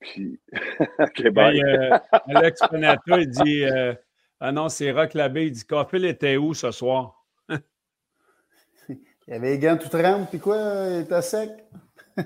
Puis, 0.00 0.40
OK, 0.98 1.28
bye. 1.30 1.60
Puis, 1.60 1.62
euh, 1.64 1.98
Alex 2.26 2.60
Panata, 2.68 3.18
il 3.20 3.28
dit 3.30 3.64
euh, 3.64 3.94
Ah 4.40 4.52
non, 4.52 4.68
c'est 4.68 4.90
Rock 4.92 5.14
Labbé. 5.14 5.46
Il 5.46 5.52
dit 5.52 5.64
Caulfield 5.64 6.04
était 6.04 6.36
où 6.36 6.54
ce 6.54 6.70
soir? 6.70 7.24
Il 8.88 8.98
y 9.28 9.32
avait 9.34 9.50
les 9.50 9.58
gants 9.58 9.76
tout 9.76 9.88
trempes, 9.88 10.30
puis 10.30 10.38
quoi, 10.40 10.56
il 10.88 11.00
était 11.02 11.20
sec? 11.20 11.50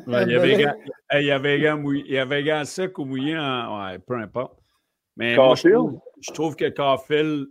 Ouais, 0.06 0.24
il, 0.24 0.32
y 0.32 0.36
avait 0.36 0.62
gants, 0.62 0.74
hey, 1.10 1.24
il 1.24 1.26
y 1.26 1.30
avait 1.30 1.58
il 1.58 2.40
y 2.40 2.44
gants 2.44 2.64
secs 2.64 2.98
ou 2.98 3.04
mouillés, 3.04 3.38
en, 3.38 3.86
ouais, 3.86 3.98
peu 3.98 4.16
importe. 4.16 4.58
Mais 5.16 5.36
moi, 5.36 5.54
je, 5.54 5.68
trouve, 5.68 6.00
je 6.20 6.32
trouve 6.32 6.56
que 6.56 6.68
Caulfield, 6.68 7.48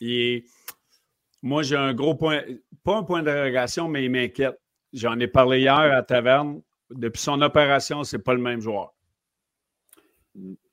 il 0.00 0.10
est. 0.10 0.44
Moi, 1.42 1.62
j'ai 1.62 1.76
un 1.76 1.94
gros 1.94 2.16
point, 2.16 2.42
pas 2.84 2.96
un 2.96 3.02
point 3.04 3.22
d'interrogation, 3.22 3.88
mais 3.88 4.04
il 4.04 4.10
m'inquiète. 4.10 4.58
J'en 4.92 5.18
ai 5.20 5.28
parlé 5.28 5.60
hier 5.60 5.74
à 5.74 6.02
Taverne. 6.02 6.60
Depuis 6.90 7.20
son 7.20 7.40
opération, 7.42 8.02
c'est 8.02 8.18
pas 8.18 8.34
le 8.34 8.40
même 8.40 8.60
joueur. 8.60 8.94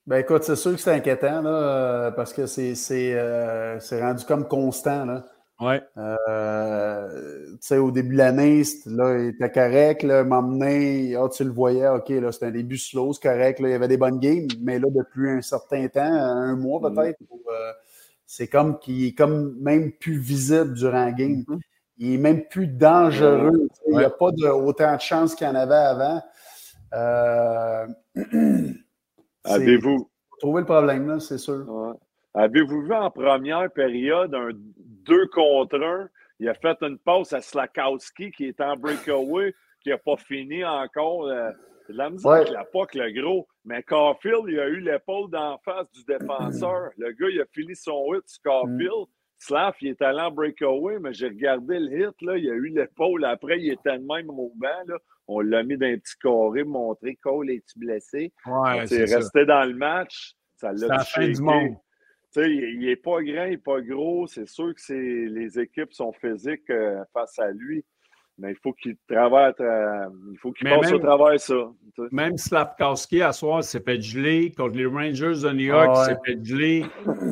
Ben 0.06 0.18
écoute, 0.18 0.44
c'est 0.44 0.56
sûr 0.56 0.72
que 0.72 0.78
c'est 0.78 0.94
inquiétant, 0.94 1.42
là, 1.42 2.12
parce 2.12 2.32
que 2.32 2.46
c'est 2.46 2.74
euh, 3.14 3.78
rendu 3.92 4.24
comme 4.24 4.48
constant. 4.48 5.04
Là. 5.04 5.28
Ouais. 5.60 5.82
Euh, 5.96 7.52
tu 7.52 7.58
sais, 7.60 7.78
au 7.78 7.90
début 7.90 8.12
de 8.12 8.18
l'année, 8.18 8.62
là, 8.86 9.18
il 9.18 9.28
était 9.28 9.50
correct. 9.50 10.02
Là, 10.02 10.22
m'emmener, 10.22 11.16
ah, 11.16 11.28
tu 11.34 11.44
le 11.44 11.50
voyais, 11.50 11.88
OK, 11.88 12.10
là, 12.10 12.30
c'était 12.30 12.46
un 12.46 12.50
début 12.50 12.76
slow, 12.76 13.12
c'est 13.14 13.22
correct. 13.22 13.60
Là, 13.60 13.68
il 13.68 13.72
y 13.72 13.74
avait 13.74 13.88
des 13.88 13.96
bonnes 13.96 14.18
games, 14.18 14.48
mais 14.60 14.78
là, 14.78 14.88
depuis 14.94 15.30
un 15.30 15.40
certain 15.40 15.88
temps, 15.88 16.02
un 16.02 16.56
mois 16.56 16.80
peut-être, 16.80 17.18
euh, 17.32 17.72
c'est 18.26 18.48
comme 18.48 18.78
qu'il 18.78 19.06
est 19.06 19.14
comme 19.14 19.56
même 19.58 19.92
plus 19.92 20.18
visible 20.18 20.74
durant 20.74 21.06
la 21.06 21.12
game. 21.12 21.44
Il 21.96 22.14
est 22.14 22.18
même 22.18 22.44
plus 22.44 22.66
dangereux. 22.66 23.68
Il 23.88 23.96
n'y 23.96 24.04
a 24.04 24.10
pas 24.10 24.30
de, 24.32 24.46
autant 24.48 24.94
de 24.94 25.00
chances 25.00 25.34
qu'il 25.34 25.46
y 25.46 25.50
en 25.50 25.54
avait 25.54 25.74
avant. 25.74 26.22
Euh, 26.92 27.86
Avez-vous 29.44 30.10
trouver 30.38 30.60
le 30.60 30.66
problème, 30.66 31.08
là, 31.08 31.20
c'est 31.20 31.38
sûr. 31.38 31.64
ouais. 31.66 31.94
Avez-vous 32.34 32.82
vu 32.82 32.92
en 32.92 33.10
première 33.10 33.70
période 33.70 34.34
un 34.34 34.50
2 35.06 35.26
contre 35.28 35.80
1? 35.80 36.08
Il 36.40 36.48
a 36.48 36.54
fait 36.54 36.76
une 36.82 36.98
passe 36.98 37.32
à 37.32 37.40
Slakowski 37.40 38.30
qui 38.30 38.46
est 38.46 38.60
en 38.60 38.74
breakaway, 38.76 39.54
qui 39.80 39.88
n'a 39.90 39.98
pas 39.98 40.16
fini 40.16 40.64
encore. 40.64 41.26
euh, 41.28 41.50
la 41.88 42.10
misère 42.10 42.30
Ouais. 42.32 42.38
avec 42.40 42.52
la 42.52 42.64
POC, 42.64 42.94
le 42.96 43.22
gros. 43.22 43.46
Mais 43.64 43.80
Caulfield, 43.84 44.44
il 44.48 44.58
a 44.58 44.66
eu 44.66 44.80
l'épaule 44.80 45.30
d'en 45.30 45.56
face 45.58 45.88
du 45.92 46.02
défenseur. 46.04 46.90
Le 46.98 47.12
gars, 47.12 47.28
il 47.30 47.40
a 47.40 47.44
fini 47.54 47.76
son 47.76 48.12
hit 48.12 48.22
sur 48.26 48.42
Caulfield. 48.42 49.06
Slav, 49.38 49.74
il 49.80 49.90
est 49.90 50.02
allé 50.02 50.20
en 50.20 50.30
breakaway, 50.32 50.98
mais 50.98 51.12
j'ai 51.12 51.28
regardé 51.28 51.78
le 51.78 52.08
hit, 52.08 52.22
là, 52.22 52.36
il 52.38 52.50
a 52.50 52.54
eu 52.54 52.68
l'épaule. 52.70 53.24
Après, 53.24 53.60
il 53.60 53.70
était 53.70 53.98
de 53.98 54.04
même 54.04 54.30
au 54.30 54.50
banc. 54.56 54.66
Là. 54.88 54.98
On 55.28 55.40
l'a 55.40 55.62
mis 55.62 55.76
dans 55.76 55.86
un 55.86 55.96
petit 55.98 56.16
carré, 56.20 56.64
montré 56.64 57.14
Cole, 57.22 57.50
es-tu 57.50 57.78
blessé? 57.78 58.32
Ouais, 58.46 58.86
c'est 58.88 59.06
ça. 59.06 59.18
resté 59.18 59.44
dans 59.46 59.62
le 59.64 59.74
match. 59.74 60.32
Ça 60.56 60.72
l'a 60.72 60.88
la 60.88 61.04
il 62.36 62.78
n'est 62.80 62.96
pas 62.96 63.22
grand, 63.22 63.44
il 63.44 63.50
n'est 63.50 63.58
pas 63.58 63.80
gros. 63.80 64.26
C'est 64.26 64.46
sûr 64.46 64.74
que 64.74 64.92
les 64.92 65.58
équipes 65.58 65.92
sont 65.92 66.12
physiques 66.12 66.70
euh, 66.70 67.04
face 67.12 67.38
à 67.38 67.50
lui. 67.50 67.84
Mais 68.38 68.50
il 68.52 68.56
faut 68.62 68.74
qu'il 68.74 68.96
travaille, 69.10 69.54
euh, 69.60 70.06
il 70.30 70.38
faut 70.38 70.52
qu'il 70.52 70.68
passe 70.68 70.86
même- 70.86 70.94
au 70.96 70.98
travail 70.98 71.38
ça. 71.38 71.54
Même 72.12 72.36
Slavkowski, 72.36 73.22
à 73.22 73.32
soir, 73.32 73.64
s'est 73.64 73.80
fait 73.80 73.98
geler. 74.02 74.52
Contre 74.54 74.76
les 74.76 74.84
Rangers 74.84 75.40
de 75.42 75.50
New 75.52 75.60
York, 75.64 75.88
Ah 75.94 76.00
ouais. 76.00 76.04
s'est 76.04 76.18
fait 76.26 76.44
geler. 76.44 76.84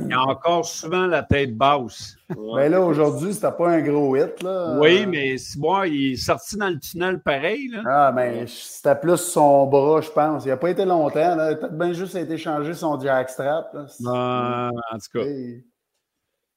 Il 0.07 0.13
a 0.15 0.23
encore 0.23 0.65
souvent 0.65 1.07
la 1.07 1.23
tête 1.23 1.55
basse. 1.55 2.17
Ouais. 2.35 2.63
Mais 2.63 2.69
là, 2.71 2.81
aujourd'hui, 2.81 3.35
c'était 3.35 3.53
pas 3.53 3.69
un 3.69 3.83
gros 3.83 4.17
hit. 4.17 4.43
Là. 4.43 4.79
Oui, 4.81 5.05
mais 5.07 5.37
si 5.37 5.59
moi, 5.61 5.87
il 5.87 6.13
est 6.15 6.17
sorti 6.17 6.57
dans 6.57 6.71
le 6.71 6.79
tunnel 6.79 7.21
pareil. 7.21 7.69
Là. 7.69 7.83
Ah, 7.87 8.13
mais 8.17 8.47
c'était 8.47 8.97
plus 8.99 9.19
son 9.19 9.67
bras, 9.67 10.01
je 10.01 10.09
pense. 10.11 10.47
Il 10.47 10.49
n'a 10.49 10.57
pas 10.57 10.71
été 10.71 10.87
longtemps. 10.87 11.37
Peut-être 11.37 11.77
bien 11.77 11.93
juste 11.93 12.15
été 12.17 12.39
changé 12.39 12.73
son 12.73 12.99
jackstrap. 12.99 13.75
là. 13.75 13.85
Ah, 14.07 14.71
en 14.91 14.97
tout 14.97 15.19
cas. 15.19 15.25
Et- 15.27 15.63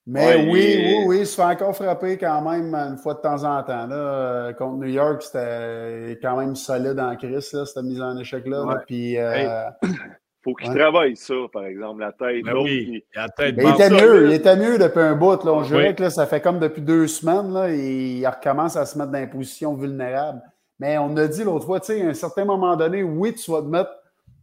Mais 0.09 0.25
Ouais, 0.37 0.47
oui, 0.49 0.75
oui, 0.77 1.03
oui, 1.07 1.17
il 1.19 1.25
se 1.27 1.35
fait 1.35 1.41
encore 1.43 1.75
frapper 1.75 2.17
quand 2.17 2.41
même 2.49 2.73
une 2.73 2.97
fois 2.97 3.13
de 3.15 3.19
temps 3.19 3.43
en 3.43 3.61
temps. 3.63 3.87
Là. 3.87 3.95
Euh, 3.95 4.53
Contre 4.53 4.77
New 4.77 4.87
York, 4.87 5.21
c'était 5.21 6.17
quand 6.21 6.37
même 6.37 6.55
solide 6.55 6.97
en 6.99 7.15
crise, 7.17 7.51
là, 7.51 7.65
cette 7.65 7.83
mise 7.83 8.01
en 8.01 8.17
échec-là. 8.17 8.57
là. 8.59 8.63
Ouais. 8.65 8.75
Puis, 8.87 9.17
euh, 9.17 9.33
Hey. 9.33 9.47
faut 10.43 10.53
qu'il 10.53 10.69
Ouais. 10.71 10.79
travaille 10.79 11.15
ça, 11.17 11.33
par 11.51 11.65
exemple, 11.65 11.99
la 11.99 12.13
tête. 12.13 12.45
Ben 12.45 12.55
oui, 12.55 12.87
il- 12.89 13.01
la 13.19 13.27
tête 13.27 13.55
mais 13.57 13.63
il 13.65 13.69
était 13.69 13.89
ça, 13.89 14.01
mieux, 14.01 14.23
là. 14.23 14.29
il 14.29 14.33
était 14.33 14.55
mieux 14.55 14.77
depuis 14.77 15.01
un 15.01 15.15
bout. 15.15 15.43
Là. 15.43 15.51
On 15.51 15.61
dirait 15.61 15.89
Oui. 15.89 15.95
que 15.95 16.03
là, 16.03 16.09
ça 16.09 16.25
fait 16.25 16.39
comme 16.39 16.59
depuis 16.59 16.81
deux 16.81 17.07
semaines, 17.07 17.51
là, 17.53 17.69
et 17.69 18.19
il 18.19 18.25
recommence 18.25 18.77
à 18.77 18.85
se 18.85 18.97
mettre 18.97 19.11
dans 19.11 19.19
une 19.19 19.29
position 19.29 19.73
vulnérable. 19.73 20.41
Mais 20.79 20.97
on 20.99 21.17
a 21.17 21.27
dit 21.27 21.43
l'autre 21.43 21.65
fois, 21.65 21.81
tu 21.81 21.87
sais, 21.87 22.01
à 22.01 22.09
un 22.09 22.13
certain 22.13 22.45
moment 22.45 22.77
donné, 22.77 23.03
oui, 23.03 23.33
tu 23.33 23.51
vas 23.51 23.59
te 23.61 23.67
mettre 23.67 23.89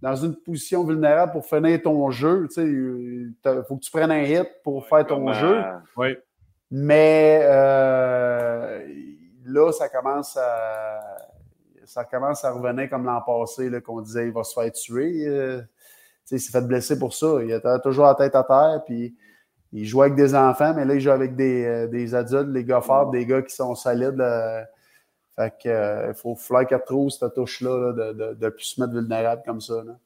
dans 0.05 0.17
une 0.17 0.37
position 0.37 0.85
vulnérable 0.85 1.33
pour 1.33 1.47
finir 1.47 1.81
ton 1.81 2.11
jeu. 2.11 2.47
Tu 2.49 2.55
sais, 2.57 2.67
il 2.67 3.65
faut 3.67 3.77
que 3.77 3.81
tu 3.81 3.91
prennes 3.91 4.11
un 4.11 4.23
hit 4.23 4.47
pour 4.63 4.87
faire 4.87 5.07
ton 5.07 5.33
jeu. 5.33 5.63
Oui. 5.97 6.15
Mais 6.71 7.41
euh, 7.43 8.87
là, 9.47 9.73
ça 9.73 9.89
commence 9.89 10.37
à 10.37 11.01
ça 11.87 12.05
commence 12.05 12.45
à 12.45 12.51
revenir 12.51 12.91
comme 12.91 13.07
l'an 13.07 13.23
passé, 13.23 13.71
qu'on 13.81 14.03
disait 14.03 14.27
il 14.27 14.33
va 14.33 14.45
se 14.45 14.53
faire 14.53 14.71
tuer. 14.73 15.27
euh, 15.27 15.61
tu 15.61 15.67
sais, 16.25 16.37
il 16.37 16.41
s'est 16.41 16.53
fait 16.53 16.67
blesser 16.67 16.99
pour 16.99 17.15
ça. 17.15 17.39
Il 17.43 17.51
était 17.51 17.79
toujours 17.83 18.05
la 18.05 18.15
tête 18.15 18.35
à 18.35 18.45
terre, 18.45 18.83
puis 18.85 19.15
il 19.73 19.87
jouait 19.87 20.07
avec 20.07 20.17
des 20.17 20.35
enfants, 20.35 20.75
mais 20.75 20.85
là, 20.85 20.95
il 20.95 21.01
joue 21.01 21.13
avec 21.13 21.35
des, 21.35 21.65
euh, 21.65 21.87
des 21.87 22.15
adultes, 22.15 22.53
des 22.53 22.65
gars 22.65 22.83
forts, 22.83 23.11
des 23.11 23.25
gars 23.25 23.41
qui 23.41 23.55
sont 23.55 23.75
solides. 23.75 24.17
là. 24.17 24.67
Fait 25.37 25.53
que 25.63 25.69
euh, 25.69 26.09
il 26.11 26.15
faut 26.15 26.35
falloir 26.37 26.67
qu'elle 26.67 26.83
trouve 26.85 27.11
cette 27.11 27.35
touche-là 27.35 27.93
là, 27.93 27.93
de, 27.93 28.13
de, 28.13 28.35
de 28.35 28.49
plus 28.51 28.65
se 28.65 28.81
mettre 28.81 28.93
vulnérable 28.93 29.43
comme 29.45 29.61
ça. 29.61 29.83
là. 29.85 29.97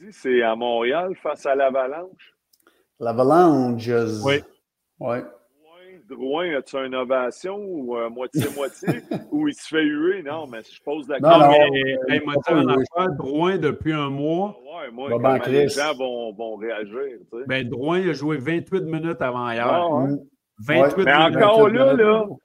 Lundi, 0.00 0.12
c'est 0.12 0.42
à 0.42 0.54
Montréal 0.54 1.14
face 1.22 1.46
à 1.46 1.54
l'Avalanche. 1.54 2.34
L'avalanche. 3.00 3.88
Oui. 4.24 4.42
Ouais. 5.00 5.24
Drouin, 6.08 6.54
as-tu 6.56 6.76
une 6.76 6.94
ovation 6.94 7.56
ou 7.58 7.96
euh, 7.96 8.08
moitié-moitié? 8.08 8.88
ou 9.32 9.48
il 9.48 9.54
se 9.54 9.66
fait 9.66 9.82
huer? 9.82 10.22
Non, 10.22 10.46
mais 10.46 10.60
je 10.62 10.80
pose 10.82 11.08
la 11.08 11.18
Non, 11.18 11.30
Non, 11.30 11.38
non, 11.38 11.48
question. 11.50 11.72
mais 11.72 12.20
oui. 12.20 12.84
affaire, 12.94 13.12
Drouin, 13.16 13.58
depuis 13.58 13.92
un 13.92 14.08
mois, 14.10 14.56
Ouais, 14.64 14.90
moi, 14.92 15.18
ben, 15.18 15.38
les 15.48 15.68
gens 15.68 15.94
vont, 15.96 16.32
vont 16.32 16.54
réagir. 16.56 16.94
tu 17.32 17.38
sais? 17.38 17.44
ben, 17.48 17.68
Drouin 17.68 17.98
il 17.98 18.10
a 18.10 18.12
joué 18.12 18.36
28 18.36 18.82
minutes 18.84 19.20
avant 19.20 19.50
hier. 19.50 19.66
Ah, 19.66 19.88
ouais. 19.88 20.10
Mm. 20.12 20.18
28 20.60 21.04
Mais 21.04 21.18
minutes. 21.18 21.36
encore 21.42 21.68
là, 21.70 21.84
28 21.86 22.02
là, 22.04 22.18
minutes. 22.24 22.38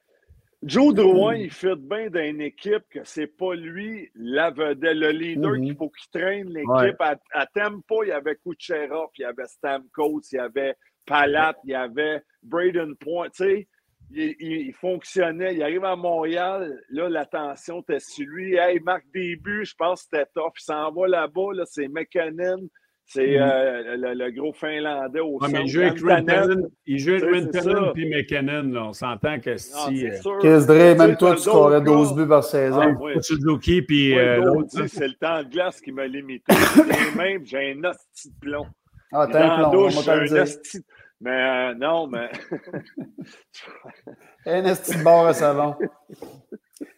Joe 0.63 0.93
Drouin, 0.93 1.35
il 1.35 1.49
fait 1.51 1.75
bien 1.75 2.09
d'une 2.09 2.39
équipe 2.41 2.83
que 2.91 2.99
c'est 3.03 3.25
pas 3.27 3.55
lui 3.55 4.11
la 4.15 4.51
vedette, 4.51 4.95
le 4.95 5.09
leader 5.09 5.51
Mhm. 5.53 5.65
qu'il 5.65 5.75
faut 5.75 5.89
qu'il 5.89 6.09
traîne 6.21 6.49
l'équipe. 6.49 6.69
Ouais. 6.69 6.93
À, 6.99 7.15
à 7.31 7.45
Tempo, 7.47 8.03
il 8.03 8.09
y 8.09 8.11
avait 8.11 8.35
Kucherov, 8.35 9.09
il 9.17 9.21
y 9.21 9.25
avait 9.25 9.45
Stamkos, 9.47 10.21
il 10.31 10.35
y 10.35 10.39
avait 10.39 10.75
Palat, 11.05 11.55
il 11.63 11.71
y 11.71 11.73
avait 11.75 12.21
Braden 12.43 12.95
Point. 12.97 13.29
Tu 13.31 13.43
sais, 13.43 13.67
il, 14.11 14.35
il- 14.39 14.67
il 14.67 14.73
fonctionnait. 14.73 15.55
Il 15.55 15.63
arrive 15.63 15.83
à 15.83 15.95
Montréal, 15.95 16.79
là, 16.89 17.09
l'attention 17.09 17.81
était 17.81 17.99
sur 17.99 18.27
lui. 18.27 18.55
Hey, 18.55 18.77
il 18.77 18.83
marque 18.83 19.05
des 19.13 19.35
buts, 19.37 19.65
je 19.65 19.73
pense 19.75 20.03
que 20.03 20.09
c'était 20.11 20.29
top. 20.35 20.53
Il 20.59 20.63
s'en 20.63 20.91
va 20.91 21.07
là-bas, 21.07 21.53
là, 21.53 21.63
c'est 21.65 21.87
McKinnon. 21.87 22.67
C'est 23.13 23.35
Mhm. 23.35 23.41
euh, 23.41 23.97
le, 23.97 24.13
le 24.13 24.31
gros 24.31 24.53
Finlandais 24.53 25.19
au 25.19 25.37
Ouais, 25.37 25.47
mais 25.51 25.57
centre. 25.57 25.61
il 25.65 25.67
joue 25.69 25.81
avec. 25.81 25.99
Rintanen. 26.01 26.69
Il 26.85 26.97
joue 26.99 27.11
avec 27.15 27.23
Rintanen 27.25 27.91
puis 27.93 28.09
McKinnon. 28.09 28.63
Là. 28.71 28.83
On 28.85 28.93
s'entend 28.93 29.37
que 29.39 29.49
Non, 29.49 29.57
si. 29.57 29.99
c'est 29.99 30.11
euh, 30.11 30.21
sûr. 30.21 30.37
Chris 30.39 30.65
Dre, 30.65 30.95
même 30.97 31.17
toi, 31.17 31.35
tu 31.35 31.41
scorais 31.41 31.81
d'autres 31.81 31.97
12 31.97 32.15
gars. 32.15 32.23
buts 32.23 32.29
par 32.29 32.43
saison. 32.45 32.81
Ah. 32.81 33.21
Suzuki 33.21 33.81
puis 33.81 34.13
Ouais, 34.15 34.19
euh, 34.39 34.63
c'est 34.87 35.07
le 35.09 35.13
temps 35.15 35.43
de 35.43 35.49
glace 35.49 35.81
qui 35.81 35.91
m'a 35.91 36.07
limité. 36.07 36.45
Même, 37.17 37.45
j'ai 37.45 37.73
un 37.73 37.83
hostie 37.83 38.29
de 38.29 38.39
plomb. 38.39 38.67
Ah, 39.11 39.27
t'as 39.29 39.55
un 39.55 39.69
plomb, 39.69 39.71
douche, 39.87 39.97
on 39.97 40.01
j'ai 40.01 40.07
va 40.11 40.13
te 40.13 40.19
le 40.19 40.23
un 40.23 40.33
dire. 40.33 40.41
hostie. 40.43 40.81
Mais 41.19 41.29
euh, 41.31 41.73
non, 41.75 42.07
mais. 42.07 42.31
Un 44.45 44.63
esti 44.65 44.97
de 44.97 45.03
bar 45.03 45.27
à 45.27 45.33
savon. 45.33 45.75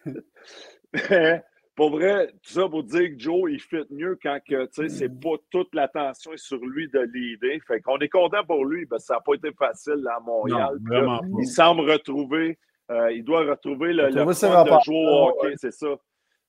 pour 1.74 1.90
vrai, 1.90 2.28
tout 2.42 2.52
ça 2.52 2.68
pour 2.68 2.84
dire 2.84 3.10
que 3.10 3.18
Joe, 3.18 3.50
il 3.50 3.60
fit 3.60 3.84
mieux 3.90 4.16
quand 4.22 4.38
que, 4.48 4.66
tu 4.66 4.72
sais, 4.74 4.88
c'est 4.88 5.08
Mm. 5.08 5.20
pas 5.20 5.34
toute 5.50 5.74
l'attention 5.74 6.32
est 6.32 6.36
sur 6.36 6.64
lui 6.64 6.88
de 6.88 7.00
l'idée. 7.00 7.60
Fait 7.66 7.80
qu'on 7.80 7.98
est 7.98 8.08
content 8.08 8.44
pour 8.44 8.64
lui, 8.64 8.86
parce 8.86 9.02
que 9.02 9.06
ça 9.08 9.14
n'a 9.14 9.20
pas 9.20 9.34
été 9.34 9.52
facile 9.52 9.94
là, 9.94 10.16
à 10.16 10.20
Montréal. 10.20 10.74
Non, 10.74 10.84
Puis 10.84 10.92
là, 10.94 11.00
vraiment 11.00 11.18
pas. 11.20 11.26
il 11.40 11.46
semble 11.46 11.90
retrouver, 11.90 12.58
euh, 12.90 13.12
il 13.12 13.24
doit 13.24 13.44
retrouver 13.44 13.92
le, 13.92 14.06
le 14.10 14.12
fun 14.34 14.64
de 14.64 14.70
jouer 14.84 14.94
au 14.96 15.08
Ah, 15.08 15.28
hockey, 15.30 15.54
c'est 15.56 15.72
ça. 15.72 15.96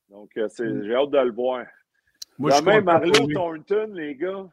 Donc, 0.09 0.37
euh, 0.37 0.47
c'est- 0.49 0.63
Mm. 0.63 0.83
j'ai 0.83 0.93
hâte 0.95 1.09
de 1.09 1.17
le 1.17 1.31
voir. 1.31 1.65
Moi, 2.37 2.51
je 2.51 2.59
Demain, 2.59 2.99
pour 2.99 3.25
lui. 3.27 3.33
Thornton, 3.33 3.91
les 3.93 4.15
gars. 4.15 4.45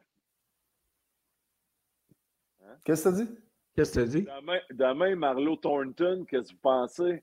Qu'est-ce 2.85 3.05
que 3.05 3.09
tu 3.11 3.15
as 3.15 3.25
dit? 3.25 3.31
Qu'est-ce 3.75 3.99
que 3.99 4.05
tu 4.05 4.09
dis? 4.09 4.23
Demain, 4.23 4.61
demain, 4.71 5.17
Marlo 5.17 5.57
Thornton, 5.57 6.25
qu'est-ce 6.29 6.49
que 6.51 6.55
vous 6.55 6.61
pensez? 6.63 7.23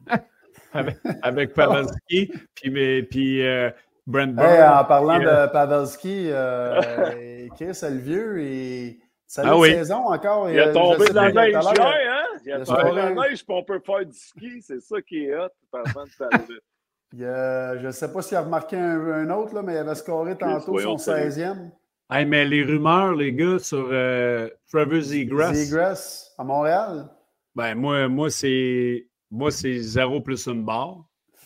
Avec, 0.72 0.96
avec 1.22 1.54
Pavelski, 1.54 2.32
puis, 2.54 2.70
mais- 2.70 3.02
puis 3.02 3.46
euh, 3.46 3.70
Brent 4.06 4.28
Hey, 4.30 4.34
Burns. 4.34 4.78
en 4.80 4.84
parlant 4.84 5.18
puis, 5.18 5.26
euh, 5.26 5.46
de 5.46 5.52
Pavelski, 5.52 6.26
euh, 6.30 6.80
Chris, 7.56 7.78
le 7.82 7.98
vieux, 7.98 8.40
et 8.42 8.98
salut 9.26 9.48
Ah 9.52 9.58
oui. 9.58 9.70
saison 9.72 10.06
encore. 10.06 10.50
Il 10.50 10.58
a 10.58 10.68
euh, 10.68 10.72
tombé 10.72 11.06
dans 11.10 11.22
la 11.22 11.32
neige 11.32 11.54
hein? 11.56 12.24
Il 12.44 12.52
a 12.52 12.64
tombé 12.64 12.82
dans 12.82 12.94
la 12.94 13.10
neige, 13.10 13.44
puis 13.44 13.54
on 13.56 13.62
peut 13.62 13.80
faire 13.84 14.04
du 14.04 14.12
ski. 14.18 14.60
C'est 14.62 14.80
ça 14.80 15.00
qui 15.02 15.26
est 15.26 15.36
hot, 15.36 15.48
parlant 15.70 16.04
de 16.04 16.60
il 17.14 17.24
a- 17.26 17.76
je 17.78 17.86
ne 17.86 17.92
sais 17.92 18.10
pas 18.10 18.22
s'il 18.22 18.36
a 18.38 18.42
remarqué 18.42 18.76
un, 18.76 18.98
un 19.00 19.30
autre, 19.30 19.54
là, 19.54 19.62
mais 19.62 19.74
il 19.74 19.78
avait 19.78 19.94
scoré 19.94 20.36
tantôt 20.36 20.78
son 20.78 20.96
salut. 20.96 21.28
16e. 21.30 21.70
Hey, 22.10 22.24
mais 22.26 22.44
les 22.46 22.62
rumeurs, 22.62 23.14
les 23.14 23.32
gars, 23.34 23.58
sur 23.58 23.88
euh, 23.92 24.48
Trevor 24.70 25.00
Zegras, 25.02 25.52
Zegras 25.54 26.32
à 26.38 26.44
Montréal. 26.44 27.08
ben 27.54 27.74
moi, 27.74 28.08
moi 28.08 28.30
c'est 28.30 29.06
moi 29.32 29.50
c'est 29.50 29.78
zéro 29.78 30.20
plus 30.20 30.46
une 30.46 30.64
barre. 30.64 30.98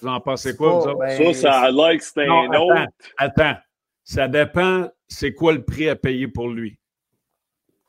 Vous 0.03 0.09
en 0.09 0.21
pensez 0.21 0.55
quoi, 0.55 0.73
Pas- 0.73 0.79
vous 0.79 0.87
autres? 0.89 0.99
ben, 0.99 1.35
Ça, 1.35 1.71
ça 1.73 1.97
que 1.97 2.05
c'était 2.05 2.27
Non, 2.27 2.53
un 2.53 2.59
autre. 2.61 2.75
attends, 3.17 3.43
attends. 3.45 3.59
Ça 4.05 4.29
dépend, 4.29 4.91
c'est 5.09 5.33
quoi 5.33 5.55
le 5.55 5.65
prix 5.65 5.89
à 5.89 5.97
payer 5.97 6.29
pour 6.29 6.49
lui? 6.49 6.79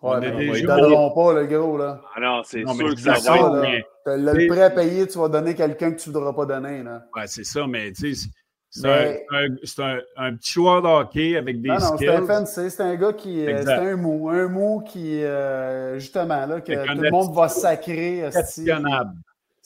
Ouais, 0.02 0.12
on 0.16 0.20
ben, 0.22 0.40
est 0.40 0.46
ils 0.60 0.64
ne 0.64 0.68
donneront 0.68 1.12
pas, 1.14 1.34
le 1.34 1.48
gros. 1.48 1.78
Là. 1.78 2.02
Ah 2.16 2.20
non, 2.22 2.42
c'est 2.46 2.62
Non, 2.62 2.74
sûr 2.76 2.94
que 2.96 3.02
ça 3.02 3.14
va. 3.14 3.62
Mais- 3.62 3.84
le 4.06 4.48
prêt 4.48 4.62
à 4.62 4.70
payer, 4.70 5.08
tu 5.08 5.18
vas 5.18 5.28
donner 5.28 5.54
quelqu'un 5.56 5.92
que 5.92 6.00
tu 6.00 6.10
ne 6.10 6.14
voudras 6.14 6.34
pas 6.34 6.46
donner. 6.46 6.82
Là. 6.84 7.04
Ouais, 7.16 7.28
c'est 7.28 7.44
ça, 7.44 7.66
mais 7.68 7.92
tu 7.92 8.16
sais, 8.16 8.30
c'est 8.70 8.88
Mais- 8.88 9.26
un, 9.32 9.46
un- 9.46 9.56
c'est 9.64 9.82
un- 9.84 10.00
un 10.18 10.36
petit 10.36 10.54
joueur 10.54 10.82
de 10.84 10.88
hockey 10.88 11.36
avec 11.36 11.62
des 11.62 11.68
Non, 11.70 11.76
non, 11.76 11.98
c'est 11.98 12.08
un 12.08 12.16
skills. 12.18 12.28
fancy, 12.28 12.70
c'est 12.72 12.84
un 12.84 12.96
gars 12.96 13.14
qui. 13.14 13.46
euh. 13.48 13.62
C'est 13.66 13.74
un 13.74 13.96
mou. 13.98 14.30
Un 14.30 14.48
mou 14.48 14.82
qui, 14.86 15.24
euh, 15.24 15.98
justement, 16.00 16.46
là, 16.46 16.62
que 16.62 16.72
tout 16.86 17.02
le 17.02 17.10
monde 17.12 17.34
va 17.36 17.50
sacrer. 17.50 18.20
esti. 18.20 18.40
questionnable. 18.40 19.12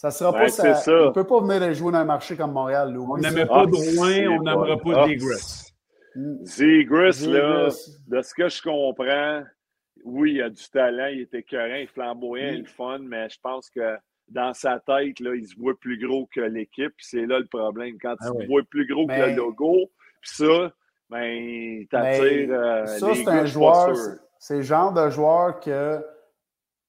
Ça 0.02 0.10
sera 0.10 0.32
Ouais, 0.32 0.40
pas 0.46 0.50
ça. 0.50 0.74
ça. 0.74 0.92
Il 0.92 1.06
ne 1.06 1.10
peut 1.12 1.24
pas 1.28 1.40
venir 1.42 1.74
jouer 1.76 1.92
dans 1.92 2.00
un 2.00 2.06
marché 2.06 2.36
comme 2.36 2.54
Montréal. 2.54 2.92
là. 2.92 3.00
On 3.00 3.18
n'aimait 3.18 3.42
ça. 3.42 3.46
pas 3.46 3.62
Ah, 3.62 3.66
Drouin, 3.68 4.28
on 4.30 4.38
bon. 4.38 4.44
n'aimerait 4.44 4.78
pas 4.78 5.04
Ah, 5.04 5.08
Zegras. 5.08 5.68
Mm. 6.16 7.32
Là, 7.34 7.70
de 8.08 8.22
ce 8.22 8.34
que 8.34 8.50
je 8.50 8.62
comprends, 8.64 9.44
oui, 10.04 10.34
il 10.34 10.42
a 10.42 10.50
du 10.50 10.70
talent, 10.70 11.08
il 11.08 11.22
était 11.22 11.40
écœurant, 11.40 11.76
il 11.76 11.84
est 11.84 11.88
flamboyant, 11.88 12.48
Mm. 12.48 12.54
il 12.54 12.56
est 12.56 12.62
le 12.62 12.66
fun, 12.66 13.00
mais 13.00 13.30
je 13.30 13.38
pense 13.42 13.70
que 13.70 13.96
dans 14.28 14.54
sa 14.54 14.80
tête, 14.80 15.20
là, 15.20 15.36
il 15.36 15.46
se 15.48 15.56
voit 15.58 15.74
plus 15.80 16.00
gros 16.06 16.28
que 16.34 16.42
l'équipe, 16.42 16.94
puis 16.98 17.06
c'est 17.08 17.26
là 17.26 17.38
le 17.40 17.46
problème. 17.48 17.98
Quand 18.02 18.16
Ah 18.20 18.26
tu 18.26 18.38
oui. 18.38 18.44
te 18.46 18.50
vois 18.50 18.62
plus 18.70 18.88
gros 18.88 19.06
que 19.06 19.14
le 19.14 19.36
logo, 19.36 19.92
puis 20.22 20.32
ça, 20.36 20.72
ben, 21.10 21.24
il 21.24 21.80
Mais 21.82 21.88
t'attire 21.92 22.50
euh, 22.52 22.86
ça, 22.88 23.14
c'est 23.14 23.28
un 23.28 23.46
joueur. 23.46 23.96
C'est 24.40 24.56
le 24.56 24.62
genre 24.64 24.92
de 24.94 25.10
joueur 25.12 25.60
que 25.60 26.04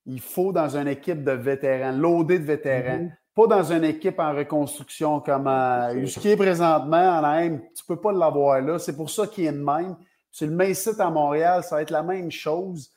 il 0.06 0.20
faut 0.20 0.52
dans 0.52 0.76
une 0.76 0.88
équipe 0.88 1.24
de 1.24 1.32
vétérans, 1.32 1.92
loadé 1.92 2.38
de 2.38 2.44
vétérans. 2.44 2.98
Mhm. 2.98 3.12
Pas 3.34 3.46
dans 3.46 3.72
une 3.72 3.84
équipe 3.84 4.18
en 4.18 4.34
reconstruction 4.34 5.20
comme 5.20 5.46
euh, 5.46 6.06
ce 6.06 6.20
qui 6.20 6.28
est 6.28 6.36
présentement 6.36 7.18
en 7.18 7.24
AM. 7.24 7.62
Tu 7.74 7.84
peux 7.86 7.98
pas 7.98 8.12
l'avoir 8.12 8.60
là. 8.60 8.78
C'est 8.78 8.94
pour 8.94 9.08
ça 9.08 9.26
qu'il 9.26 9.46
est 9.46 9.52
de 9.52 9.62
même. 9.62 9.96
Tu 10.32 10.46
le 10.46 10.52
mets 10.52 10.72
ici 10.72 10.90
à 10.98 11.10
Montréal, 11.10 11.62
ça 11.62 11.76
va 11.76 11.82
être 11.82 11.90
la 11.90 12.02
même 12.02 12.30
chose. 12.30 12.90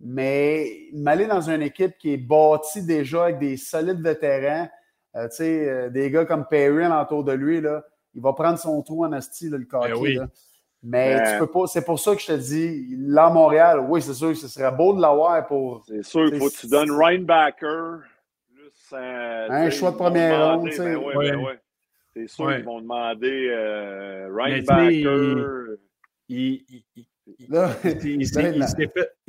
Mais 0.00 0.88
m'aller 0.92 1.26
dans 1.26 1.40
une 1.40 1.62
équipe 1.62 1.96
qui 1.98 2.12
est 2.12 2.18
bâtie 2.18 2.84
déjà 2.84 3.24
avec 3.24 3.38
des 3.38 3.56
solides 3.56 4.00
vétérans, 4.00 4.68
euh, 5.16 5.28
tu 5.28 5.36
sais, 5.36 5.68
euh, 5.68 5.90
des 5.90 6.10
gars 6.10 6.24
comme 6.24 6.46
Perry 6.46 6.86
autour 6.86 7.24
de 7.24 7.32
lui, 7.32 7.60
là, 7.60 7.82
il 8.14 8.20
va 8.20 8.32
prendre 8.32 8.58
son 8.58 8.80
trou 8.82 9.04
en 9.04 9.12
asti, 9.12 9.48
le 9.48 9.64
coquet. 9.64 9.92
Ben 9.92 9.98
oui. 9.98 10.18
Mais 10.82 11.16
Ben- 11.16 11.32
tu 11.32 11.38
peux 11.40 11.46
pas. 11.50 11.66
C'est 11.66 11.84
pour 11.84 11.98
ça 11.98 12.14
que 12.14 12.20
je 12.22 12.26
te 12.26 12.32
dis, 12.36 12.86
là, 12.98 13.26
à 13.26 13.30
Montréal, 13.30 13.80
oui, 13.88 14.00
c'est 14.00 14.14
sûr 14.14 14.28
que 14.28 14.34
ce 14.34 14.46
serait 14.48 14.70
beau 14.70 14.94
de 14.94 15.00
l'avoir 15.00 15.44
pour. 15.46 15.84
C'est 15.86 16.04
sûr, 16.04 16.26
il 16.32 16.38
faut 16.38 16.48
que 16.48 16.54
tu 16.56 16.68
donnes 16.68 16.90
Reinbacker 16.92 17.98
plus 18.54 18.70
euh, 18.92 19.46
Un 19.50 19.70
sais, 19.70 19.76
choix 19.78 19.90
de 19.90 19.96
première 19.96 20.56
ronde, 20.56 20.68
tu 20.70 20.76
sais. 20.76 20.84
Ben 20.84 20.96
ouais, 20.96 21.16
Ouais. 21.16 21.30
ben 21.30 21.40
ouais. 21.44 21.58
C'est 22.14 22.28
sûr 22.28 22.44
Ouais. 22.46 22.56
qu'ils 22.56 22.64
vont 22.64 22.80
demander 22.80 23.48
euh, 23.50 24.28
sais, 24.28 24.42
Reinbacker. 24.72 25.76
Il, 26.28 26.38
il- 26.68 26.84
il- 26.96 27.06
Là, 27.50 27.70
il- 27.84 27.90
il 28.22 28.26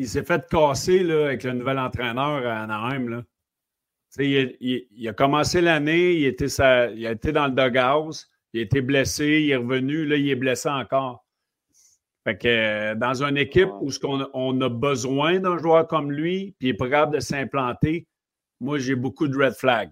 s'est- 0.08 0.24
fait, 0.24 0.47
casser 0.50 1.04
là, 1.04 1.26
avec 1.26 1.43
le 1.43 1.52
nouvel 1.54 1.78
entraîneur 1.80 2.45
à 2.47 2.62
Anaheim. 2.64 3.10
Là. 3.10 3.18
Tu 3.22 3.26
sais, 4.10 4.26
Il, 4.30 4.58
il- 4.62 4.88
il 4.91 5.08
a 5.10 5.14
commencé 5.14 5.60
l'année, 5.62 6.14
il, 6.14 6.26
était 6.26 6.47
sa- 6.47 6.88
il 6.91 7.06
a 7.06 7.12
été 7.12 7.32
dans 7.34 7.47
le 7.47 7.52
doghouse, 7.54 8.30
il 8.54 8.62
a 8.62 8.64
été 8.64 8.80
blessé, 8.82 9.41
il 9.41 9.52
est 9.52 9.56
revenu, 9.58 10.06
là, 10.06 10.16
il 10.16 10.30
est 10.30 10.36
blessé 10.36 10.70
encore. 10.70 11.26
Fait 12.30 12.38
que 12.38 12.47
euh, 12.47 12.95
dans 12.95 13.23
une 13.23 13.38
équipe 13.38 13.69
où 13.82 13.89
ce 13.89 13.99
qu'on 13.99 14.27
on 14.34 14.61
a 14.61 14.69
besoin 14.69 15.39
d'un 15.39 15.57
joueur 15.57 15.88
comme 15.88 16.11
lui, 16.11 16.53
puis 16.59 16.67
il 16.67 16.71
est 16.71 16.77
pas 16.77 16.88
capable 16.88 17.15
de 17.15 17.19
s'implanter, 17.19 18.05
moi 18.59 18.77
j'ai 18.77 18.93
beaucoup 18.93 19.27
de 19.27 19.36
red 19.36 19.53
flags. 19.53 19.89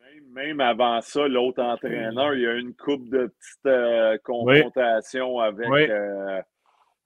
Même, 0.00 0.24
même 0.34 0.60
avant 0.60 1.00
ça, 1.00 1.26
l'autre 1.26 1.62
entraîneur, 1.62 2.34
il 2.34 2.42
y 2.42 2.46
a 2.46 2.52
eu 2.56 2.60
une 2.60 2.74
coupe 2.74 3.08
de 3.08 3.26
petites 3.26 3.66
euh, 3.66 4.18
confrontations 4.22 5.38
avec 5.38 5.66
Oui. 5.66 5.86
euh, 5.88 6.42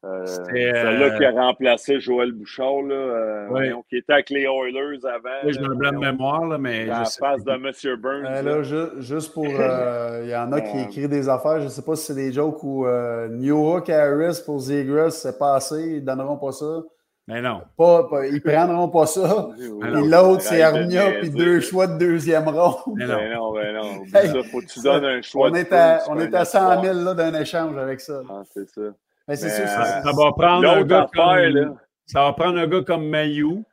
euh, 0.06 0.24
C'était, 0.26 0.72
celle-là 0.72 1.06
euh, 1.06 1.18
qui 1.18 1.24
a 1.24 1.30
remplacé 1.32 2.00
Joël 2.00 2.32
Bouchard, 2.32 2.82
là, 2.82 2.94
euh, 2.94 3.42
Oui. 3.46 3.50
voyons, 3.50 3.84
qui 3.88 3.96
était 3.96 4.12
avec 4.12 4.30
les 4.30 4.42
Oilers 4.42 5.04
avant. 5.04 5.28
Là, 5.42 5.50
je 5.52 5.60
me 5.60 5.74
blanc 5.74 5.92
de 5.92 5.98
mémoire, 5.98 6.46
là, 6.46 6.58
mais. 6.58 6.86
la 6.86 7.04
face 7.04 7.44
de. 7.44 7.50
M. 7.52 7.96
Burns. 8.00 8.24
Euh, 8.26 8.30
là. 8.30 8.42
là, 8.42 8.62
ju- 8.62 9.00
juste 9.02 9.32
pour. 9.34 9.44
euh, 9.60 10.20
Il 10.24 10.30
y 10.30 10.36
en 10.36 10.52
a 10.52 10.60
qui 10.60 10.76
Euh, 10.78 10.82
écrivent 10.84 11.08
des 11.08 11.28
affaires. 11.28 11.58
Je 11.60 11.64
ne 11.64 11.68
sais 11.70 11.82
pas 11.82 11.96
si 11.96 12.04
c'est 12.06 12.14
des 12.14 12.32
jokes 12.32 12.62
ou 12.62 12.86
euh, 12.86 13.28
New 13.28 13.56
Hook 13.74 13.88
Harris 13.90 14.40
pour 14.44 14.58
Zegras, 14.60 15.10
c'est 15.10 15.38
pas 15.38 15.56
assez. 15.56 15.82
Ils 15.82 15.94
ne 15.96 16.06
donneront 16.06 16.36
pas 16.36 16.52
ça. 16.52 16.82
Mais 17.28 17.42
non. 17.42 17.60
Pas, 17.76 18.04
pas- 18.08 18.24
ils 18.28 18.40
prendront 18.40 18.88
pas 18.88 19.06
ça. 19.06 19.48
Oui, 19.58 19.66
oui. 19.68 19.78
Puis 19.92 20.08
l'autre, 20.08 20.42
c'est 20.42 20.62
Armia, 20.62 21.10
puis 21.20 21.30
deux 21.30 21.58
choix 21.58 21.88
de 21.88 21.98
deuxième 21.98 22.46
ronde. 22.48 22.76
Mais 22.94 23.04
non. 23.04 23.16
Ben 23.52 23.74
non, 23.74 23.82
non. 23.82 24.02
Hey, 24.14 24.28
ça, 24.28 24.42
faut 24.44 24.60
que 24.60 24.66
tu 24.66 24.80
donnes 24.80 25.04
un 25.04 25.22
choix 25.22 25.48
On 25.48 25.50
de 25.50 25.56
est 25.56 25.72
à, 25.72 26.02
on 26.08 26.16
c'est 26.20 26.24
est 26.26 26.34
à 26.36 26.44
100 26.44 26.82
000 26.82 26.94
espoir. 26.94 27.04
là, 27.04 27.14
d'un 27.14 27.40
échange 27.40 27.76
avec 27.78 28.00
ça. 28.00 28.20
Ah, 28.30 28.42
c'est 28.54 28.68
ça. 28.68 28.80
Mais 29.28 29.36
c'est 29.36 29.50
sûr, 29.50 29.64
euh, 29.64 30.02
Ça 30.02 30.12
va 30.16 30.32
prendre 30.32 30.68
un 30.68 30.82
gars 30.84 31.02
affaire, 31.12 31.52
comme. 31.52 31.78
Ça 32.06 32.22
va 32.22 32.32
prendre 32.32 32.58
un 32.58 32.66
gars 32.66 32.82
comme 32.82 33.08
Mayou, 33.08 33.64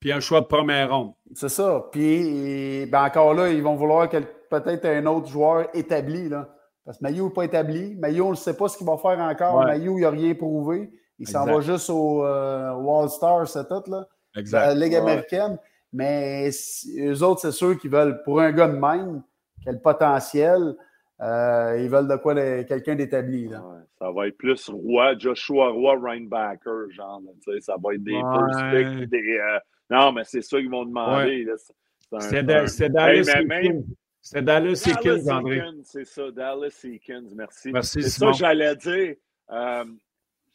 puis 0.00 0.10
un 0.12 0.20
choix 0.20 0.40
de 0.40 0.46
première 0.46 0.90
ronde. 0.92 1.12
c'est 1.34 1.48
ça. 1.48 1.84
Puis, 1.92 2.86
ben 2.86 3.04
encore 3.04 3.34
là, 3.34 3.48
ils 3.50 3.62
vont 3.62 3.76
vouloir 3.76 4.08
peut-être 4.08 4.84
un 4.86 5.06
autre 5.06 5.28
joueur 5.28 5.68
établi. 5.74 6.28
Là. 6.28 6.48
Parce 6.84 6.98
que 6.98 7.04
Maillot 7.04 7.26
n'est 7.26 7.32
pas 7.34 7.44
établi. 7.44 7.94
Maillot, 7.96 8.26
on 8.26 8.30
ne 8.30 8.36
sait 8.36 8.56
pas 8.56 8.68
ce 8.68 8.76
qu'il 8.78 8.86
va 8.86 8.96
faire 8.96 9.18
encore. 9.20 9.56
Ouais. 9.58 9.66
Maillot, 9.66 9.98
il 9.98 10.02
n'a 10.02 10.10
rien 10.10 10.34
prouvé. 10.34 10.90
Il 11.20 11.28
s'en 11.28 11.44
va 11.44 11.60
juste 11.60 11.90
au, 11.90 12.24
euh, 12.24 12.72
au 12.74 13.02
All-Star, 13.02 13.46
c'est 13.46 13.66
tout, 13.68 13.82
là. 13.90 14.06
Exact. 14.36 14.66
La 14.66 14.74
Ligue 14.74 14.92
Ouais. 14.92 14.98
américaine. 14.98 15.58
Mais 15.92 16.50
eux 16.98 17.22
autres, 17.22 17.40
c'est 17.40 17.52
sûr 17.52 17.78
qu'ils 17.78 17.90
veulent, 17.90 18.22
pour 18.24 18.40
un 18.40 18.52
gars 18.52 18.68
de 18.68 18.76
même, 18.76 19.22
qui 19.62 19.68
a 19.68 19.72
le 19.72 19.80
potentiel, 19.80 20.76
euh, 21.20 21.78
ils 21.80 21.90
veulent 21.90 22.08
de 22.08 22.16
quoi 22.16 22.34
quelqu'un 22.64 22.94
d'établi. 22.94 23.48
là. 23.48 23.60
Ouais, 23.60 23.80
ça 23.98 24.10
va 24.12 24.28
être 24.28 24.36
plus 24.38 24.68
Roy, 24.68 25.18
Joshua 25.18 25.70
Roy, 25.70 25.98
Reinbacker, 26.00 26.90
genre. 26.90 27.20
là, 27.24 27.30
tu 27.44 27.52
sais, 27.52 27.60
ça 27.60 27.76
va 27.82 27.94
être 27.94 28.02
des 28.04 28.14
Ouais. 28.14 28.22
first 28.22 29.00
picks. 29.00 29.10
Des, 29.10 29.38
euh, 29.38 29.58
non, 29.90 30.12
mais 30.12 30.22
c'est 30.24 30.42
ça 30.42 30.58
qu'ils 30.58 30.70
vont 30.70 30.84
demander. 30.84 31.44
là, 31.44 31.54
c'est- 31.56 31.72
un- 32.12 32.20
C'était 32.20 32.66
c'est 32.68 32.84
Hey, 32.84 32.90
Dallas 32.90 34.84
Eakins. 34.86 35.28
André. 35.36 35.62
C'est 35.84 36.04
ça, 36.06 36.30
Dallas 36.30 36.80
Eakins, 36.84 37.24
merci. 37.34 37.70
Merci, 37.72 38.02
c'est 38.02 38.08
ça 38.10 38.26
que 38.30 38.32
j'allais 38.36 38.76
dire. 38.76 39.14
Euh, 39.50 39.84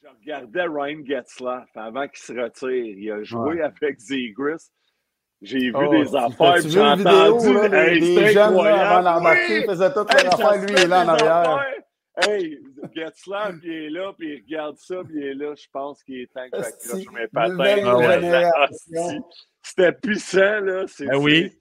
je 0.02 0.08
regardais 0.20 0.64
Ryan 0.68 1.06
Getzlaff 1.06 1.70
avant 1.76 2.08
qu'il 2.08 2.20
se 2.20 2.34
retire. 2.34 2.70
Il 2.98 3.12
a 3.12 3.24
joué 3.24 3.62
avec 3.62 4.00
Zegris. 4.00 4.70
J'ai 5.44 5.60
vu 5.60 5.74
Oh, 5.76 5.90
des 5.92 6.16
affaires, 6.16 6.56
j'ai 6.58 6.70
vidéo, 6.70 6.84
entendu. 6.84 7.54
là, 7.54 7.70
des, 7.70 7.78
Hey, 7.78 8.00
des 8.00 8.28
jeunes 8.28 8.56
là, 8.56 8.90
avant 8.98 9.04
d'embarquer, 9.16 9.42
Oui! 9.50 9.60
ils 9.64 9.66
faisaient 9.70 9.94
toute 9.94 10.14
Hey, 10.16 10.24
leur 10.24 10.38
ça 10.38 10.48
affaire, 10.48 10.62
se 10.62 10.66
lui, 10.68 10.74
il 10.74 10.80
est 10.80 10.88
là 10.88 11.04
en 11.04 11.08
arrière. 11.10 11.38
affaires. 11.38 12.30
Hey, 12.30 12.60
Getzlaff, 12.96 13.56
il 13.64 13.72
est 13.72 13.90
là, 13.90 14.14
puis 14.18 14.34
il 14.38 14.44
regarde 14.46 14.78
ça, 14.78 14.96
puis 15.04 15.16
il 15.18 15.24
est 15.28 15.34
là. 15.34 15.54
Je 15.56 15.66
pense 15.74 16.02
qu'il 16.04 16.22
est 16.22 16.32
temps 16.34 16.48
que 16.52 16.58
j'accroche 16.62 17.14
mes 17.14 17.28
patins. 17.28 18.52
Ah 18.56 18.68
C'était 19.62 19.92
puissant, 19.94 20.60
là. 20.62 20.86
C'est, 20.88 21.06
Ben 21.08 21.18
oui. 21.18 21.52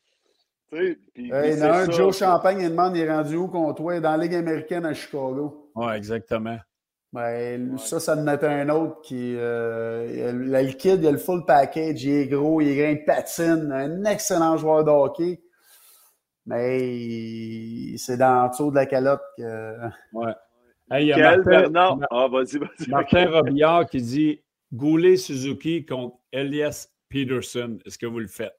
puis- 0.71 0.99
puis 1.15 1.31
Hey, 1.33 1.53
il 1.53 1.55
y 1.55 1.59
c'est 1.59 1.63
en 1.65 1.73
a 1.73 1.77
un, 1.79 1.87
ça, 1.87 1.91
Joe 1.93 2.17
Champagne, 2.19 2.59
il 2.61 2.69
demande 2.71 2.97
il 2.97 3.03
est 3.03 3.11
rendu 3.11 3.37
où 3.37 3.49
contre 3.49 3.77
toi? 3.77 4.01
Dans 4.01 4.11
la 4.17 4.17
Ligue 4.19 4.35
américaine 4.35 4.85
à 4.87 4.93
Chicago. 4.95 5.71
Oui, 5.75 5.93
exactement. 5.95 6.59
Ben, 7.13 7.77
Ça, 7.77 8.01
ça 8.01 8.17
en 8.17 8.27
est 8.27 8.43
un 8.43 8.69
autre 8.71 9.03
qui. 9.03 9.37
Euh, 9.37 10.41
il 10.47 10.55
a- 10.55 10.63
le 10.63 10.73
kid, 10.73 11.03
il 11.03 11.07
a 11.07 11.11
le 11.13 11.19
full 11.19 11.45
package, 11.45 12.03
il 12.05 12.11
est 12.13 12.27
gros, 12.27 12.61
il 12.63 12.69
est 12.69 12.77
grand, 12.77 12.89
il 12.91 13.05
patine, 13.05 13.71
un 13.71 14.05
excellent 14.05 14.57
joueur 14.57 14.83
de 14.85 14.91
hockey. 14.91 15.43
Mais 16.47 17.97
c'est 17.99 18.17
dans 18.17 18.45
le 18.45 18.49
dessous 18.51 18.71
de 18.71 18.77
la 18.77 18.87
calotte 18.87 19.21
que. 19.37 19.77
Ouais. 20.13 20.33
Hey, 20.91 21.05
il 21.05 21.09
y 21.09 21.13
a 21.13 21.17
Quel 21.17 21.25
Martin, 21.37 21.51
Bernard? 21.51 21.99
Ah, 22.11 22.29
vas-y, 22.29 22.59
vas-y. 22.59 22.89
Martin 22.89 23.31
Robillard 23.31 23.87
qui 23.89 24.01
dit 24.03 24.43
Goulet 24.73 25.17
Suzuki 25.17 25.85
contre 25.85 26.17
Elias 26.33 26.89
Peterson. 27.09 27.79
Est-ce 27.85 27.99
que 27.99 28.07
vous 28.07 28.19
le 28.21 28.27
faites? 28.27 28.59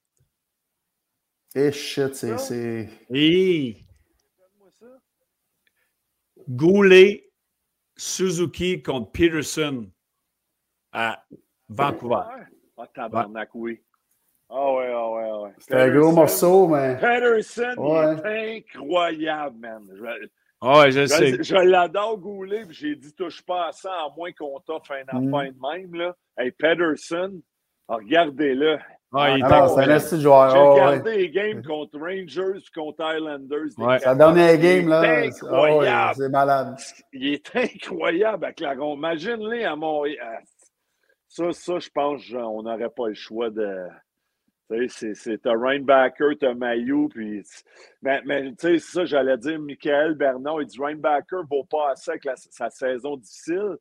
Eh 1.56 1.72
shit, 1.72 2.14
c'est. 2.16 2.88
Et 3.12 3.78
Goulet 6.50 7.30
Suzuki 8.08 8.82
contre 8.84 9.12
Peterson 9.12 9.88
à 10.92 11.24
Vancouver. 11.70 12.22
Ah, 12.78 12.88
tabarnak, 12.94 13.50
oui. 13.54 13.80
Ah 14.50 14.74
ouais, 14.74 14.92
ah 14.94 15.10
ouais, 15.10 15.30
ah 15.32 15.42
ouais. 15.44 15.52
C'est 15.58 15.74
un 15.74 15.90
gros 15.90 16.12
morceau, 16.12 16.68
mais. 16.68 17.00
Ouais. 17.02 18.16
il 18.26 18.28
est 18.28 18.58
incroyable, 18.58 19.58
man. 19.58 19.88
Je, 19.96 20.28
Ah 20.60 20.80
ouais, 20.80 20.92
je 20.92 21.06
sais. 21.06 21.42
je, 21.44 21.56
l'adore, 21.56 22.18
Goulet, 22.18 22.66
puis 22.66 22.76
j'ai 22.76 22.96
dit 22.98 23.14
touche 23.14 23.42
pas 23.42 23.68
à 23.68 23.72
ça, 23.72 23.92
à 23.94 24.10
moins 24.18 24.34
qu'on 24.34 24.60
t'offre 24.60 24.92
un 24.92 25.04
Mm. 25.20 25.34
affaire 25.34 25.54
de 25.54 25.60
même, 25.62 25.96
là. 25.96 26.16
Hey, 26.38 26.52
Patterson, 26.52 27.42
regardez-le. 27.88 28.80
Ah, 29.16 29.30
il 29.38 29.42
est 29.42 29.44
Ah 29.46 29.68
c'est 29.68 30.16
un 30.16 30.20
joueur. 30.20 30.50
J'ai 30.50 30.58
Ah, 30.58 30.64
ouais. 30.64 30.70
regardé 30.74 31.18
les 31.18 31.30
games 31.30 31.64
contre 31.64 32.00
Rangers 32.00 32.64
contre 32.74 33.16
Islanders. 33.16 33.70
Ouais. 33.78 34.00
Sa 34.00 34.16
dernière 34.16 34.58
game, 34.58 34.84
Il 34.84 34.90
là. 34.90 35.02
ah 35.02 35.12
ouais, 35.12 35.28
incroyable. 35.28 36.14
c'est 36.18 36.30
malade. 36.30 36.76
Il 37.12 37.28
est 37.34 37.56
incroyable 37.56 38.46
avec 38.46 38.60
la 38.60 38.74
ronde. 38.74 38.98
Imagine-les 38.98 39.64
à 39.66 39.76
Montréal. 39.76 40.42
Ça, 41.28 41.52
ça, 41.52 41.80
je 41.80 41.90
pense 41.90 42.22
genre, 42.22 42.54
on 42.56 42.64
n'aurait 42.64 42.90
pas 42.90 43.08
le 43.08 43.14
choix 43.14 43.50
de. 43.50 43.88
Tu 44.72 44.88
sais, 44.88 45.14
c'est- 45.14 45.14
c'est 45.16 45.38
t'as 45.42 45.56
Rainbacker, 45.58 46.38
t'as 46.40 46.54
Maillot, 46.54 47.10
puis. 47.10 47.44
Mais, 48.02 48.22
mais 48.26 48.50
tu 48.52 48.56
sais, 48.60 48.80
ça, 48.80 49.06
j'allais 49.06 49.38
dire, 49.38 49.60
Michael 49.60 50.16
Bernard, 50.16 50.62
il 50.62 50.68
dit 50.68 50.80
Rainbacker 50.80 51.42
vaut 51.50 51.66
pas 51.66 51.92
assez 51.92 52.12
avec 52.12 52.26
la- 52.26 52.36
sa 52.36 52.70
saison 52.70 53.18
difficile. 53.18 53.78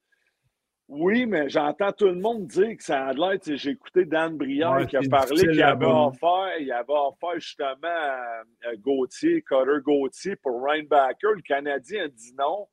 Oui, 0.95 1.24
mais 1.24 1.49
j'entends 1.49 1.90
tout 1.90 2.07
le 2.07 2.20
monde 2.20 2.47
dire 2.47 2.76
que 2.76 2.84
ça 2.84 3.07
a 3.07 3.12
l'air. 3.14 3.38
sais, 3.40 3.57
J'ai 3.57 3.70
écouté 3.70 4.05
Dan 4.05 4.36
Brière 4.36 4.72
Ouais, 4.72 4.86
qui 4.86 4.99
a 4.99 5.01
parlé 5.11 5.36
qu'il 5.36 5.62
avait 5.62 5.86
offert, 5.86 6.59
il 6.61 6.70
avait 6.70 6.93
offert 6.93 7.40
justement 7.40 7.78
à, 7.82 8.43
à 8.68 8.76
Gauthier, 8.76 9.40
Cutter 9.40 9.80
Gauthier 9.82 10.36
pour 10.36 10.62
Rainbacker. 10.62 11.28
Le 11.34 11.40
Canadien 11.40 12.05
a 12.05 12.09
dit 12.09 12.34
non. 12.38 12.66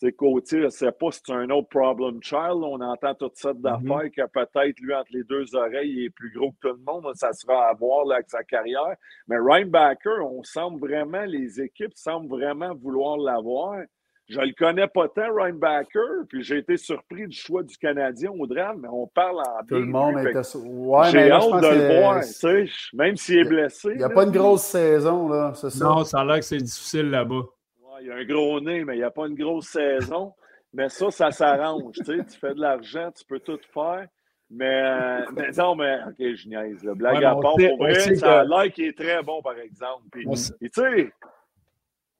Sais, 0.00 0.10
Gauthier, 0.10 0.58
je 0.58 0.64
ne 0.64 0.70
sait 0.70 0.90
pas 0.90 1.12
si 1.12 1.20
c'est 1.24 1.32
un 1.32 1.48
autre 1.50 1.68
problem 1.68 2.20
child. 2.20 2.64
On 2.64 2.80
entend 2.80 3.14
toutes 3.14 3.36
sortes 3.36 3.60
d'affaires 3.60 4.10
que 4.10 4.26
peut-être 4.26 4.80
lui, 4.80 4.92
entre 4.92 5.12
les 5.12 5.22
deux 5.22 5.54
oreilles, 5.54 5.92
il 5.92 6.04
est 6.06 6.10
plus 6.10 6.32
gros 6.32 6.50
que 6.50 6.68
tout 6.68 6.74
le 6.76 6.82
monde. 6.84 7.14
Ça 7.14 7.32
sera 7.32 7.68
à 7.68 7.74
voir 7.74 8.06
là, 8.06 8.16
avec 8.16 8.28
sa 8.28 8.42
carrière. 8.42 8.96
Mais 9.28 9.36
Rainbacker, 9.38 10.20
on 10.24 10.42
semble 10.42 10.80
vraiment, 10.80 11.22
les 11.26 11.60
équipes 11.60 11.94
semblent 11.94 12.28
vraiment 12.28 12.74
vouloir 12.74 13.16
l'avoir. 13.18 13.82
Je 14.28 14.40
le 14.40 14.52
connais 14.56 14.86
pas 14.86 15.08
tant, 15.08 15.34
Rainbacker, 15.34 16.24
puis 16.28 16.42
j'ai 16.42 16.58
été 16.58 16.76
surpris 16.76 17.26
du 17.26 17.36
choix 17.36 17.62
du 17.62 17.76
Canadien 17.76 18.30
au 18.30 18.46
drame, 18.46 18.80
mais 18.82 18.88
on 18.90 19.06
parle 19.06 19.40
en 19.40 19.64
Tout 19.68 19.74
le 19.74 19.84
monde 19.86 20.16
lui, 20.16 20.30
était. 20.30 20.38
Ouais, 20.56 21.08
J'ai 21.10 21.16
mais 21.18 21.28
là, 21.28 21.40
je 21.40 21.44
hâte 21.44 21.50
pense 21.50 21.60
de 21.62 21.66
le 21.68 22.00
voir, 22.00 22.20
tu 22.20 22.26
sais, 22.32 22.66
même 22.94 23.16
s'il 23.16 23.38
est 23.38 23.44
blessé. 23.44 23.88
Il 23.92 23.96
n'y 23.98 24.04
a 24.04 24.08
là, 24.08 24.14
pas 24.14 24.24
une 24.24 24.30
grosse 24.30 24.62
saison, 24.62 25.28
là. 25.28 25.52
C'est 25.54 25.70
ça. 25.70 25.84
Non, 25.84 26.04
ça 26.04 26.20
a 26.20 26.24
l'air 26.24 26.36
que 26.36 26.44
c'est 26.44 26.56
difficile 26.58 27.10
là-bas. 27.10 27.34
Ouais, 27.80 27.98
il 28.02 28.06
y 28.06 28.10
a 28.10 28.14
un 28.14 28.24
gros 28.24 28.60
nez, 28.60 28.84
mais 28.84 28.94
il 28.94 28.98
n'y 28.98 29.04
a 29.04 29.10
pas 29.10 29.26
une 29.26 29.34
grosse 29.34 29.68
saison. 29.68 30.32
Mais 30.72 30.88
ça, 30.88 31.10
ça 31.10 31.30
s'arrange. 31.30 31.94
tu 31.96 32.04
sais, 32.04 32.24
tu 32.24 32.38
fais 32.38 32.54
de 32.54 32.60
l'argent, 32.60 33.10
tu 33.10 33.24
peux 33.26 33.40
tout 33.40 33.58
faire. 33.74 34.06
Mais, 34.48 35.18
mais 35.34 35.50
non, 35.56 35.74
mais 35.74 35.98
OK, 36.08 36.34
je 36.34 36.48
niaise. 36.48 36.84
là. 36.84 36.94
Blague 36.94 37.16
Ouais, 37.18 37.24
à 37.24 37.34
part, 37.34 37.54
pour 37.56 37.78
vrai, 37.78 37.94
ça 38.16 38.40
a 38.40 38.44
l'air 38.44 38.72
qu'il 38.72 38.84
est 38.86 38.96
très 38.96 39.22
bon, 39.22 39.42
par 39.42 39.58
exemple. 39.58 40.02
Puis, 40.12 40.24
On 40.28 40.34
sait- 40.34 40.52
puis, 40.60 40.70
tu 40.70 40.80
sais, 40.80 41.12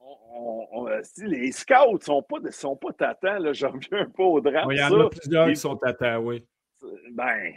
on- 0.04 0.18
on- 0.34 0.68
on- 0.82 0.88
euh, 0.88 1.00
si 1.02 1.24
les 1.26 1.52
scouts 1.52 1.94
ne 1.94 1.98
sont 2.00 2.22
pas, 2.22 2.36
sont 2.50 2.76
pas 2.76 2.92
tatants, 2.92 3.38
là, 3.38 3.52
je 3.52 3.66
reviens 3.66 4.00
un 4.06 4.10
peu 4.10 4.22
au 4.22 4.40
drame. 4.40 4.70
Il 4.70 4.78
y 4.78 4.82
en 4.82 5.00
a 5.00 5.08
plusieurs 5.10 5.48
qui 5.48 5.56
sont 5.56 5.78
à 5.82 6.20
oui. 6.20 6.44
Ben, 7.12 7.52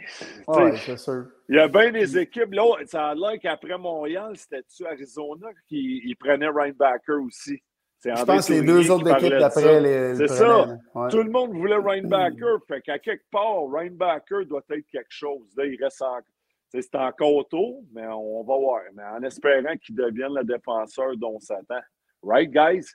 Ouais, 0.46 0.76
c'est 0.76 0.96
sûr. 0.98 1.24
il 1.48 1.56
y 1.56 1.58
a 1.58 1.66
bien 1.66 1.90
des 1.90 2.16
équipes. 2.16 2.52
Là, 2.52 2.62
ça 2.84 3.08
a 3.08 3.14
l'air 3.14 3.40
qu'après 3.40 3.76
Montréal, 3.76 4.32
c'était-tu 4.36 4.86
Arizona 4.86 5.48
qui 5.68 6.14
prenait 6.20 6.46
Rainbacker 6.48 7.20
aussi? 7.24 7.60
C'est 7.98 8.14
Je 8.14 8.20
André 8.22 8.36
pense 8.36 8.46
que 8.46 8.52
les 8.52 8.62
deux 8.62 8.88
autres 8.90 9.08
équipes 9.16 9.38
d'après 9.38 9.80
les. 9.80 10.14
C'est 10.14 10.22
le 10.22 10.28
ça. 10.28 10.66
Ouais. 10.94 11.08
Tout 11.10 11.22
le 11.22 11.30
monde 11.30 11.52
voulait 11.54 11.76
Rainbacker. 11.84 12.58
Fait 12.68 12.80
qu'à 12.82 12.98
quelque 13.00 13.24
part, 13.32 13.66
Rainbacker 13.68 14.44
doit 14.44 14.62
être 14.70 14.86
quelque 14.92 15.06
chose. 15.10 15.48
Là, 15.56 15.64
il 15.66 15.82
reste 15.82 16.02
en- 16.02 16.20
C'est 16.68 16.94
encore 16.94 17.48
tôt, 17.48 17.84
mais 17.92 18.06
on 18.06 18.44
va 18.44 18.56
voir. 18.56 18.82
Mais 18.94 19.02
en 19.02 19.22
espérant 19.22 19.76
qu'il 19.82 19.94
devienne 19.96 20.34
le 20.36 20.44
défenseur 20.44 21.16
dont 21.16 21.36
on 21.36 21.40
s'attend. 21.40 21.80
Right, 22.26 22.50
guys? 22.50 22.94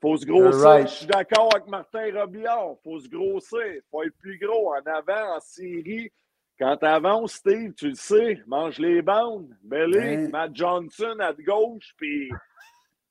Faut 0.00 0.16
se 0.16 0.26
grossir. 0.26 0.60
Right. 0.60 0.88
Je 0.88 0.94
suis 0.94 1.06
d'accord 1.06 1.50
avec 1.54 1.68
Martin 1.68 2.10
Robillard. 2.12 2.76
Faut 2.82 2.98
se 2.98 3.08
grossir. 3.08 3.82
Faut 3.90 4.02
être 4.02 4.16
plus 4.18 4.38
gros. 4.38 4.74
En 4.74 4.80
avant, 4.90 5.36
en 5.36 5.40
série. 5.40 6.10
Quand 6.58 6.76
t'avances, 6.76 7.34
Steve, 7.34 7.72
tu 7.74 7.88
le 7.88 7.94
sais, 7.94 8.40
mange 8.46 8.78
les 8.78 9.02
bandes. 9.02 9.48
Belly. 9.62 10.28
Matt 10.28 10.54
Johnson 10.54 11.16
à 11.20 11.32
gauche, 11.32 11.92
puis. 11.96 12.30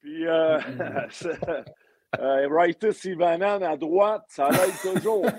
Puis. 0.01 0.27
Euh, 0.27 0.59
euh, 2.19 2.47
Rightus 2.49 3.05
Ivanan 3.05 3.63
à 3.63 3.77
droite, 3.77 4.25
ça 4.27 4.49
l'aide 4.49 4.93
toujours. 4.93 5.25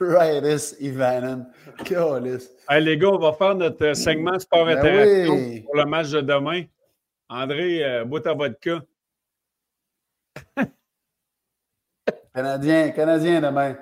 Right, 0.00 0.42
this 0.42 0.74
Ivanen. 0.80 1.46
Calice. 1.84 2.50
Hey, 2.68 2.82
les 2.82 2.96
gars, 2.96 3.10
on 3.10 3.18
va 3.18 3.32
faire 3.32 3.54
notre 3.54 3.84
euh, 3.84 3.94
segment 3.94 4.38
sport 4.38 4.64
Ben 4.64 4.78
interaction 4.78 5.34
oui. 5.34 5.60
pour 5.60 5.76
le 5.76 5.84
match 5.84 6.10
de 6.10 6.20
demain. 6.22 6.62
André, 7.28 7.84
euh, 7.84 8.04
bois 8.04 8.20
ta 8.20 8.34
vodka. 8.34 8.82
Canadien, 12.34 12.90
Canadien 12.90 13.40
demain. 13.40 13.76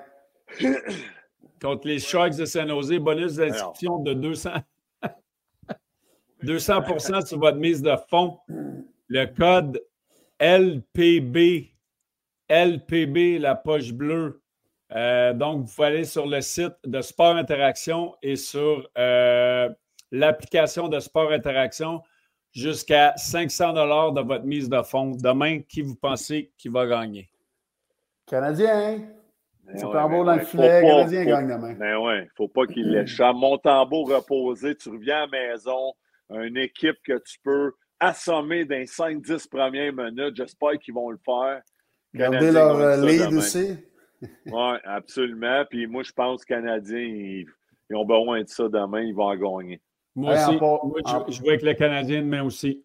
Contre 1.61 1.87
les 1.87 1.99
Sharks 1.99 2.35
de 2.37 2.45
San 2.45 2.67
Jose, 2.69 2.97
bonus 2.99 3.35
d'inscription 3.35 3.99
de 3.99 4.13
200 4.13 4.51
200 6.43 6.81
sur 7.25 7.39
votre 7.39 7.57
mise 7.57 7.81
de 7.81 7.95
fonds. 8.09 8.39
Le 9.07 9.25
code 9.25 9.81
LPB, 10.39 11.71
LPB, 12.49 13.39
la 13.39 13.55
poche 13.55 13.93
bleue. 13.93 14.41
Euh, 14.91 15.33
donc, 15.33 15.65
vous 15.65 15.73
pouvez 15.73 15.87
aller 15.87 16.05
sur 16.05 16.27
le 16.27 16.41
site 16.41 16.75
de 16.85 17.01
Sport 17.01 17.35
Interaction 17.35 18.15
et 18.21 18.35
sur 18.35 18.87
euh, 18.97 19.69
l'application 20.11 20.87
de 20.87 20.99
Sport 20.99 21.31
Interaction 21.31 22.01
jusqu'à 22.55 23.13
500 23.17 23.73
dollars 23.73 24.13
de 24.13 24.21
votre 24.21 24.45
mise 24.45 24.69
de 24.69 24.81
fonds. 24.81 25.11
Demain, 25.15 25.59
qui 25.61 25.81
vous 25.81 25.95
pensez 25.95 26.51
qui 26.57 26.69
va 26.69 26.87
gagner? 26.87 27.29
Canadien. 28.25 29.01
Mais 29.65 29.77
C'est 29.77 29.85
ouais, 29.85 29.91
tambour 29.93 30.19
mais 30.19 30.25
dans 30.25 30.31
ouais, 30.33 30.39
le 30.39 30.45
filet. 30.45 30.81
pas- 30.81 30.87
Canadien 30.87 31.23
faut- 31.23 31.29
gagne 31.29 31.47
demain. 31.47 31.75
Mais 31.79 31.95
ouais, 31.95 32.29
faut 32.37 32.47
pas 32.47 32.65
qu'il 32.67 32.91
l'échappe. 32.91 33.35
Mon 33.35 33.57
tambour 33.57 34.09
reposé, 34.09 34.75
tu 34.75 34.89
reviens 34.89 35.23
à 35.23 35.27
la 35.27 35.27
maison, 35.27 35.93
une 36.29 36.57
équipe 36.57 36.97
que 37.03 37.17
tu 37.19 37.37
peux 37.43 37.73
assommer 37.99 38.65
dans 38.65 38.75
les 38.75 38.85
5-10 38.85 39.47
premières 39.47 39.91
minutes. 39.93 40.35
J'espère 40.35 40.77
qu'ils 40.79 40.93
vont 40.93 41.09
le 41.09 41.19
faire. 41.25 41.61
Garder 42.13 42.37
Canadien 42.37 42.51
leur 42.53 42.75
euh, 42.77 43.05
lead 43.05 43.21
demain. 43.29 43.37
aussi. 43.37 43.77
Oui, 44.47 44.77
absolument. 44.85 45.65
Puis 45.69 45.85
moi, 45.87 46.01
je 46.01 46.11
pense 46.11 46.45
que 46.45 46.53
les 46.53 46.61
Canadiens, 46.61 46.97
ils, 46.99 47.45
ils 47.89 47.95
ont 47.95 48.05
besoin 48.05 48.41
de 48.43 48.47
ça 48.47 48.63
demain. 48.69 49.01
Ils 49.01 49.13
vont 49.13 49.25
en 49.25 49.35
gagner. 49.35 49.81
Moi 50.15 50.33
Hey, 50.35 50.45
aussi. 50.49 50.57
part- 50.57 50.85
Moi, 50.85 50.99
je, 51.27 51.33
je 51.33 51.41
vais 51.41 51.49
avec 51.49 51.61
le 51.61 51.73
Canadien 51.73 52.21
demain 52.21 52.43
aussi. 52.43 52.83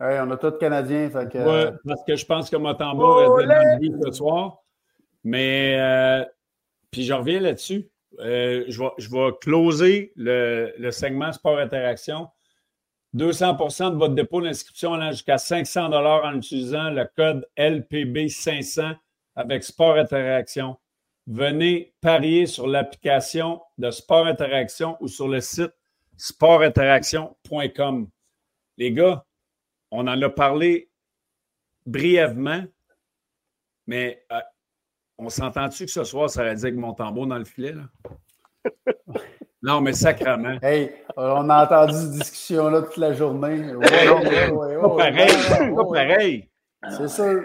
Hey, 0.00 0.18
on 0.20 0.30
a 0.30 0.36
tous 0.36 0.52
Canadiens. 0.58 1.10
Fait 1.10 1.28
que, 1.30 1.38
Ouais, 1.38 1.72
parce 1.84 2.02
que 2.04 2.16
je 2.16 2.24
pense 2.26 2.50
que 2.50 2.56
Motambo 2.56 3.14
reste 3.14 3.48
dans 3.48 3.78
le 3.80 4.04
ce 4.04 4.10
soir. 4.12 4.58
Mais, 5.24 5.76
euh, 5.78 6.24
puis 6.90 7.04
je 7.04 7.12
reviens 7.12 7.40
là-dessus. 7.40 7.88
Euh, 8.20 8.64
je, 8.68 8.80
vais, 8.82 8.90
je 8.98 9.08
vais 9.10 9.30
closer 9.40 10.12
le, 10.16 10.72
le 10.78 10.90
segment 10.90 11.32
Sport 11.32 11.58
Interaction. 11.58 12.28
200% 13.14 13.90
de 13.92 13.96
votre 13.96 14.14
dépôt 14.14 14.40
d'inscription 14.40 14.94
allant 14.94 15.10
jusqu'à 15.12 15.38
500 15.38 15.92
en 15.92 16.34
utilisant 16.36 16.90
le 16.90 17.04
code 17.16 17.46
LPB500 17.58 18.96
avec 19.36 19.62
Sport 19.64 19.96
Interaction. 19.96 20.76
Venez 21.26 21.94
parier 22.00 22.46
sur 22.46 22.66
l'application 22.66 23.60
de 23.78 23.90
Sport 23.90 24.26
Interaction 24.26 24.96
ou 25.00 25.08
sur 25.08 25.28
le 25.28 25.40
site 25.40 25.72
sportinteraction.com. 26.16 28.08
Les 28.78 28.92
gars, 28.92 29.24
on 29.90 30.06
en 30.06 30.20
a 30.20 30.30
parlé 30.30 30.90
brièvement, 31.86 32.64
mais 33.86 34.24
euh, 34.32 34.40
on 35.18 35.28
s'entend-tu 35.28 35.84
que 35.86 35.90
ce 35.90 36.04
soir, 36.04 36.30
ça 36.30 36.44
va 36.44 36.54
dire 36.54 36.70
que 36.70 36.76
mon 36.76 36.94
tambour 36.94 37.26
dans 37.26 37.38
le 37.38 37.44
filet? 37.44 37.74
Là? 37.74 37.84
non, 39.62 39.80
mais 39.80 39.92
sacrement. 39.92 40.58
Hey, 40.62 40.94
on 41.16 41.50
a 41.50 41.64
entendu 41.64 41.92
cette 41.92 42.12
discussion-là 42.12 42.82
toute 42.82 42.96
la 42.96 43.12
journée. 43.12 43.74
Ouais, 43.74 44.08
ouais, 44.08 44.50
ouais, 44.50 44.80
Pas 44.80 44.88
pareil, 44.88 45.74
pas 45.74 45.84
pareil. 45.84 46.50
C'est 46.90 47.08
sûr. 47.08 47.44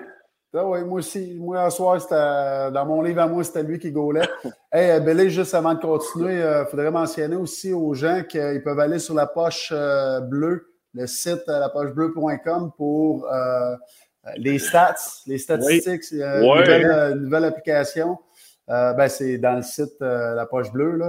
Ah 0.54 0.66
ouais, 0.66 0.84
moi 0.84 1.00
aussi, 1.00 1.36
moi, 1.36 1.64
un 1.64 1.70
soir, 1.70 2.02
c'était, 2.02 2.16
dans 2.16 2.86
mon 2.86 3.02
livre 3.02 3.22
à 3.22 3.28
moi, 3.28 3.44
c'était 3.44 3.64
lui 3.64 3.80
qui 3.80 3.92
gaulait. 3.92 4.28
Hey, 4.72 4.92
euh, 4.92 5.00
Bélé, 5.00 5.30
juste 5.30 5.54
avant 5.54 5.74
de 5.74 5.80
continuer, 5.80 6.40
il 6.40 6.66
faudrait 6.70 6.92
mentionner 6.92 7.36
aussi 7.36 7.74
aux 7.74 7.94
gens 7.94 8.24
qu'ils 8.28 8.62
peuvent 8.64 8.80
aller 8.80 9.00
sur 9.00 9.14
la 9.14 9.26
poche 9.26 9.70
euh, 9.72 10.20
bleue, 10.20 10.74
le 10.94 11.08
site 11.08 11.44
lapochebleu.com 11.48 12.72
pour 12.76 13.28
les 14.36 14.60
stats, 14.60 14.96
les 15.26 15.38
statistiques. 15.38 16.04
Oui. 16.12 16.20
Une, 16.20 17.22
nouvelle, 17.22 17.46
application. 17.46 18.18
Ben, 18.68 19.08
c'est 19.08 19.38
dans 19.38 19.56
le 19.56 19.62
site 19.62 19.96
La 20.00 20.46
Poche 20.46 20.72
Bleue. 20.72 21.00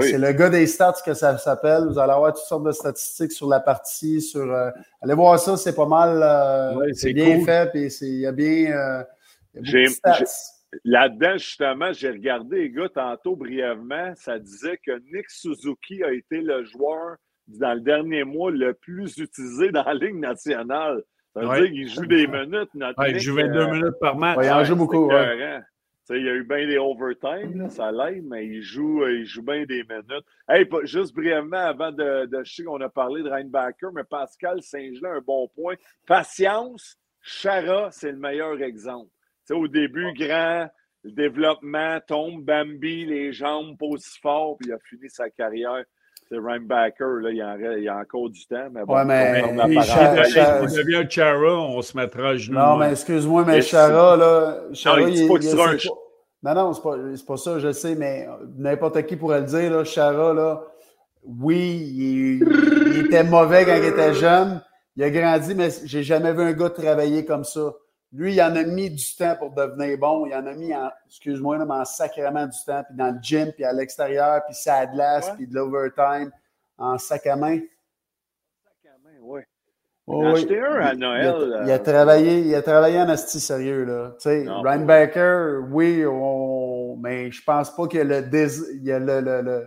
C'est 0.00 0.18
le 0.18 0.32
gars 0.32 0.50
des 0.50 0.66
stats 0.66 0.94
que 1.04 1.14
ça 1.14 1.36
s'appelle. 1.38 1.84
Vous 1.88 1.98
allez 1.98 2.12
avoir 2.12 2.32
toutes 2.32 2.44
sortes 2.44 2.64
de 2.64 2.72
statistiques 2.72 3.32
sur 3.32 3.48
la 3.48 3.60
partie. 3.60 4.20
Sur, 4.20 4.52
allez 5.00 5.14
voir 5.14 5.38
ça, 5.38 5.56
c'est 5.56 5.74
pas 5.74 5.86
mal. 5.86 6.84
c'est 6.94 7.12
bien 7.12 7.44
fait. 7.44 7.70
Puis 7.70 7.88
il 8.02 8.20
y 8.20 8.26
a 8.26 8.32
bien. 8.32 9.04
Là-dedans, 10.84 11.38
justement, 11.38 11.92
j'ai 11.92 12.10
regardé 12.10 12.56
les 12.58 12.70
gars 12.70 12.88
tantôt 12.88 13.36
brièvement. 13.36 14.12
Ça 14.16 14.38
disait 14.38 14.78
que 14.84 14.92
Nick 15.12 15.30
Suzuki 15.30 16.02
a 16.04 16.12
été 16.12 16.40
le 16.42 16.64
joueur 16.64 17.16
dans 17.46 17.74
le 17.74 17.80
dernier 17.80 18.24
mois 18.24 18.50
le 18.50 18.74
plus 18.74 19.16
utilisé 19.16 19.70
dans 19.70 19.84
la 19.84 19.94
Ligue 19.94 20.18
nationale. 20.18 21.02
Ça 21.34 21.40
veut 21.40 21.60
dire 21.60 21.70
qu'il 21.70 21.88
joue 21.88 22.06
des 22.06 22.26
minutes. 22.26 22.70
il 22.74 23.18
joue 23.18 23.36
22 23.36 23.58
euh, 23.58 23.70
minutes 23.70 23.98
par 24.00 24.16
match. 24.16 24.38
il 24.42 24.50
en 24.50 24.64
joue 24.64 24.76
beaucoup. 24.76 25.10
Il 26.10 26.24
y 26.24 26.28
a 26.28 26.34
eu 26.34 26.44
bien 26.44 26.66
des 26.66 26.78
overtime, 26.78 27.68
ça 27.70 27.92
l'aide, 27.92 28.24
mais 28.24 28.46
il 28.46 28.62
joue, 28.62 29.06
il 29.06 29.26
joue 29.26 29.42
bien 29.42 29.64
des 29.64 29.84
minutes. 29.84 30.24
Hey, 30.48 30.66
juste 30.84 31.14
brièvement, 31.14 31.56
avant 31.56 31.92
de, 31.92 32.26
de 32.26 32.42
je 32.44 32.54
sais 32.54 32.64
qu'on 32.64 32.80
a 32.80 32.88
parlé 32.88 33.22
de 33.22 33.28
Reinbacker, 33.28 33.92
mais 33.92 34.04
Pascal 34.04 34.62
Saint-Gelais, 34.62 35.10
un 35.10 35.20
bon 35.20 35.48
point. 35.48 35.74
Patience, 36.06 36.96
Chara, 37.20 37.90
c'est 37.90 38.12
le 38.12 38.18
meilleur 38.18 38.60
exemple 38.62 39.10
au 39.54 39.68
début, 39.68 40.12
grand, 40.14 40.68
le 41.04 41.12
développement 41.12 42.00
tombe, 42.06 42.44
Bambi, 42.44 43.06
les 43.06 43.32
jambes 43.32 43.76
pas 43.78 43.86
aussi 43.86 44.18
fort, 44.20 44.56
puis 44.58 44.68
il 44.68 44.72
a 44.72 44.78
fini 44.78 45.08
sa 45.08 45.30
carrière. 45.30 45.84
C'est 46.30 46.38
Rhinebacker, 46.38 47.20
là, 47.22 47.30
il, 47.30 47.42
en, 47.42 47.56
il 47.76 47.84
y 47.84 47.88
a 47.88 47.96
encore 47.96 48.28
du 48.28 48.46
temps. 48.46 48.68
Mais 48.70 48.84
bon, 48.84 48.94
ouais, 48.94 49.04
mais 49.04 49.44
on, 49.48 49.54
devient 49.54 51.06
Chara, 51.08 51.54
on 51.54 51.80
se 51.80 51.96
mettra 51.96 52.30
à 52.30 52.36
genoux. 52.36 52.58
Non, 52.58 52.76
mais 52.76 52.90
excuse-moi, 52.90 53.44
mais 53.46 53.62
Chara, 53.62 54.16
là. 54.16 54.58
Chara, 54.74 55.00
non, 55.00 55.06
il, 55.08 55.16
il, 55.16 55.24
il, 55.24 55.60
un... 55.60 55.76
Non, 56.42 56.54
non, 56.54 56.72
c'est 56.74 56.82
pas, 56.82 56.96
pas 57.26 57.36
ça, 57.36 57.58
je 57.58 57.72
sais, 57.72 57.94
mais 57.94 58.28
n'importe 58.58 59.06
qui 59.06 59.16
pourrait 59.16 59.40
le 59.40 59.46
dire, 59.46 59.70
là, 59.70 59.84
Chara, 59.84 60.34
là, 60.34 60.62
oui, 61.24 61.92
il, 61.96 63.06
était 63.06 63.24
mauvais 63.24 63.64
quand 63.64 63.76
il 63.76 63.84
était 63.84 64.14
jeune. 64.14 64.62
Il 64.96 65.04
a 65.04 65.10
grandi, 65.10 65.54
mais 65.54 65.68
j'ai 65.84 66.02
jamais 66.02 66.32
vu 66.32 66.42
un 66.42 66.52
gars 66.52 66.70
travailler 66.70 67.24
comme 67.24 67.44
ça. 67.44 67.72
Lui, 68.12 68.34
il 68.34 68.42
en 68.42 68.56
a 68.56 68.62
mis 68.62 68.90
du 68.90 69.16
temps 69.16 69.36
pour 69.36 69.50
devenir 69.50 69.98
bon. 69.98 70.26
Il 70.26 70.34
en 70.34 70.46
a 70.46 70.54
mis, 70.54 70.72
excuse-moi, 71.06 71.58
en 71.58 71.84
sacrément 71.84 72.46
du 72.46 72.58
temps, 72.64 72.82
puis 72.84 72.96
dans 72.96 73.14
le 73.14 73.18
gym, 73.20 73.52
puis 73.52 73.64
à 73.64 73.72
l'extérieur, 73.72 74.42
puis 74.46 74.54
ça 74.54 74.86
de 74.86 74.92
glace, 74.92 75.30
puis 75.36 75.46
de 75.46 75.54
l'overtime, 75.54 76.30
en 76.78 76.96
sac 76.96 77.26
à 77.26 77.36
main. 77.36 77.58
Sac 78.64 78.92
à 78.92 78.98
main, 79.04 79.16
oui. 79.20 79.40
Oh, 80.06 80.22
oui. 80.22 80.32
acheté 80.32 80.58
un 80.58 80.80
à 80.80 80.94
Noël. 80.94 81.34
Il 81.36 81.52
a, 81.52 81.64
il 81.64 81.70
a, 81.70 81.74
euh, 81.74 81.78
travaillé, 81.78 82.40
il 82.40 82.54
a 82.54 82.62
travaillé 82.62 82.98
en 82.98 83.10
asti 83.10 83.40
sérieux, 83.40 83.84
là. 83.84 84.12
Tu 84.18 84.30
sais, 84.30 84.46
Ryan 84.48 85.66
oui, 85.70 86.02
on, 86.06 86.96
mais 86.96 87.30
je 87.30 87.44
pense 87.44 87.74
pas 87.76 87.86
qu'il 87.88 87.98
y 87.98 88.02
a 88.02 88.04
le, 88.04 88.26
il 88.72 88.84
y 88.84 88.92
a 88.92 88.98
le, 88.98 89.20
le, 89.20 89.42
le 89.42 89.66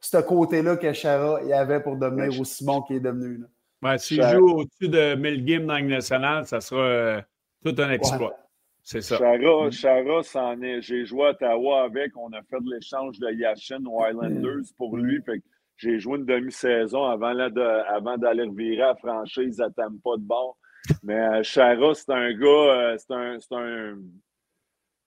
ce 0.00 0.18
côté-là 0.18 0.76
que 0.76 0.92
Chara 0.92 1.42
y 1.42 1.52
avait 1.52 1.80
pour 1.80 1.96
devenir 1.96 2.38
aussi 2.40 2.64
bon 2.64 2.82
qu'il 2.82 2.96
est 2.96 3.00
devenu. 3.00 3.38
Là. 3.38 3.46
Ben, 3.82 3.98
S'il 3.98 4.22
joue 4.22 4.50
au-dessus 4.50 4.88
de 4.88 5.14
1000 5.14 5.44
games 5.44 5.66
dans 5.66 5.78
le 5.78 5.86
national, 5.86 6.46
ça 6.46 6.60
sera 6.60 6.80
euh, 6.80 7.22
tout 7.64 7.74
un 7.78 7.90
exploit. 7.90 8.36
C'est 8.82 9.02
ça. 9.02 9.18
Chara, 9.18 9.66
mm. 9.66 9.72
Chara 9.72 10.56
est. 10.62 10.80
J'ai 10.82 11.04
joué 11.04 11.26
à 11.26 11.30
Ottawa 11.30 11.82
avec. 11.82 12.16
On 12.16 12.32
a 12.32 12.42
fait 12.42 12.60
de 12.60 12.74
l'échange 12.74 13.18
de 13.18 13.30
Yashin 13.30 13.84
aux 13.84 14.06
Islanders 14.06 14.64
pour 14.76 14.96
lui. 14.96 15.20
Fait 15.22 15.42
j'ai 15.76 16.00
joué 16.00 16.18
une 16.18 16.24
demi-saison 16.24 17.04
avant, 17.04 17.38
avant 17.38 18.18
d'aller 18.18 18.42
revirer 18.42 18.82
à 18.82 18.96
franchise 18.96 19.60
à 19.60 19.68
pas 19.70 20.16
de 20.16 20.22
bord. 20.22 20.58
Mais 21.02 21.20
euh, 21.20 21.42
Chara, 21.42 21.94
c'est 21.94 22.10
un 22.10 22.32
gars, 22.32 22.46
euh, 22.48 22.96
c'est 22.98 23.14
un, 23.14 23.36
un, 23.52 23.98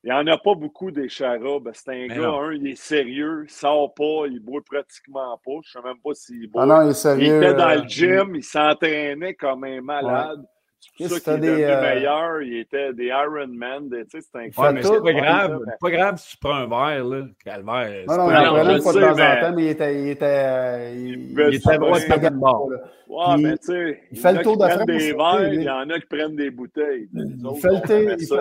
Il 0.03 0.05
n'y 0.05 0.11
en 0.11 0.27
a 0.27 0.37
pas 0.37 0.55
beaucoup 0.55 0.91
des 0.91 1.09
Chara. 1.09 1.59
Ben, 1.59 1.71
c'est 1.73 1.89
un 1.89 2.07
gars, 2.07 2.29
un, 2.29 2.53
il 2.53 2.67
est 2.67 2.75
sérieux, 2.75 3.45
il 3.47 3.51
sort 3.51 3.93
pas, 3.93 4.27
il 4.27 4.39
boit 4.39 4.61
pratiquement 4.63 5.37
pas. 5.43 5.51
Je 5.65 5.77
ne 5.77 5.81
sais 5.83 5.87
même 5.89 6.01
pas 6.01 6.13
s'il 6.13 6.49
boit. 6.49 6.63
Ah 6.63 6.65
non, 6.67 6.81
il 6.83 6.91
est 6.91 6.93
sérieux. 6.93 7.25
Il 7.25 7.43
était 7.43 7.53
dans 7.53 7.69
le 7.69 7.81
euh, 7.81 7.87
gym, 7.87 8.35
il 8.35 8.43
s'entraînait 8.43 9.33
comme 9.33 9.63
un 9.63 9.81
malade. 9.81 10.45
C'est 10.81 11.07
pour 11.07 11.17
ça 11.17 11.35
qu'il 11.35 11.45
est 11.45 11.65
euh... 11.65 11.81
meilleur. 11.81 12.41
Il 12.41 12.57
était 12.57 12.93
des 12.93 13.05
Iron 13.05 13.47
Man. 13.47 13.89
Tu 13.89 13.97
sais, 14.09 14.21
c'est 14.21 14.39
incroyable. 14.39 14.79
Ouais, 14.79 14.83
mais 14.83 14.95
c'est 14.95 15.03
pas 15.03 15.13
grave. 15.13 15.59
Pas 15.79 15.91
grave 15.91 16.17
si 16.17 16.31
tu 16.31 16.37
prends 16.37 16.55
un 16.55 16.67
verre, 16.67 17.05
là. 17.05 17.25
Calvaire. 17.43 18.05
Non, 18.07 18.17
non, 18.17 18.69
une 18.69 18.81
fois 18.81 18.93
de 18.93 18.99
temps 18.99 19.11
en 19.11 19.41
temps, 19.41 19.55
mais 19.55 19.63
il 19.63 19.69
était. 19.69 20.01
Il 20.01 20.09
était, 20.09 20.25
euh, 20.25 20.93
il, 20.95 21.31
il 21.31 21.55
était 21.55 21.77
droit 21.77 21.99
de 21.99 22.29
bord. 22.29 22.69
Ouais, 23.07 23.37
mais 23.37 23.57
tu 23.57 23.65
sais. 23.65 24.01
Il 24.11 24.19
fait 24.19 24.33
le 24.33 24.41
tour 24.41 24.57
de 24.57 24.67
France. 24.67 24.85
des 24.85 25.13
verres, 25.13 25.53
il 25.53 25.63
y 25.63 25.69
en 25.69 25.89
a 25.89 25.99
qui 25.99 26.05
prennent 26.07 26.35
des 26.35 26.49
bouteilles. 26.49 27.09
Il 27.13 27.59
fait, 27.59 27.67
le 27.67 27.81
tour, 27.81 28.39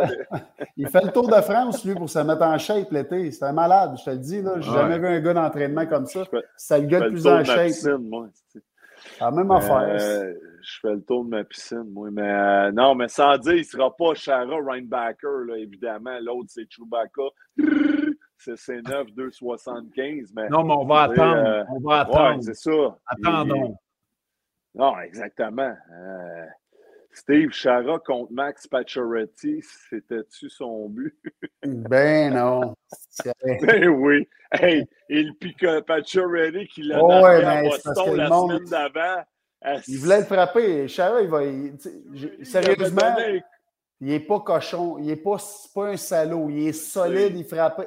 il, 0.76 0.88
fait, 0.88 1.04
le 1.04 1.10
tour 1.10 1.28
de 1.28 1.40
France, 1.40 1.84
lui, 1.84 1.94
pour 1.94 2.08
se 2.08 2.20
mettre 2.20 2.42
en 2.42 2.56
shape 2.56 2.90
l'été. 2.90 3.30
C'était 3.32 3.52
malade, 3.52 3.96
je 3.98 4.04
te 4.04 4.10
le 4.10 4.18
dis. 4.18 4.40
là. 4.40 4.54
J'ai 4.60 4.70
jamais 4.70 4.98
vu 4.98 5.06
un 5.06 5.20
gars 5.20 5.34
d'entraînement 5.34 5.86
comme 5.86 6.06
ça. 6.06 6.24
C'est 6.56 6.80
le 6.80 6.86
gars 6.86 7.00
le 7.00 7.10
plus 7.10 7.26
en 7.26 7.44
shape. 7.44 7.70
La 9.20 9.30
même 9.30 9.50
affaire. 9.50 9.98
Euh, 10.60 10.62
je 10.62 10.80
fais 10.80 10.94
le 10.94 11.02
tour 11.02 11.24
de 11.24 11.30
ma 11.30 11.44
piscine, 11.44 11.84
moi. 11.90 12.10
Mais 12.10 12.22
euh, 12.22 12.72
non, 12.72 12.94
mais 12.94 13.08
sans 13.08 13.36
dire, 13.38 13.54
il 13.54 13.60
ne 13.60 13.64
sera 13.64 13.94
pas 13.94 14.14
Shara 14.14 14.56
Reinbacker, 14.56 15.44
là, 15.46 15.56
évidemment. 15.56 16.18
L'autre, 16.20 16.50
c'est 16.50 16.70
Chewbacca. 16.70 17.22
C'est 18.38 18.54
C9 18.54 19.14
275. 19.14 20.32
Mais, 20.34 20.48
non, 20.48 20.64
mais 20.64 20.74
on 20.74 20.86
va 20.86 21.02
attendre. 21.02 21.46
Euh, 21.46 21.64
on 21.70 21.80
va 21.80 22.00
attendre. 22.00 22.36
Ouais, 22.36 22.42
c'est 22.42 22.54
ça. 22.54 22.98
Attendons. 23.06 23.76
Non, 24.74 24.98
exactement. 25.00 25.74
Steve 27.12 27.50
Chara 27.50 27.98
contre 27.98 28.32
Max 28.32 28.68
Pacioretty, 28.68 29.60
c'était-tu 29.62 30.48
son 30.48 30.88
but? 30.88 31.12
ben 31.64 32.32
non. 32.32 32.76
ben 33.62 33.88
oui. 33.88 34.28
Hey, 34.52 34.86
et 35.08 35.24
le 35.24 35.32
pique 35.34 35.66
Pacioretty 35.86 36.68
qui 36.68 36.82
l'a 36.84 37.02
oh, 37.02 37.08
ouais, 37.08 37.44
à 37.44 37.62
Boston 37.62 38.16
la 38.16 38.28
semaine 38.28 38.64
d'avant. 38.66 39.24
Il 39.88 39.98
voulait 39.98 40.20
le 40.20 40.24
frapper. 40.24 40.88
Chara, 40.88 41.20
il 41.20 41.28
va. 41.28 41.40
sérieusement, 42.42 43.16
il 44.00 44.06
n'est 44.06 44.20
pas 44.20 44.40
cochon. 44.40 44.98
Il 44.98 45.06
n'est 45.06 45.16
pas, 45.16 45.36
pas 45.74 45.88
un 45.88 45.96
salaud. 45.96 46.48
Il 46.50 46.68
est 46.68 46.72
solide, 46.72 47.36
il 47.36 47.44
frappe. 47.44 47.86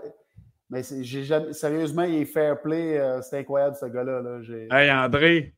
Mais 0.69 0.81
jamais, 1.03 1.53
sérieusement, 1.53 2.03
il 2.03 2.21
est 2.21 2.25
fair 2.25 2.61
play. 2.61 2.97
Euh, 2.97 3.21
c'est 3.21 3.39
incroyable, 3.39 3.75
ce 3.79 3.85
gars-là. 3.85 4.21
Là. 4.21 4.39
Hey, 4.71 4.91
André, 4.91 5.53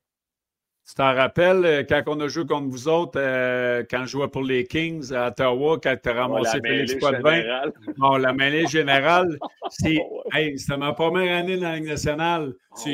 tu 0.88 0.94
t'en 0.94 1.14
rappelles 1.16 1.66
euh, 1.66 1.84
quand 1.88 2.04
on 2.08 2.20
a 2.20 2.28
joué 2.28 2.46
contre 2.46 2.68
vous 2.68 2.88
autres, 2.88 3.18
euh, 3.18 3.84
quand 3.90 4.02
je 4.02 4.12
jouais 4.12 4.28
pour 4.28 4.44
les 4.44 4.66
Kings 4.66 5.14
à 5.14 5.30
Ottawa, 5.30 5.80
quand 5.82 5.96
tu 6.02 6.10
as 6.10 6.14
ramassé 6.14 6.60
Félix 6.62 6.96
Potvin? 6.96 7.44
Bon, 7.98 8.18
la 8.18 8.34
mêlée 8.34 8.68
générale, 8.68 9.40
c'est 9.70 9.98
hey, 10.34 10.60
c'était 10.60 10.78
ma 10.78 10.94
première 10.94 11.38
année 11.38 11.58
dans 11.58 11.70
la 11.70 11.76
Ligue 11.78 11.88
nationale. 11.88 12.54
Ah 12.72 12.92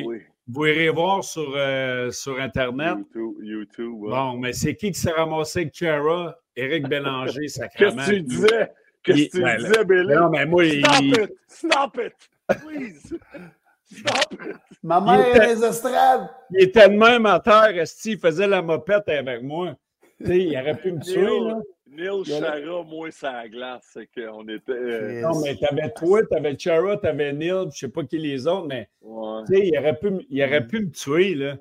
vous 0.47 0.65
irez 0.65 0.89
voir 0.89 1.23
sur, 1.23 1.53
euh, 1.55 2.11
sur 2.11 2.39
Internet. 2.39 2.97
YouTube. 3.41 3.95
Bon, 4.01 4.37
mais 4.37 4.53
c'est 4.53 4.75
qui 4.75 4.91
qui 4.91 4.99
s'est 4.99 5.11
ramassé 5.11 5.61
avec 5.61 5.73
Chara? 5.73 6.35
Éric 6.55 6.87
Bélanger, 6.87 7.47
sacrément. 7.47 7.95
Qu'est-ce 7.95 8.09
que 8.09 8.15
tu 8.15 8.21
disais? 8.23 8.71
Qu'est-ce 9.03 9.25
que 9.25 9.37
tu 9.37 9.41
ben, 9.41 9.57
disais, 9.57 9.85
Bélanger? 9.85 10.15
Non, 10.15 10.29
mais 10.29 10.45
moi, 10.45 10.63
Stop 10.65 11.01
it! 11.01 11.33
Stop 11.47 11.99
it! 12.05 12.59
Please! 12.59 13.17
Ma 14.83 15.01
mère 15.01 15.35
est 15.35 15.55
les 15.55 15.63
estrades. 15.63 16.29
Il 16.51 16.63
était 16.63 16.89
de 16.89 16.95
même 16.95 17.25
à 17.25 17.39
terre, 17.39 17.71
il 18.05 18.19
faisait 18.19 18.47
la 18.47 18.61
mopette 18.61 19.07
avec 19.09 19.43
moi? 19.43 19.75
sais, 20.25 20.39
il 20.39 20.57
aurait 20.57 20.77
pu 20.77 20.91
me 20.91 20.99
tuer. 21.01 21.21
Là. 21.21 21.59
Neil 21.91 22.23
Chara, 22.25 22.83
moi, 22.83 23.11
ça 23.11 23.33
la 23.33 23.49
glace. 23.49 23.89
C'est 23.93 24.07
qu'on 24.07 24.47
était. 24.47 24.71
Euh, 24.71 25.21
non, 25.21 25.41
mais 25.41 25.55
t'avais 25.55 25.91
toi, 25.91 26.21
t'avais 26.25 26.57
Chara, 26.57 26.97
t'avais 26.97 27.33
Neil, 27.33 27.65
je 27.73 27.79
sais 27.79 27.89
pas 27.89 28.03
qui 28.03 28.17
les 28.17 28.47
autres, 28.47 28.67
mais 28.67 28.89
ouais. 29.01 29.43
il, 29.49 29.77
aurait 29.77 29.97
pu, 29.97 30.25
il 30.29 30.43
aurait 30.43 30.65
pu 30.65 30.85
me 30.85 30.91
tuer. 30.91 31.35
Là. 31.35 31.57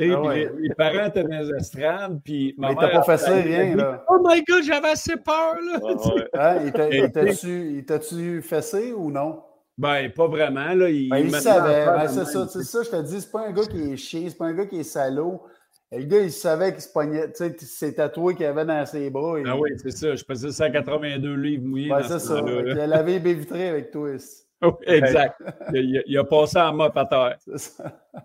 Ah 0.00 0.22
ouais. 0.22 0.50
les, 0.58 0.74
parents 0.74 1.06
étaient 1.06 1.24
dans 1.24 1.38
les 1.38 1.50
estrades, 1.56 2.20
puis 2.24 2.54
ma 2.56 2.68
Mais 2.68 2.76
t'as 2.76 2.88
pas 2.90 3.02
fait 3.02 3.18
ça, 3.18 3.34
rien, 3.34 3.74
là. 3.74 4.04
Oh 4.08 4.18
my 4.22 4.42
God, 4.44 4.62
j'avais 4.62 4.90
assez 4.90 5.16
peur, 5.16 5.56
là. 5.60 5.80
Ah 5.82 6.56
ouais. 6.58 6.72
hein, 6.74 7.00
il 7.44 7.84
t'a-tu 7.84 8.42
fessé 8.42 8.92
ou 8.92 9.10
non? 9.10 9.42
Ben, 9.76 10.10
pas 10.10 10.26
vraiment. 10.26 10.74
Là. 10.74 10.90
Il, 10.90 11.08
ben, 11.08 11.18
il 11.18 11.34
savait. 11.34 11.86
Ben, 11.86 12.08
c'est 12.08 12.24
ça, 12.24 12.46
ça, 12.48 12.82
je 12.82 12.90
te 12.90 13.02
dis, 13.02 13.20
c'est 13.20 13.30
pas 13.30 13.46
un 13.46 13.52
gars 13.52 13.64
qui 13.64 13.92
est 13.92 13.96
chier, 13.96 14.28
c'est 14.28 14.36
pas 14.36 14.46
un 14.46 14.54
gars 14.54 14.66
qui 14.66 14.80
est 14.80 14.84
salaud. 14.84 15.42
Le 15.90 16.04
gars, 16.04 16.20
il 16.20 16.32
savait 16.32 16.72
qu'il 16.72 16.82
se 16.82 16.92
pognait, 16.92 17.30
tu 17.30 17.36
sais, 17.36 17.56
c'est 17.60 17.94
tatoué 17.94 18.34
qu'il 18.34 18.44
avait 18.44 18.66
dans 18.66 18.84
ses 18.84 19.08
bras. 19.08 19.38
Ah 19.46 19.56
oui, 19.56 19.70
c'est 19.78 19.90
ça. 19.90 20.14
Je 20.14 20.22
pesais 20.22 20.52
182 20.52 21.34
livres 21.34 21.64
mouillés. 21.64 21.88
Ben, 21.88 22.02
c'est 22.02 22.18
ça. 22.18 22.42
Il 22.44 22.78
a 22.78 22.86
lavé 22.86 23.18
les 23.18 23.34
vitrées 23.34 23.68
avec 23.68 23.90
twist. 23.90 24.46
Oui, 24.60 24.72
exact. 24.86 25.40
il, 25.72 25.98
a, 25.98 26.02
il, 26.04 26.18
a, 26.18 26.24
passé 26.24 26.58
en 26.58 26.74
mop 26.74 26.96
à 26.96 27.04
terre. 27.06 27.38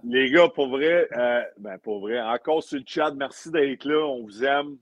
Les 0.04 0.32
gars, 0.32 0.50
pour 0.50 0.68
vrai, 0.68 1.08
euh, 1.16 1.44
ben 1.60 1.78
pour 1.78 2.00
vrai, 2.00 2.20
encore 2.20 2.64
sur 2.64 2.80
le 2.80 2.84
chat, 2.88 3.12
merci 3.12 3.52
d'être 3.52 3.86
là. 3.86 4.04
On 4.04 4.24
vous 4.24 4.44
aime. 4.44 4.78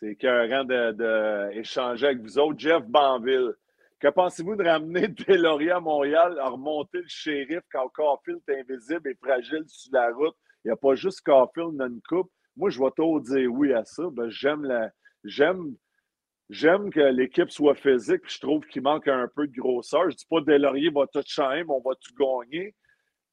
C'est 0.00 0.08
écœurant 0.08 0.64
d'échanger 0.64 2.02
de, 2.02 2.06
avec 2.06 2.20
vous 2.20 2.36
autres. 2.40 2.58
Jeff 2.58 2.82
Banville. 2.82 3.52
Que 4.00 4.08
pensez-vous 4.08 4.56
de 4.56 4.64
ramener 4.64 5.06
Deloria 5.28 5.76
à 5.76 5.80
Montréal 5.80 6.36
à 6.40 6.48
remonter 6.48 6.98
le 6.98 7.08
shérif 7.08 7.60
quand 7.70 7.88
Caulfield 7.88 8.40
est 8.48 8.60
invisible 8.60 9.10
et 9.10 9.14
fragile 9.14 9.64
sur 9.68 9.92
la 9.92 10.10
route? 10.12 10.36
Il 10.64 10.68
n'y 10.68 10.72
a 10.72 10.76
pas 10.76 10.94
juste 10.94 11.22
Caulfield 11.22 11.76
dans 11.76 11.86
une 11.86 12.02
coupe. 12.02 12.30
moi, 12.56 12.70
je 12.70 12.82
vais 12.82 12.90
toujours 12.96 13.20
dire 13.20 13.52
oui 13.52 13.72
à 13.72 13.84
ça. 13.84 14.04
Ben, 14.10 14.28
j'aime 14.28 14.64
la. 14.64 14.90
J'aime. 15.24 15.76
J'aime 16.50 16.90
que 16.90 17.00
l'équipe 17.00 17.50
soit 17.50 17.74
physique. 17.74 18.22
Je 18.26 18.40
trouve 18.40 18.66
qu'il 18.66 18.82
manque 18.82 19.06
un 19.06 19.28
peu 19.28 19.46
de 19.46 19.52
grosseur. 19.52 20.04
Je 20.04 20.06
ne 20.08 20.12
dis 20.12 20.26
pas 20.28 20.40
que 20.42 20.50
Laurier 20.52 20.90
va 20.90 21.06
tout 21.06 21.22
changer, 21.26 21.64
on 21.68 21.80
va 21.80 21.94
tout 21.94 22.14
gagner. 22.18 22.74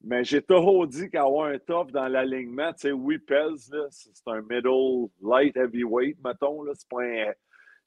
Mais 0.02 0.22
j'ai 0.22 0.42
toujours 0.42 0.86
dit 0.86 1.08
qu'avoir 1.08 1.48
un 1.48 1.58
top 1.58 1.90
dans 1.90 2.08
l'alignement, 2.08 2.72
tu 2.74 2.80
sais, 2.80 2.92
oui, 2.92 3.18
pèse, 3.18 3.74
c'est 3.90 4.12
un 4.26 4.42
middle 4.42 5.08
light 5.22 5.56
heavyweight, 5.56 6.18
mettons, 6.22 6.64
c'est 6.74 6.88
pas 6.88 7.02
un. 7.02 7.32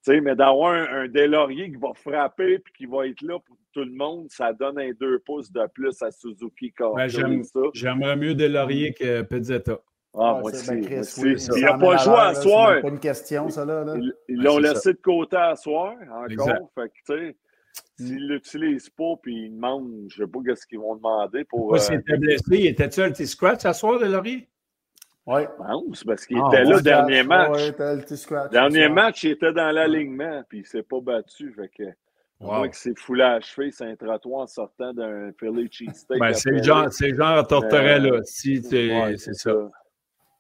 Tu 0.06 0.14
sais, 0.14 0.22
mais 0.22 0.36
d'avoir 0.36 0.74
un, 0.74 1.04
un 1.04 1.08
Delaurier 1.08 1.70
qui 1.70 1.78
va 1.78 1.94
frapper 1.94 2.54
et 2.54 2.64
qui 2.78 2.86
va 2.86 3.08
être 3.08 3.22
là 3.22 3.38
pour 3.40 3.58
tout 3.74 3.84
le 3.84 3.92
monde, 3.92 4.28
ça 4.30 4.54
donne 4.54 4.80
un 4.80 4.92
deux 5.00 5.20
pouces 5.20 5.52
de 5.52 5.68
plus 5.74 6.02
à 6.02 6.10
Suzuki. 6.12 6.74
Ben, 6.80 7.08
J'aimerais 7.74 8.16
mieux 8.16 8.34
Delaurier 8.34 8.94
que 8.94 9.22
Pizzetta. 9.24 9.80
Ah, 10.14 10.40
moi 10.42 10.52
aussi. 10.52 10.70
il 10.74 11.62
n'a 11.62 11.78
pas 11.78 11.98
joué 11.98 12.16
à 12.16 12.34
soir. 12.34 12.74
C'est 12.76 12.82
pas 12.82 12.88
une 12.90 13.00
question, 13.00 13.50
ça, 13.50 13.64
là. 13.66 13.86
Ils 14.28 14.42
l'ont 14.42 14.58
laissé 14.58 14.94
de 14.94 15.00
côté 15.00 15.38
à 15.38 15.56
soir, 15.56 15.96
encore. 16.12 16.72
Fait 16.74 16.90
que, 16.90 16.94
tu 17.06 17.28
sais, 17.30 17.36
s'ils 17.98 18.28
ne 18.28 18.34
l'utilisent 18.34 18.90
pas, 18.90 19.16
puis 19.22 19.46
ils 19.46 19.52
demandent, 19.52 20.08
je 20.10 20.24
ne 20.24 20.28
sais 20.28 20.32
pas 20.32 20.56
ce 20.56 20.66
qu'ils 20.66 20.80
vont 20.80 20.96
demander 20.96 21.44
pour. 21.44 21.78
S'il 21.78 21.96
euh, 21.96 22.00
était 22.00 22.18
blessé, 22.18 22.44
il 22.52 22.66
était-tu 22.68 23.02
un 23.02 23.12
petit 23.12 23.28
scratch 23.28 23.66
à 23.66 23.74
soir 23.74 24.00
de 24.00 24.06
Laurier? 24.06 24.50
Oui. 25.30 25.42
Non, 25.60 25.86
c'est 25.94 26.08
parce 26.08 26.26
qu'il 26.26 26.40
ah, 26.42 26.48
était 26.48 26.64
là, 26.64 26.82
dernier 26.82 27.22
match. 27.22 27.72
dernier 28.52 28.90
match, 28.90 29.24
il 29.24 29.32
était 29.32 29.54
dans 29.54 29.70
l'alignement, 29.70 30.42
puis 30.50 30.60
il 30.60 30.62
ne 30.62 30.68
s'est 30.68 30.84
pas 30.84 31.00
battu. 31.02 31.54
Fait 31.54 31.70
que. 31.70 31.84
Wow. 32.40 32.70
que 32.70 32.76
c'est 32.76 32.98
foulé 32.98 33.24
à 33.24 33.40
c'est 33.42 33.82
un 33.82 33.96
trottoir 33.98 34.44
en 34.44 34.48
sortant 34.48 34.94
d'un 34.94 35.32
Philly 35.38 35.68
cheesesteak. 35.70 36.20
Ben, 36.20 36.34
c'est 36.34 36.52
le 36.52 36.64
genre, 36.64 36.88
c'est 36.90 37.14
genre 37.14 37.38
à 37.38 37.44
Tortorella, 37.44 38.10
euh, 38.10 38.22
si 38.24 38.64
c'est 38.64 39.34
ça. 39.34 39.54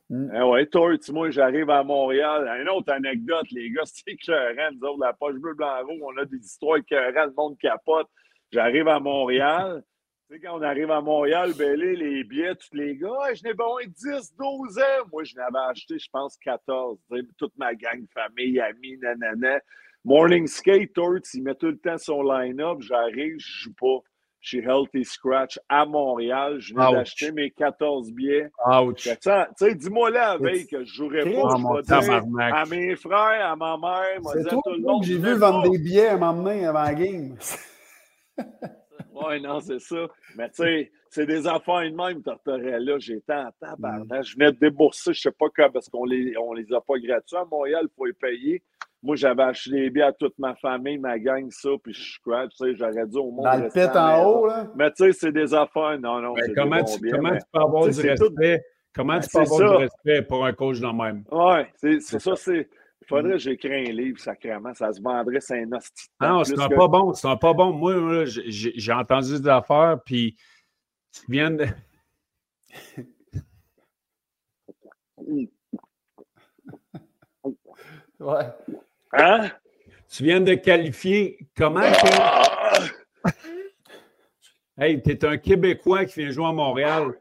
Mm. 0.09 0.31
Eh 0.33 0.41
ouais, 0.41 0.65
toi, 0.65 0.91
moi, 1.11 1.29
j'arrive 1.29 1.69
à 1.69 1.83
Montréal. 1.83 2.49
Une 2.61 2.69
autre 2.69 2.91
anecdote, 2.91 3.45
les 3.51 3.69
gars, 3.69 3.81
c'est 3.85 4.07
écœurant. 4.07 4.71
Nous 4.73 4.87
autres, 4.87 4.99
la 5.01 5.13
poche 5.13 5.35
bleue, 5.35 5.53
blanc, 5.53 5.85
rouge, 5.85 5.99
on 6.01 6.17
a 6.17 6.25
des 6.25 6.37
histoires 6.37 6.77
écœurantes, 6.77 7.27
le 7.27 7.33
monde 7.37 7.57
capote. 7.59 8.07
J'arrive 8.51 8.87
à 8.87 8.99
Montréal. 8.99 9.83
Tu 10.29 10.35
sais, 10.35 10.41
quand 10.41 10.59
on 10.59 10.61
arrive 10.61 10.91
à 10.91 11.01
Montréal, 11.01 11.53
ben 11.57 11.75
les 11.75 12.23
billets, 12.23 12.53
tous 12.53 12.77
les 12.77 12.95
gars, 12.95 13.33
je 13.33 13.43
n'ai 13.43 13.55
pas 13.55 13.65
moins 13.65 13.81
10, 13.83 14.35
12 14.37 14.77
ans. 14.77 15.07
Moi, 15.11 15.23
je 15.23 15.33
n'avais 15.35 15.71
acheté, 15.71 15.97
je 15.97 16.07
pense, 16.11 16.37
14. 16.37 16.99
Toute 17.35 17.57
ma 17.57 17.73
gang, 17.73 18.05
famille, 18.13 18.59
amis, 18.59 18.95
nanana. 19.01 19.59
Morning 20.05 20.45
Skate, 20.45 20.91
il 21.33 21.43
met 21.43 21.55
tout 21.55 21.67
le 21.67 21.79
temps 21.79 21.97
son 21.97 22.21
line-up. 22.21 22.77
J'arrive, 22.81 23.37
je 23.39 23.63
joue 23.63 23.73
pas 23.73 24.03
chez 24.39 24.59
Healthy 24.59 25.03
Scratch 25.03 25.59
à 25.67 25.87
Montréal. 25.87 26.59
Je 26.59 26.75
viens 26.75 26.91
d'acheter 26.91 27.31
mes 27.31 27.49
14 27.49 28.11
billets. 28.11 28.51
Ouch. 28.67 29.01
Tu 29.01 29.09
sais, 29.57 29.73
dis-moi 29.73 30.11
là 30.11 30.37
la 30.37 30.37
veille 30.37 30.67
que 30.67 30.85
je 30.85 30.93
jouerais 30.93 31.23
pas. 31.23 31.57
Je 31.57 31.75
vais 31.75 32.01
dire 32.01 32.53
à 32.53 32.65
mes 32.65 32.95
frères, 32.95 33.51
à 33.51 33.55
ma 33.55 33.77
mère, 33.79 34.19
C'est 34.31 34.43
toi 34.43 34.61
tout 34.63 34.73
le 34.73 34.83
monde 34.83 35.01
que 35.01 35.07
j'ai 35.07 35.17
vu 35.17 35.33
vendre 35.33 35.71
des 35.71 35.79
billets 35.79 36.09
à 36.09 36.17
m'emmener 36.17 36.67
avant 36.67 36.83
la 36.83 36.93
game. 36.93 37.35
oui, 39.13 39.41
non, 39.41 39.59
c'est 39.59 39.79
ça. 39.79 40.07
Mais 40.37 40.49
tu 40.49 40.63
sais, 40.63 40.91
c'est 41.09 41.25
des 41.25 41.47
enfants 41.47 41.81
de 41.81 41.89
même, 41.89 42.21
là. 42.25 42.99
J'étais 42.99 43.33
en 43.33 43.49
tabarnak. 43.59 44.23
Je 44.23 44.35
venais 44.35 44.51
de 44.51 44.57
débourser, 44.59 45.13
je 45.13 45.21
sais 45.21 45.31
pas 45.31 45.47
quoi, 45.49 45.69
parce 45.69 45.89
qu'on 45.89 46.05
les, 46.05 46.35
on 46.37 46.53
les 46.53 46.71
a 46.73 46.81
pas 46.81 46.97
gratuits 46.97 47.37
à 47.37 47.45
Montréal, 47.45 47.81
il 47.83 47.95
faut 47.95 48.05
les 48.05 48.13
payer. 48.13 48.63
Moi, 49.01 49.15
j'avais 49.15 49.43
acheté 49.43 49.71
des 49.71 49.89
billets 49.89 50.05
à 50.05 50.11
toute 50.11 50.37
ma 50.37 50.55
famille, 50.55 50.97
ma 50.97 51.17
gang, 51.17 51.49
ça, 51.51 51.69
puis 51.81 51.93
je 51.93 52.15
scratch, 52.15 52.51
tu 52.51 52.65
sais, 52.65 52.75
j'aurais 52.75 53.07
dit 53.07 53.17
au 53.17 53.31
monde. 53.31 53.45
Dans 53.45 53.63
le 53.63 53.69
pit 53.69 53.95
en 53.95 54.25
haut, 54.25 54.47
là? 54.47 54.67
Mais 54.75 54.91
tu 54.91 55.05
sais, 55.05 55.13
c'est 55.13 55.31
des 55.31 55.53
affaires. 55.53 55.97
Non, 55.99 56.19
non. 56.19 56.33
Ben, 56.33 56.53
comment, 56.53 56.83
tu, 56.83 57.09
comment 57.09 57.31
tu 57.31 57.45
peux 57.51 57.59
avoir 57.59 57.87
du 57.87 58.01
respect? 58.01 58.61
Comment 58.93 59.13
ben, 59.13 59.19
tu 59.21 59.29
peux 59.29 59.39
avoir 59.39 59.59
du 59.59 59.83
respect 59.83 60.21
pour 60.23 60.45
un 60.45 60.51
coach 60.51 60.81
dans 60.81 60.93
même? 60.93 61.23
Oui, 61.31 61.59
c'est 61.77 62.19
ça, 62.19 62.35
c'est. 62.35 62.69
Il 63.09 63.15
faudrait 63.15 63.31
que 63.31 63.37
j'écris 63.39 63.89
un 63.89 63.91
livre, 63.91 64.19
sacrément. 64.19 64.71
Ça 64.75 64.93
se 64.93 65.01
vendrait, 65.01 65.41
c'est 65.41 65.63
un 65.63 65.71
hostie. 65.71 66.09
Non, 66.21 66.43
c'est 66.43 66.59
un 66.59 66.69
pas 66.69 66.87
bon. 66.87 67.11
C'est 67.15 67.27
un 67.27 67.37
pas 67.37 67.53
bon. 67.53 67.73
Moi, 67.73 68.25
j'ai 68.25 68.93
entendu 68.93 69.39
des 69.39 69.49
affaires, 69.49 69.97
puis 70.05 70.37
tu 71.11 71.21
viens 71.27 71.49
de. 71.49 71.65
ouais. 78.19 78.45
Hein? 79.13 79.49
Tu 80.07 80.23
viens 80.23 80.41
de 80.41 80.53
qualifier 80.53 81.39
comment 81.57 81.81
que... 81.81 83.29
Hey, 84.77 85.01
tu 85.01 85.09
es 85.09 85.25
un 85.25 85.39
Québécois 85.39 86.05
qui 86.05 86.19
vient 86.19 86.29
jouer 86.29 86.45
à 86.45 86.53
Montréal. 86.53 87.19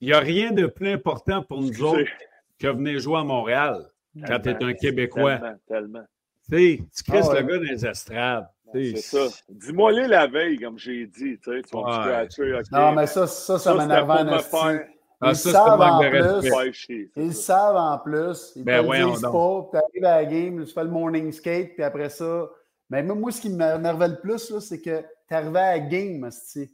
Il 0.00 0.08
n'y 0.08 0.12
a 0.12 0.20
rien 0.20 0.52
de 0.52 0.66
plus 0.66 0.90
important 0.90 1.42
pour 1.42 1.62
nous 1.62 1.82
autres 1.82 2.10
que 2.58 2.68
venir 2.68 3.00
jouer 3.00 3.20
à 3.20 3.24
Montréal 3.24 3.90
quand 4.26 4.40
tu 4.40 4.50
es 4.50 4.64
un 4.64 4.72
Québécois. 4.74 5.38
Tellement, 5.38 5.56
tellement. 5.66 6.04
Tu 6.50 7.04
crisses 7.04 7.28
ah 7.30 7.40
le 7.40 7.42
gars 7.42 7.56
dans 7.58 7.62
les 7.62 7.86
estrades. 7.86 8.48
C'est 8.72 8.96
ça. 8.96 9.26
Dis-moi 9.48 9.92
les 9.92 10.08
la 10.08 10.26
veille, 10.26 10.58
comme 10.58 10.78
j'ai 10.78 11.06
dit. 11.06 11.38
Tu 11.38 11.56
sais, 11.56 11.62
tu 11.62 11.76
vas 11.76 12.28
me 12.28 12.72
Non, 12.72 12.92
mais 12.92 13.06
ça, 13.06 13.26
ça, 13.26 13.58
ça, 13.58 13.74
m'énerve 13.74 14.10
en 14.10 14.40
ah, 15.22 15.32
ils 15.32 15.36
savent 15.36 15.80
en 15.80 15.98
plus. 16.00 17.10
Ils 17.16 17.34
savent 17.34 17.76
en 17.76 17.98
plus. 17.98 18.52
Ils 18.56 18.64
ben 18.64 18.82
te 18.82 19.10
disent 19.10 19.20
pas. 19.20 19.68
Tu 19.70 19.76
arrives 19.76 20.04
à 20.04 20.22
la 20.22 20.24
game, 20.24 20.64
tu 20.64 20.72
fais 20.72 20.84
le 20.84 20.90
morning 20.90 21.30
skate, 21.30 21.74
puis 21.74 21.82
après 21.82 22.08
ça. 22.08 22.48
Mais 22.88 23.02
moi, 23.02 23.30
ce 23.30 23.42
qui 23.42 23.50
m'énervait 23.50 24.08
le 24.08 24.20
plus, 24.20 24.58
c'est 24.60 24.80
que 24.80 25.02
tu 25.28 25.34
arrivais 25.34 25.58
à 25.58 25.72
la 25.72 25.80
game, 25.80 26.28
tu 26.54 26.70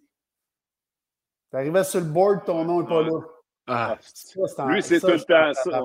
arrivais 1.52 1.84
sur 1.84 2.00
le 2.00 2.06
board, 2.06 2.44
ton 2.44 2.64
nom 2.64 2.82
n'est 2.82 2.88
pas 2.88 3.02
là. 3.02 3.20
Ah, 3.66 3.98
ça, 4.00 4.66
Lui, 4.66 4.80
c'est 4.80 5.00
tout 5.00 5.08
le 5.08 5.20
temps 5.20 5.52
ça. 5.52 5.82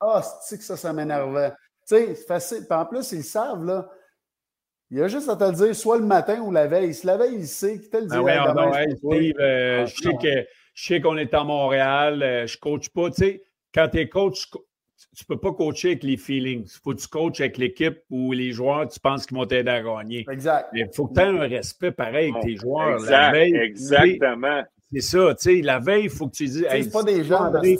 Ah, 0.00 0.22
c'est 0.42 0.58
que 0.58 0.64
ça, 0.64 0.76
ça 0.76 0.92
m'énervait? 0.92 1.50
Tu 1.50 1.96
sais, 1.96 2.14
c'est 2.14 2.26
facile. 2.26 2.66
Puis 2.68 2.78
en 2.78 2.86
plus, 2.86 3.12
ils 3.12 3.24
savent, 3.24 3.64
là. 3.64 3.88
Il 4.90 4.98
y 4.98 5.02
a 5.02 5.08
juste 5.08 5.28
à 5.28 5.36
te 5.36 5.44
le 5.44 5.52
dire, 5.52 5.76
soit 5.76 5.98
le 5.98 6.04
matin 6.04 6.40
ou 6.40 6.50
la 6.50 6.66
veille. 6.66 6.92
Si 6.94 7.06
la 7.06 7.16
veille, 7.16 7.36
il 7.36 7.46
sait 7.46 7.78
qu'il 7.78 7.90
te 7.90 7.96
le 7.98 8.06
dit. 8.06 8.16
Ah 8.16 8.22
ouais, 8.22 8.82
hey, 8.82 8.96
Steve, 8.96 9.34
euh, 9.38 9.86
je 9.86 10.02
sais 10.02 10.14
que 10.20 10.46
je 10.74 10.86
sais 10.86 11.00
qu'on 11.00 11.16
est 11.16 11.32
à 11.32 11.44
Montréal, 11.44 12.22
euh, 12.22 12.46
je 12.46 12.56
ne 12.56 12.60
coach 12.60 12.88
pas. 12.88 13.10
Tu 13.10 13.16
sais, 13.16 13.42
quand 13.72 13.88
tu 13.88 13.98
es 13.98 14.08
coach, 14.08 14.50
tu 14.50 14.58
ne 14.58 15.26
peux 15.28 15.38
pas 15.38 15.52
coacher 15.52 15.88
avec 15.90 16.02
les 16.02 16.16
feelings. 16.16 16.64
Il 16.64 16.80
faut 16.82 16.92
que 16.92 17.00
tu 17.00 17.06
coaches 17.06 17.40
avec 17.40 17.58
l'équipe 17.58 17.98
ou 18.10 18.32
les 18.32 18.50
joueurs, 18.50 18.88
tu 18.88 18.98
penses 18.98 19.26
qu'ils 19.26 19.36
vont 19.36 19.46
t'aider 19.46 19.70
à 19.70 19.80
gagner. 19.80 20.26
Exact. 20.28 20.70
Il 20.72 20.88
faut 20.92 21.06
que 21.06 21.14
tu 21.14 21.20
aies 21.20 21.24
un 21.24 21.48
respect 21.48 21.92
pareil 21.92 22.32
avec 22.32 22.42
tes 22.42 22.56
joueurs. 22.56 22.94
Exact, 22.94 23.36
exactement. 23.36 24.62
C'est 24.92 25.02
ça, 25.02 25.34
tu 25.36 25.56
sais, 25.56 25.62
la 25.62 25.78
veille, 25.78 26.04
il 26.04 26.10
faut 26.10 26.26
que 26.26 26.34
tu 26.34 26.46
dises. 26.46 26.66
Hey, 26.68 26.82
c'est 26.82 26.90
pas 26.90 27.04
des 27.04 27.22
gens 27.22 27.44
André, 27.44 27.78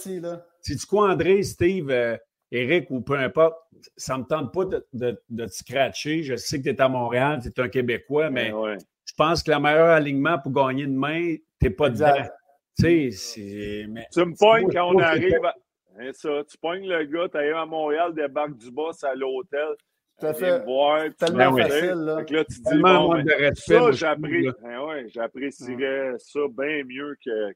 là. 0.61 0.77
C'est 0.79 0.87
quoi, 0.87 1.11
André, 1.11 1.43
Steve, 1.43 1.91
euh, 1.91 2.17
Eric 2.53 2.91
ou 2.91 3.01
peu 3.01 3.15
importe, 3.15 3.57
ça 3.97 4.15
ne 4.15 4.23
me 4.23 4.27
tente 4.27 4.53
pas 4.53 4.65
de, 4.65 4.87
de, 4.93 5.23
de, 5.29 5.47
te 5.47 5.53
scratcher. 5.53 6.23
Je 6.23 6.37
sais 6.37 6.59
que 6.59 6.65
tu 6.65 6.71
es 6.71 6.81
à 6.81 6.89
Montréal, 6.89 7.41
tu 7.43 7.49
es 7.49 7.61
un 7.61 7.69
Québécois, 7.69 8.31
mais 8.31 8.53
je 9.05 9.15
pense 9.17 9.43
que 9.43 9.51
le 9.51 9.61
meilleur 9.61 9.89
alignement 9.89 10.39
pour 10.39 10.53
gagner 10.53 10.87
demain, 10.87 11.37
tu 11.61 11.67
n'es 11.67 11.71
pas 11.71 11.91
dedans. 11.91 12.13
Tu 12.79 13.13
sais, 13.13 13.87
mais... 13.89 14.07
Tu 14.13 14.25
me 14.25 14.35
pognes 14.37 14.71
quand 14.73 14.95
on 14.95 14.99
arrive 14.99 15.45
à... 15.45 15.55
Hein, 15.99 16.11
ça, 16.15 16.31
tu 16.49 16.57
pognes 16.57 16.87
le 16.87 17.05
gars, 17.05 17.29
tu 17.29 17.37
arrives 17.37 17.57
à 17.57 17.67
Montréal, 17.67 18.15
débarque 18.15 18.57
du 18.57 18.71
boss 18.71 19.05
à 19.05 19.15
l'hôtel. 19.15 19.75
Tout 20.19 20.27
à 20.27 20.35
fait. 20.35 20.65
Voir, 20.65 21.03
tellement 21.19 21.57
facile. 21.57 21.95
Là. 21.95 22.25
Que 22.25 22.35
là, 22.35 22.45
tu 22.45 22.61
dis, 22.61 22.79
bon, 22.79 23.13
ben, 23.13 23.25
de 23.25 23.33
respect, 23.33 23.75
ça, 23.75 23.91
j'apprécierais 23.93 24.55
hein, 24.65 24.85
ouais, 24.85 25.07
j'apprécierais 25.09 26.15
ça 26.19 26.41
bien 26.51 26.85
mieux 26.85 27.17
que 27.25 27.53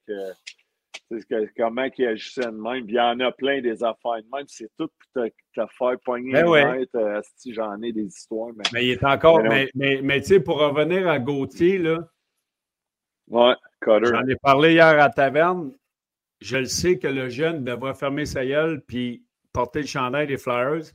comment 1.56 1.88
il 1.96 2.06
agissait 2.06 2.46
de 2.46 2.50
même. 2.50 2.84
il 2.88 2.94
y 2.94 3.00
en 3.00 3.18
a 3.20 3.32
plein 3.32 3.60
des 3.60 3.82
affaires 3.82 4.22
de 4.22 4.36
même. 4.36 4.46
C'est 4.46 4.70
tout 4.78 4.88
pour 4.88 5.22
te, 5.22 5.28
te 5.28 5.66
faire 5.78 5.96
pogner 6.04 6.32
ben 6.32 6.48
ouais. 6.48 6.86
euh, 6.94 7.20
si 7.36 7.52
j'en 7.54 7.80
ai 7.82 7.92
des 7.92 8.06
histoires. 8.06 8.50
Mais, 8.56 8.64
mais 8.72 8.84
il 8.86 8.90
est 8.92 9.04
encore. 9.04 9.42
Mais, 9.42 9.68
mais, 9.74 10.00
mais, 10.02 10.20
tu 10.20 10.28
sais, 10.28 10.40
pour 10.40 10.58
revenir 10.58 11.08
à 11.08 11.18
Gauthier, 11.18 11.78
là. 11.78 12.08
Ouais. 13.28 13.54
J'en 13.86 14.26
ai 14.26 14.36
parlé 14.36 14.72
hier 14.72 14.86
à 14.86 14.94
la 14.94 15.10
taverne. 15.10 15.72
Je 16.40 16.58
le 16.58 16.64
sais 16.66 16.98
que 16.98 17.06
le 17.06 17.28
jeune 17.28 17.64
devrait 17.64 17.94
fermer 17.94 18.26
sa 18.26 18.44
gueule 18.44 18.82
puis 18.86 19.24
porter 19.52 19.80
le 19.80 19.86
chandail 19.86 20.26
des 20.26 20.36
Flyers. 20.36 20.92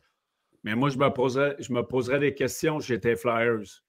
Mais 0.64 0.76
moi, 0.76 0.90
je 0.90 0.98
me 0.98 1.10
poserais, 1.10 1.56
je 1.60 1.72
me 1.72 1.82
poserais 1.82 2.20
des 2.20 2.34
questions 2.34 2.80
si 2.80 2.90
j'étais 2.90 3.16
Flyers. 3.16 3.82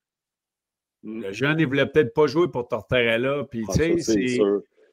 Mm. 1.02 1.22
Le 1.22 1.32
jeune, 1.32 1.60
il 1.60 1.66
voulait 1.66 1.86
peut-être 1.86 2.14
pas 2.14 2.26
jouer 2.26 2.48
pour 2.48 2.68
Tortorella. 2.68 3.44
Puis, 3.44 3.64
ah, 3.68 3.72
tu 3.72 3.78
sais, 3.78 3.98
c'est. 3.98 4.38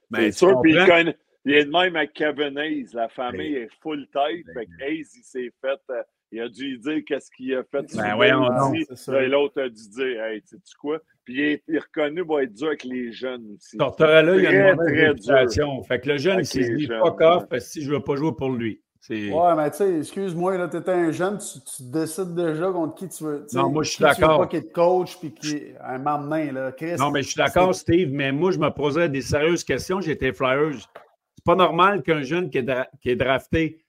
Ben, 0.09 0.31
c'est 0.31 0.31
sûr. 0.31 0.59
Puis, 0.61 0.73
il, 0.73 1.53
est 1.53 1.65
de 1.65 1.71
même 1.71 1.95
avec 1.95 2.13
Kevin 2.13 2.57
Hayes. 2.57 2.87
La 2.93 3.09
famille 3.09 3.53
ben, 3.53 3.63
est 3.63 3.69
full 3.81 4.07
tête. 4.07 4.45
Ben, 4.53 4.65
fait 4.79 4.85
Hayes, 4.85 5.05
il 5.15 5.23
s'est 5.23 5.51
fait. 5.61 5.79
Euh, 5.89 6.01
il 6.31 6.41
a 6.41 6.49
dû 6.49 6.71
lui 6.71 6.79
dire 6.79 7.01
qu'est-ce 7.07 7.31
qu'il 7.31 7.55
a 7.55 7.63
fait. 7.63 7.85
Ben 7.95 8.17
ouais, 8.17 8.27
Et 8.27 9.27
l'autre 9.27 9.61
a 9.61 9.69
dû 9.69 9.89
dire 9.89 10.23
Hey, 10.23 10.41
tu 10.41 10.57
sais 10.61 10.75
quoi? 10.79 10.99
Puis 11.23 11.61
il 11.67 11.75
est, 11.75 11.79
reconnu 11.79 12.25
pour 12.25 12.41
être 12.41 12.53
dur 12.53 12.67
avec 12.67 12.83
les 12.83 13.11
jeunes 13.11 13.55
aussi. 13.55 13.77
Tortorella, 13.77 14.35
il 14.35 14.43
y 14.43 14.47
a 14.47 14.71
une 14.71 14.75
mauvaise 14.75 15.07
réputation. 15.07 15.83
Fait 15.83 15.99
que 15.99 16.09
le 16.09 16.17
jeune, 16.17 16.39
il 16.39 16.45
s'est 16.45 16.75
dit 16.75 16.87
fuck 16.87 17.21
off 17.21 17.45
si 17.59 17.81
je 17.81 17.89
ne 17.89 17.95
veux 17.95 18.03
pas 18.03 18.15
jouer 18.15 18.31
pour 18.37 18.49
lui. 18.49 18.81
Ouais, 19.09 19.55
mais 19.55 19.71
tu 19.71 19.77
sais, 19.77 19.99
excuse-moi, 19.99 20.57
là, 20.57 20.67
tu 20.67 20.77
étais 20.77 20.91
un 20.91 21.11
jeune, 21.11 21.37
tu, 21.37 21.83
décides 21.83 22.35
déjà 22.35 22.71
contre 22.71 22.95
qui 22.95 23.07
tu 23.09 23.23
veux. 23.23 23.45
Non, 23.53 23.69
moi, 23.69 23.83
je 23.83 23.91
suis 23.91 24.01
d'accord. 24.01 24.15
Tu 24.15 24.31
veux 24.31 24.37
pas 24.37 24.47
qu'il 24.47 24.67
te 24.67 24.73
coach 24.73 25.17
puis 25.19 25.33
qui 25.33 25.63
un 25.81 25.97
main 25.99 26.51
là. 26.51 26.71
non, 26.97 27.11
mais 27.11 27.21
je 27.21 27.29
suis 27.29 27.37
d'accord, 27.37 27.73
Steve, 27.73 28.11
mais 28.11 28.31
moi, 28.31 28.51
je 28.51 28.59
me 28.59 28.69
posais 28.69 29.09
des 29.09 29.21
sérieuses 29.21 29.63
questions. 29.63 30.01
J'étais 30.01 30.33
Flyers. 30.33 30.89
C'est 31.35 31.45
pas 31.45 31.55
normal 31.55 32.03
qu'un 32.03 32.23
jeune 32.23 32.49
qui 32.49 32.57
est, 32.57 32.69
qui 33.01 33.09
est 33.09 33.15
drafté 33.15 33.85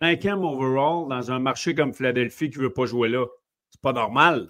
cinquième 0.00 0.44
overall 0.44 1.08
dans 1.08 1.30
un 1.30 1.38
marché 1.38 1.74
comme 1.74 1.92
Philadelphie 1.92 2.50
qui 2.50 2.58
ne 2.58 2.64
veut 2.64 2.72
pas 2.72 2.86
jouer 2.86 3.08
là. 3.08 3.26
C'est 3.70 3.80
pas 3.80 3.92
normal. 3.92 4.48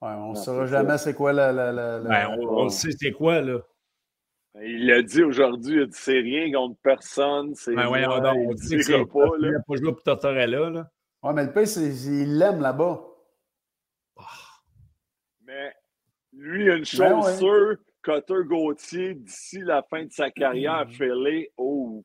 Ouais, 0.00 0.10
on 0.10 0.30
ne 0.30 0.36
saura 0.36 0.66
jamais 0.66 0.96
c'est 0.98 1.14
quoi 1.14 1.32
la. 1.32 1.52
la, 1.52 1.72
la, 1.72 1.98
ben, 2.00 2.36
on, 2.38 2.64
on, 2.64 2.68
sait 2.68 2.90
c'est 2.96 3.10
quoi, 3.10 3.40
là. 3.40 3.58
Il 4.60 4.86
l'a 4.86 5.02
dit 5.02 5.22
aujourd'hui, 5.22 5.76
il 5.76 5.82
a 5.82 5.86
dit 5.86 5.92
c'est 5.96 6.20
rien 6.20 6.52
contre 6.52 6.78
personne. 6.82 7.54
C'est 7.54 7.74
ben 7.74 7.88
ouais, 7.88 8.04
on, 8.06 8.24
on 8.24 8.52
dit 8.54 8.76
que 8.76 8.82
c'est 8.82 9.04
pas. 9.06 9.28
Il 9.40 9.50
n'a 9.50 9.60
pas 9.60 9.76
joué 9.76 9.92
pour 9.92 10.02
Tortorella. 10.02 10.70
Là. 10.70 10.90
Ouais, 11.22 11.32
mais 11.32 11.44
le 11.44 11.52
pays, 11.52 11.66
il 11.76 12.38
l'aime 12.38 12.60
là-bas. 12.60 13.04
Mais 15.44 15.72
lui, 16.32 16.64
il 16.64 16.70
a 16.70 16.74
une 16.74 16.80
ben 16.80 16.84
chose 16.84 16.98
ben 16.98 17.20
ouais. 17.20 17.36
sûre, 17.36 17.76
Cotter 18.02 18.44
Gauthier, 18.44 19.14
d'ici 19.14 19.60
la 19.60 19.82
fin 19.82 20.04
de 20.04 20.10
sa 20.12 20.30
carrière, 20.30 20.86
mmh. 20.86 20.90
Félé, 20.92 21.52
oh, 21.56 22.04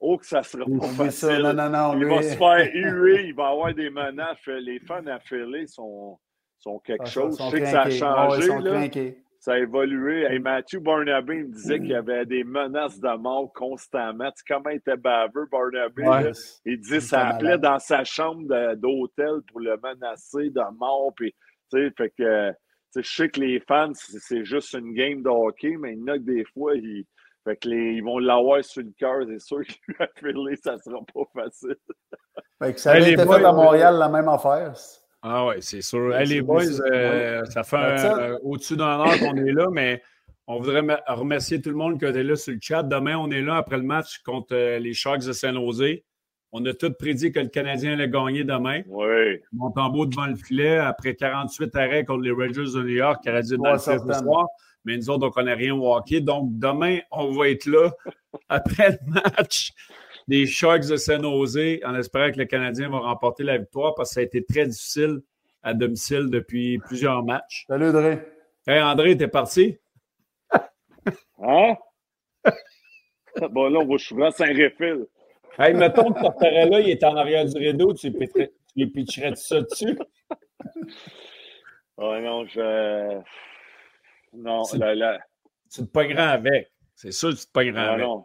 oh, 0.00 0.18
que 0.18 0.26
ça 0.26 0.42
sera 0.42 0.64
pas 0.64 0.88
facile. 0.88 1.12
Ça. 1.12 1.38
Non, 1.38 1.52
non, 1.54 1.68
non, 1.70 1.92
il 1.94 2.04
lui... 2.04 2.08
va 2.14 2.22
se 2.22 2.36
faire 2.36 2.70
huer, 2.72 3.26
il 3.26 3.34
va 3.34 3.48
avoir 3.48 3.74
des 3.74 3.90
menaces. 3.90 4.46
Les 4.46 4.78
fans 4.80 5.06
à 5.06 5.20
Félé 5.20 5.66
sont, 5.66 6.18
sont 6.58 6.78
quelque 6.80 7.02
Ah, 7.06 7.10
chose. 7.10 7.36
sont 7.36 7.50
Je 7.50 7.56
sais 7.56 7.60
que 7.60 7.66
ça 7.66 7.82
a 7.82 7.90
craqués. 7.90 7.98
changé. 7.98 8.30
Ouais, 8.30 8.38
ils 8.38 8.46
sont 8.46 8.58
là. 8.58 8.88
Ça 9.42 9.54
a 9.54 9.58
évolué. 9.58 10.22
Hey, 10.22 10.38
Matthew 10.38 10.78
Barnaby 10.78 11.38
me 11.38 11.52
disait 11.52 11.80
qu'il 11.80 11.88
y 11.88 11.96
avait 11.96 12.24
des 12.24 12.44
menaces 12.44 13.00
de 13.00 13.16
mort 13.16 13.52
constamment. 13.52 14.30
Tu 14.30 14.36
sais 14.36 14.54
comment 14.54 14.70
il 14.70 14.76
était 14.76 14.96
baveux, 14.96 15.48
Barnaby? 15.50 16.02
Ouais. 16.02 16.22
là? 16.22 16.30
Il 16.64 16.78
dit 16.78 16.94
Il 16.94 17.02
ça 17.02 17.26
appelait 17.26 17.58
dans 17.58 17.80
sa 17.80 18.04
chambre 18.04 18.46
d'hôtel 18.76 19.40
pour 19.48 19.58
le 19.58 19.76
menacer 19.82 20.50
de 20.50 20.78
mort. 20.78 21.12
Puis, 21.16 21.34
tu 21.72 21.88
sais, 21.88 21.92
fait 21.96 22.10
que, 22.10 22.50
tu 22.50 22.56
sais, 22.90 23.02
je 23.02 23.12
sais 23.12 23.28
que 23.30 23.40
les 23.40 23.58
fans, 23.58 23.90
c'est 23.94 24.44
juste 24.44 24.74
une 24.74 24.94
game 24.94 25.24
de 25.24 25.28
hockey, 25.28 25.76
mais 25.76 25.94
il 25.94 25.98
y 25.98 26.02
en 26.04 26.14
a 26.14 26.18
que 26.18 26.22
des 26.22 26.44
fois, 26.54 26.76
ils, 26.76 27.04
fait 27.42 27.56
que 27.56 27.68
les, 27.68 27.94
ils 27.94 28.04
vont 28.04 28.20
l'avoir 28.20 28.62
sur 28.62 28.82
le 28.82 28.92
cœur. 28.96 29.24
C'est 29.26 29.40
sûr 29.40 29.60
qu'il 29.64 29.96
va 29.98 30.06
filer, 30.14 30.54
ça 30.54 30.78
sera 30.78 31.00
pas 31.12 31.42
facile. 31.42 31.76
Fait 32.62 32.74
que 32.74 32.78
ça 32.78 32.92
avait 32.92 33.00
les 33.00 33.12
été 33.14 33.26
fait 33.26 33.44
à 33.44 33.52
Montréal, 33.52 33.96
la 33.96 34.08
même 34.08 34.28
affaire. 34.28 34.72
Ah 35.22 35.46
oui, 35.46 35.54
c'est 35.60 35.82
sûr. 35.82 36.00
Ouais, 36.08 36.22
Hey, 36.22 36.26
les 36.28 36.42
boys, 36.42 36.64
euh, 36.92 37.44
ça 37.46 37.62
fait 37.62 37.76
euh, 37.76 38.38
au-dessus 38.42 38.76
d'un 38.76 38.98
heure 39.00 39.18
qu'on 39.20 39.36
est 39.36 39.52
là, 39.52 39.68
mais 39.70 40.02
on 40.48 40.58
voudrait 40.58 40.82
me- 40.82 40.96
remercier 41.06 41.60
tout 41.60 41.70
le 41.70 41.76
monde 41.76 41.98
qui 41.98 42.04
était 42.06 42.24
là 42.24 42.34
sur 42.36 42.52
le 42.52 42.58
chat. 42.60 42.82
Demain, 42.82 43.16
on 43.16 43.30
est 43.30 43.40
là 43.42 43.56
après 43.56 43.76
le 43.76 43.84
match 43.84 44.18
contre 44.24 44.54
euh, 44.54 44.78
les 44.80 44.92
Sharks 44.94 45.24
de 45.24 45.32
Saint-Nosé. 45.32 46.04
On 46.50 46.64
a 46.66 46.74
tous 46.74 46.92
prédit 46.98 47.30
que 47.32 47.38
le 47.40 47.48
Canadien 47.48 47.92
allait 47.92 48.08
gagner 48.10 48.44
demain. 48.44 48.82
Oui. 48.88 49.38
Montembeau 49.52 50.04
devant 50.06 50.26
le 50.26 50.34
filet 50.36 50.76
après 50.76 51.14
48 51.14 51.74
arrêts 51.76 52.04
contre 52.04 52.22
les 52.24 52.32
Rangers 52.32 52.72
de 52.74 52.82
New 52.82 52.88
York, 52.88 53.22
Canadien 53.24 53.56
dans 53.58 53.64
le 53.64 53.70
Ouais, 53.72 53.78
ce 53.78 53.84
certainement. 53.84 54.20
soir. 54.32 54.46
Mais 54.84 54.96
nous 54.96 55.08
autres, 55.08 55.22
on 55.24 55.28
ne 55.28 55.32
connaît 55.32 55.54
rien 55.54 55.74
au 55.74 55.94
hockey. 55.94 56.20
Donc, 56.20 56.48
demain, 56.58 56.98
on 57.12 57.30
va 57.30 57.48
être 57.48 57.66
là 57.66 57.90
après 58.48 58.90
le 58.90 58.98
match 59.12 59.72
des 60.28 60.46
Sharks 60.46 60.86
de 60.88 60.96
Saint-Nosé 60.96 61.80
en 61.84 61.94
espérant 61.94 62.30
que 62.30 62.38
le 62.38 62.44
Canadien 62.44 62.88
va 62.88 62.98
remporter 62.98 63.42
la 63.44 63.58
victoire 63.58 63.94
parce 63.94 64.10
que 64.10 64.14
ça 64.14 64.20
a 64.20 64.22
été 64.24 64.44
très 64.44 64.66
difficile 64.66 65.20
à 65.62 65.74
domicile 65.74 66.28
depuis 66.30 66.78
plusieurs 66.78 67.22
matchs. 67.24 67.64
Salut, 67.68 67.92
Dre. 67.92 68.18
Hey, 68.66 68.80
André, 68.80 69.16
t'es 69.16 69.28
parti? 69.28 69.78
Hein? 71.44 71.74
bon, 73.50 73.68
là, 73.68 73.80
on 73.80 73.86
va 73.86 73.98
souvent 73.98 74.30
Saint-Réfil. 74.30 75.06
Hey, 75.58 75.74
mettons 75.74 76.12
que 76.12 76.20
Tortorella, 76.20 76.80
il 76.80 76.90
est 76.90 77.02
en 77.04 77.16
arrière 77.16 77.44
du 77.44 77.58
rideau, 77.58 77.92
tu 77.92 78.10
pitcherais- 78.12 78.52
lui 78.76 78.86
pitcherais 78.86 79.34
ça 79.34 79.60
dessus? 79.60 79.98
Ah 81.98 82.18
non, 82.20 82.46
je. 82.46 83.20
Non, 84.32 84.62
la, 84.78 84.94
la... 84.94 85.18
Tu 85.70 85.82
te 85.82 85.86
pognerais 85.86 86.22
avec. 86.22 86.72
C'est 86.94 87.12
sûr 87.12 87.30
que 87.30 87.34
tu 87.36 87.46
te 87.46 87.52
pognerais 87.52 87.84
Ah 87.86 87.92
avec. 87.92 88.06
non. 88.06 88.24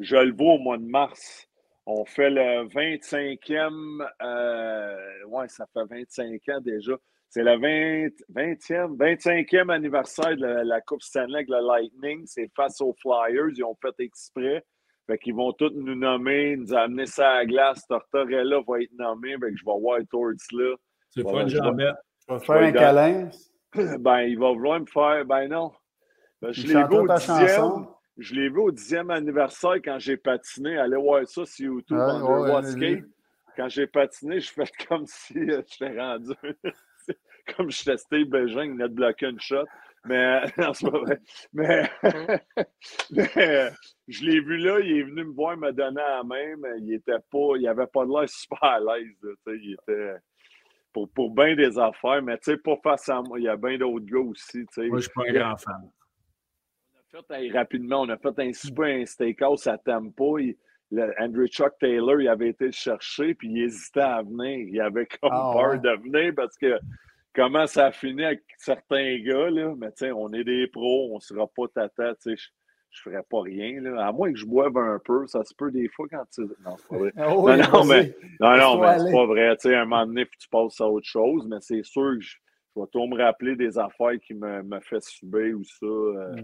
Je 0.00 0.16
le 0.16 0.32
vois 0.32 0.54
au 0.54 0.58
mois 0.58 0.78
de 0.78 0.84
mars. 0.84 1.46
On 1.86 2.04
fait 2.04 2.30
le 2.30 2.66
25e. 2.68 4.06
Euh... 4.22 5.24
Ouais, 5.28 5.46
ça 5.48 5.66
fait 5.72 5.84
25 5.88 6.40
ans 6.48 6.60
déjà. 6.60 6.92
C'est 7.28 7.42
le 7.42 7.56
20... 7.58 8.08
20e, 8.34 8.96
25e 8.96 9.70
anniversaire 9.70 10.36
de 10.36 10.44
la, 10.46 10.64
la 10.64 10.80
Coupe 10.80 11.02
Stanley 11.02 11.36
avec 11.36 11.48
le 11.48 11.66
Lightning. 11.66 12.22
C'est 12.26 12.50
face 12.56 12.80
aux 12.80 12.94
Flyers. 13.00 13.50
Ils 13.54 13.64
ont 13.64 13.76
fait 13.80 13.94
exprès. 14.00 14.64
Fait 15.06 15.18
qu'ils 15.18 15.34
vont 15.34 15.52
tous 15.52 15.70
nous 15.74 15.94
nommer, 15.94 16.56
nous 16.56 16.72
amener 16.72 17.06
ça 17.06 17.30
à 17.30 17.34
la 17.38 17.46
glace. 17.46 17.86
Tortorella 17.86 18.60
va 18.66 18.80
être 18.80 18.92
nommé. 18.98 19.32
Fait 19.34 19.50
que 19.50 19.56
je 19.56 19.64
vais 19.64 19.80
voir 19.80 19.98
Torts 20.10 20.30
là. 20.52 20.76
Tu 21.12 21.22
Ouais, 21.22 21.30
feras 21.30 21.42
une 21.42 21.48
jambette. 21.48 21.96
Je 22.28 22.34
vais 22.34 22.40
te 22.40 22.44
faire 22.44 22.56
un 22.56 22.72
câlin. 22.72 23.30
Ben, 23.98 24.20
il 24.22 24.38
va 24.38 24.52
vouloir 24.52 24.80
me 24.80 24.86
faire. 24.86 25.24
Ben 25.24 25.48
non. 25.48 25.72
Ben, 26.40 26.52
je 26.52 26.62
Tu 26.62 26.68
l'ai 26.68 26.74
vu 26.74 26.96
au 26.96 27.06
dixième. 27.06 27.48
chanson. 27.48 27.88
Je 28.20 28.34
l'ai 28.34 28.50
vu 28.50 28.58
au 28.58 28.70
dixième 28.70 29.10
anniversaire 29.10 29.76
quand 29.76 29.98
j'ai 29.98 30.18
patiné. 30.18 30.76
Allez 30.76 30.96
voir 30.96 31.26
ça 31.26 31.46
sur 31.46 31.72
YouTube, 31.72 31.96
Ouais, 31.96 32.02
Underwater 32.02 32.54
ouais, 32.54 32.70
Skate. 32.70 33.04
Quand 33.56 33.68
j'ai 33.70 33.86
patiné, 33.86 34.40
je 34.40 34.52
fais 34.52 34.64
comme 34.88 35.06
si 35.06 35.38
euh, 35.38 35.62
j'étais 35.66 35.98
rendu. 35.98 36.34
comme 37.56 37.70
je 37.70 37.82
testais 37.82 38.24
Bégin, 38.26 38.64
il 38.64 38.70
venait 38.72 38.88
de 38.88 38.94
bloquer 38.94 39.26
une 39.30 39.40
shot. 39.40 39.64
Mais, 40.04 40.42
non, 40.58 40.74
c'est 40.74 40.90
pas 40.90 40.98
vrai. 40.98 41.20
Mais, 41.54 41.90
mais, 43.10 43.30
euh, 43.38 43.70
je 44.06 44.24
l'ai 44.24 44.40
vu 44.40 44.58
là, 44.58 44.80
il 44.80 44.98
est 44.98 45.02
venu 45.02 45.24
me 45.24 45.32
voir, 45.32 45.56
me 45.56 45.72
donner 45.72 46.02
la 46.02 46.22
main, 46.22 46.56
mais 46.58 46.78
il 46.78 46.92
était 46.92 47.18
pas, 47.30 47.56
il 47.56 47.66
avait 47.66 47.86
pas 47.86 48.04
de 48.04 48.10
l'air 48.10 48.28
super 48.28 48.62
à 48.62 48.80
l'aise. 48.80 49.16
là, 49.22 49.30
tu 49.46 49.52
sais, 49.52 49.58
Il 49.62 49.72
était 49.72 50.14
pour, 50.92 51.08
pour 51.10 51.30
bien 51.30 51.54
des 51.56 51.78
affaires, 51.78 52.22
mais 52.22 52.36
tu 52.36 52.50
sais, 52.50 52.58
pas 52.58 52.76
face 52.82 53.08
à 53.08 53.22
moi. 53.22 53.38
Il 53.38 53.44
y 53.44 53.48
a 53.48 53.56
bien 53.56 53.78
d'autres 53.78 54.04
gars 54.04 54.20
aussi. 54.20 54.66
Moi, 54.76 54.98
je 54.98 55.04
suis 55.04 55.10
pas 55.14 55.22
un 55.26 55.32
grand 55.32 55.56
fan. 55.56 55.90
Fait, 57.28 57.50
rapidement, 57.50 58.02
on 58.02 58.08
a 58.08 58.16
fait 58.16 58.38
un 58.38 58.52
super 58.52 58.84
un 58.86 59.04
steakhouse 59.06 59.66
à 59.66 59.78
Tampa. 59.78 60.24
Il- 60.38 60.56
le- 60.92 61.12
Andrew 61.20 61.46
Chuck 61.46 61.72
Taylor, 61.78 62.20
il 62.20 62.28
avait 62.28 62.48
été 62.50 62.66
le 62.66 62.72
chercher, 62.72 63.34
puis 63.34 63.48
il 63.48 63.62
hésitait 63.62 64.00
à 64.00 64.22
venir. 64.22 64.66
Il 64.68 64.80
avait 64.80 65.06
comme 65.06 65.30
Ah, 65.32 65.52
peur 65.54 65.70
ouais. 65.70 65.78
de 65.78 66.02
venir 66.02 66.32
parce 66.34 66.56
que 66.56 66.78
comment 67.34 67.66
ça 67.66 67.86
a 67.86 67.92
fini 67.92 68.24
avec 68.24 68.42
certains 68.58 69.18
gars, 69.20 69.50
là? 69.50 69.74
Mais 69.76 69.88
tu 69.92 69.98
sais, 69.98 70.12
on 70.12 70.32
est 70.32 70.42
des 70.44 70.66
pros, 70.66 71.14
on 71.14 71.20
sera 71.20 71.46
pas 71.46 71.68
tata, 71.74 72.14
tu 72.16 72.36
sais. 72.36 72.42
Je, 72.92 73.02
ferais 73.02 73.22
pas 73.30 73.42
rien, 73.42 73.80
là. 73.80 74.04
À 74.08 74.10
moins 74.10 74.32
que 74.32 74.38
je 74.38 74.44
boive 74.46 74.76
un 74.76 74.98
peu, 75.04 75.24
ça 75.28 75.44
se 75.44 75.54
peut 75.54 75.70
des 75.70 75.86
fois 75.88 76.06
quand 76.10 76.24
tu. 76.34 76.40
Non, 76.64 76.76
c'est 76.76 76.88
pas 76.88 76.96
vrai. 76.98 77.12
Ah 77.16 77.36
oui, 77.36 77.52
Non, 77.52 77.56
non, 77.72 77.84
mais- 77.84 78.14
Non, 78.40 78.80
mais 78.80 78.98
c'est 78.98 79.12
pas 79.12 79.26
vrai. 79.26 79.56
Tu 79.58 79.68
sais, 79.68 79.76
un 79.76 79.84
moment 79.84 80.06
donné, 80.06 80.26
tu 80.38 80.48
passes 80.48 80.80
à 80.80 80.88
autre 80.88 81.06
chose, 81.06 81.46
mais 81.48 81.58
c'est 81.60 81.84
sûr 81.84 82.14
que 82.16 82.20
je, 82.20 82.36
je 82.74 82.80
vais 82.80 82.86
toujours 82.88 83.08
me 83.08 83.16
rappeler 83.16 83.54
des 83.54 83.78
affaires 83.78 84.18
qui 84.20 84.34
me, 84.34 84.64
me 84.64 84.80
fait 84.80 85.00
subir 85.04 85.56
ou 85.56 85.62
ça. 85.62 85.86
euh. 85.86 86.34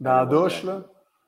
Dans 0.00 0.16
la 0.16 0.26
douche, 0.26 0.62
là. 0.64 0.82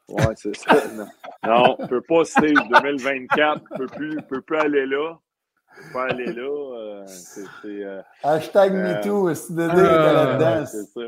Ouais, 0.09 0.35
c'est 0.37 0.55
ça. 0.57 0.75
Non, 0.95 1.07
non 1.45 1.77
on 1.79 1.87
peut 1.87 2.01
pas 2.01 2.25
Steve 2.25 2.55
2024, 2.83 3.61
on 3.73 3.77
peut 3.77 3.87
plus, 3.87 4.17
peut 4.23 4.41
plus 4.41 4.59
aller 4.59 4.87
là. 4.87 5.13
On 5.13 5.83
peut 5.89 5.93
pas 5.93 6.05
aller 6.11 6.33
là. 6.33 6.43
euh, 6.43 7.05
c'est, 7.07 7.43
c'est, 7.61 7.85
euh, 7.85 8.01
Hashtag 8.23 8.73
Euh, 8.75 8.83
MeToo, 8.99 9.35
c'est 9.35 9.53
ouais, 9.53 9.67
là-dedans. 9.67 10.67
c'est 10.67 10.85
ça. 10.85 11.01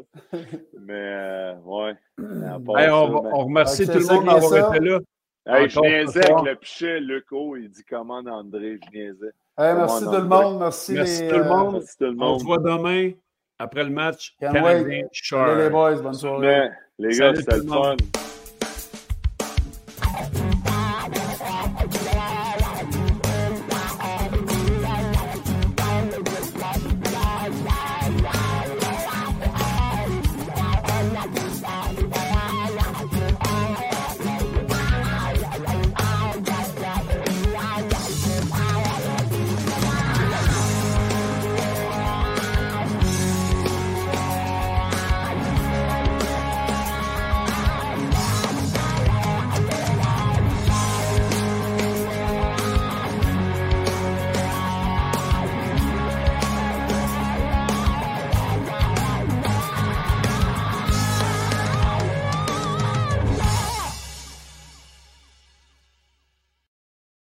Mais 0.80 0.94
euh, 0.94 1.54
ouais. 1.64 1.90
Hey, 2.18 2.90
on, 2.90 3.06
ça, 3.06 3.22
ben- 3.22 3.30
on 3.32 3.44
remercie 3.44 3.86
tout 3.86 3.98
le 3.98 4.06
monde 4.14 4.26
d'avoir 4.26 4.74
été 4.74 4.84
là. 4.84 4.98
Hey, 5.46 5.68
je 5.70 5.80
niaisais 5.80 6.30
avec 6.30 6.44
le 6.46 6.56
pichet, 6.56 7.00
Luco, 7.00 7.56
il 7.56 7.70
dit 7.70 7.84
commande 7.84 8.28
André, 8.28 8.78
je 8.84 8.90
niaisais. 8.98 9.32
Hey, 9.56 9.74
merci 9.74 10.04
Comment 10.04 10.16
tout 10.16 10.22
le 10.22 10.28
monde. 10.28 10.58
Merci, 10.58 10.92
Merci 10.92 11.22
les, 11.22 11.28
tout 11.28 11.36
le 11.36 11.40
euh, 11.42 11.48
monde. 11.48 11.72
Merci 11.74 11.96
tout 11.96 12.04
le 12.04 12.10
On 12.10 12.14
monde. 12.14 12.40
se 12.40 12.44
voit 12.44 12.58
demain 12.58 13.10
après 13.58 13.84
le 13.84 13.90
match 13.90 14.34
Can't 14.40 14.52
Canadien 14.52 14.88
les 14.88 15.08
Sharks. 15.12 15.70
boys, 15.70 16.02
bonne 16.02 16.14
soirée. 16.14 16.46
Mais, 16.46 16.70
les 16.98 17.18
gars, 17.18 17.34
Salut 17.34 17.38
c'était 17.38 17.58
tout 17.58 17.66
le 17.66 17.68
fun. 17.72 17.96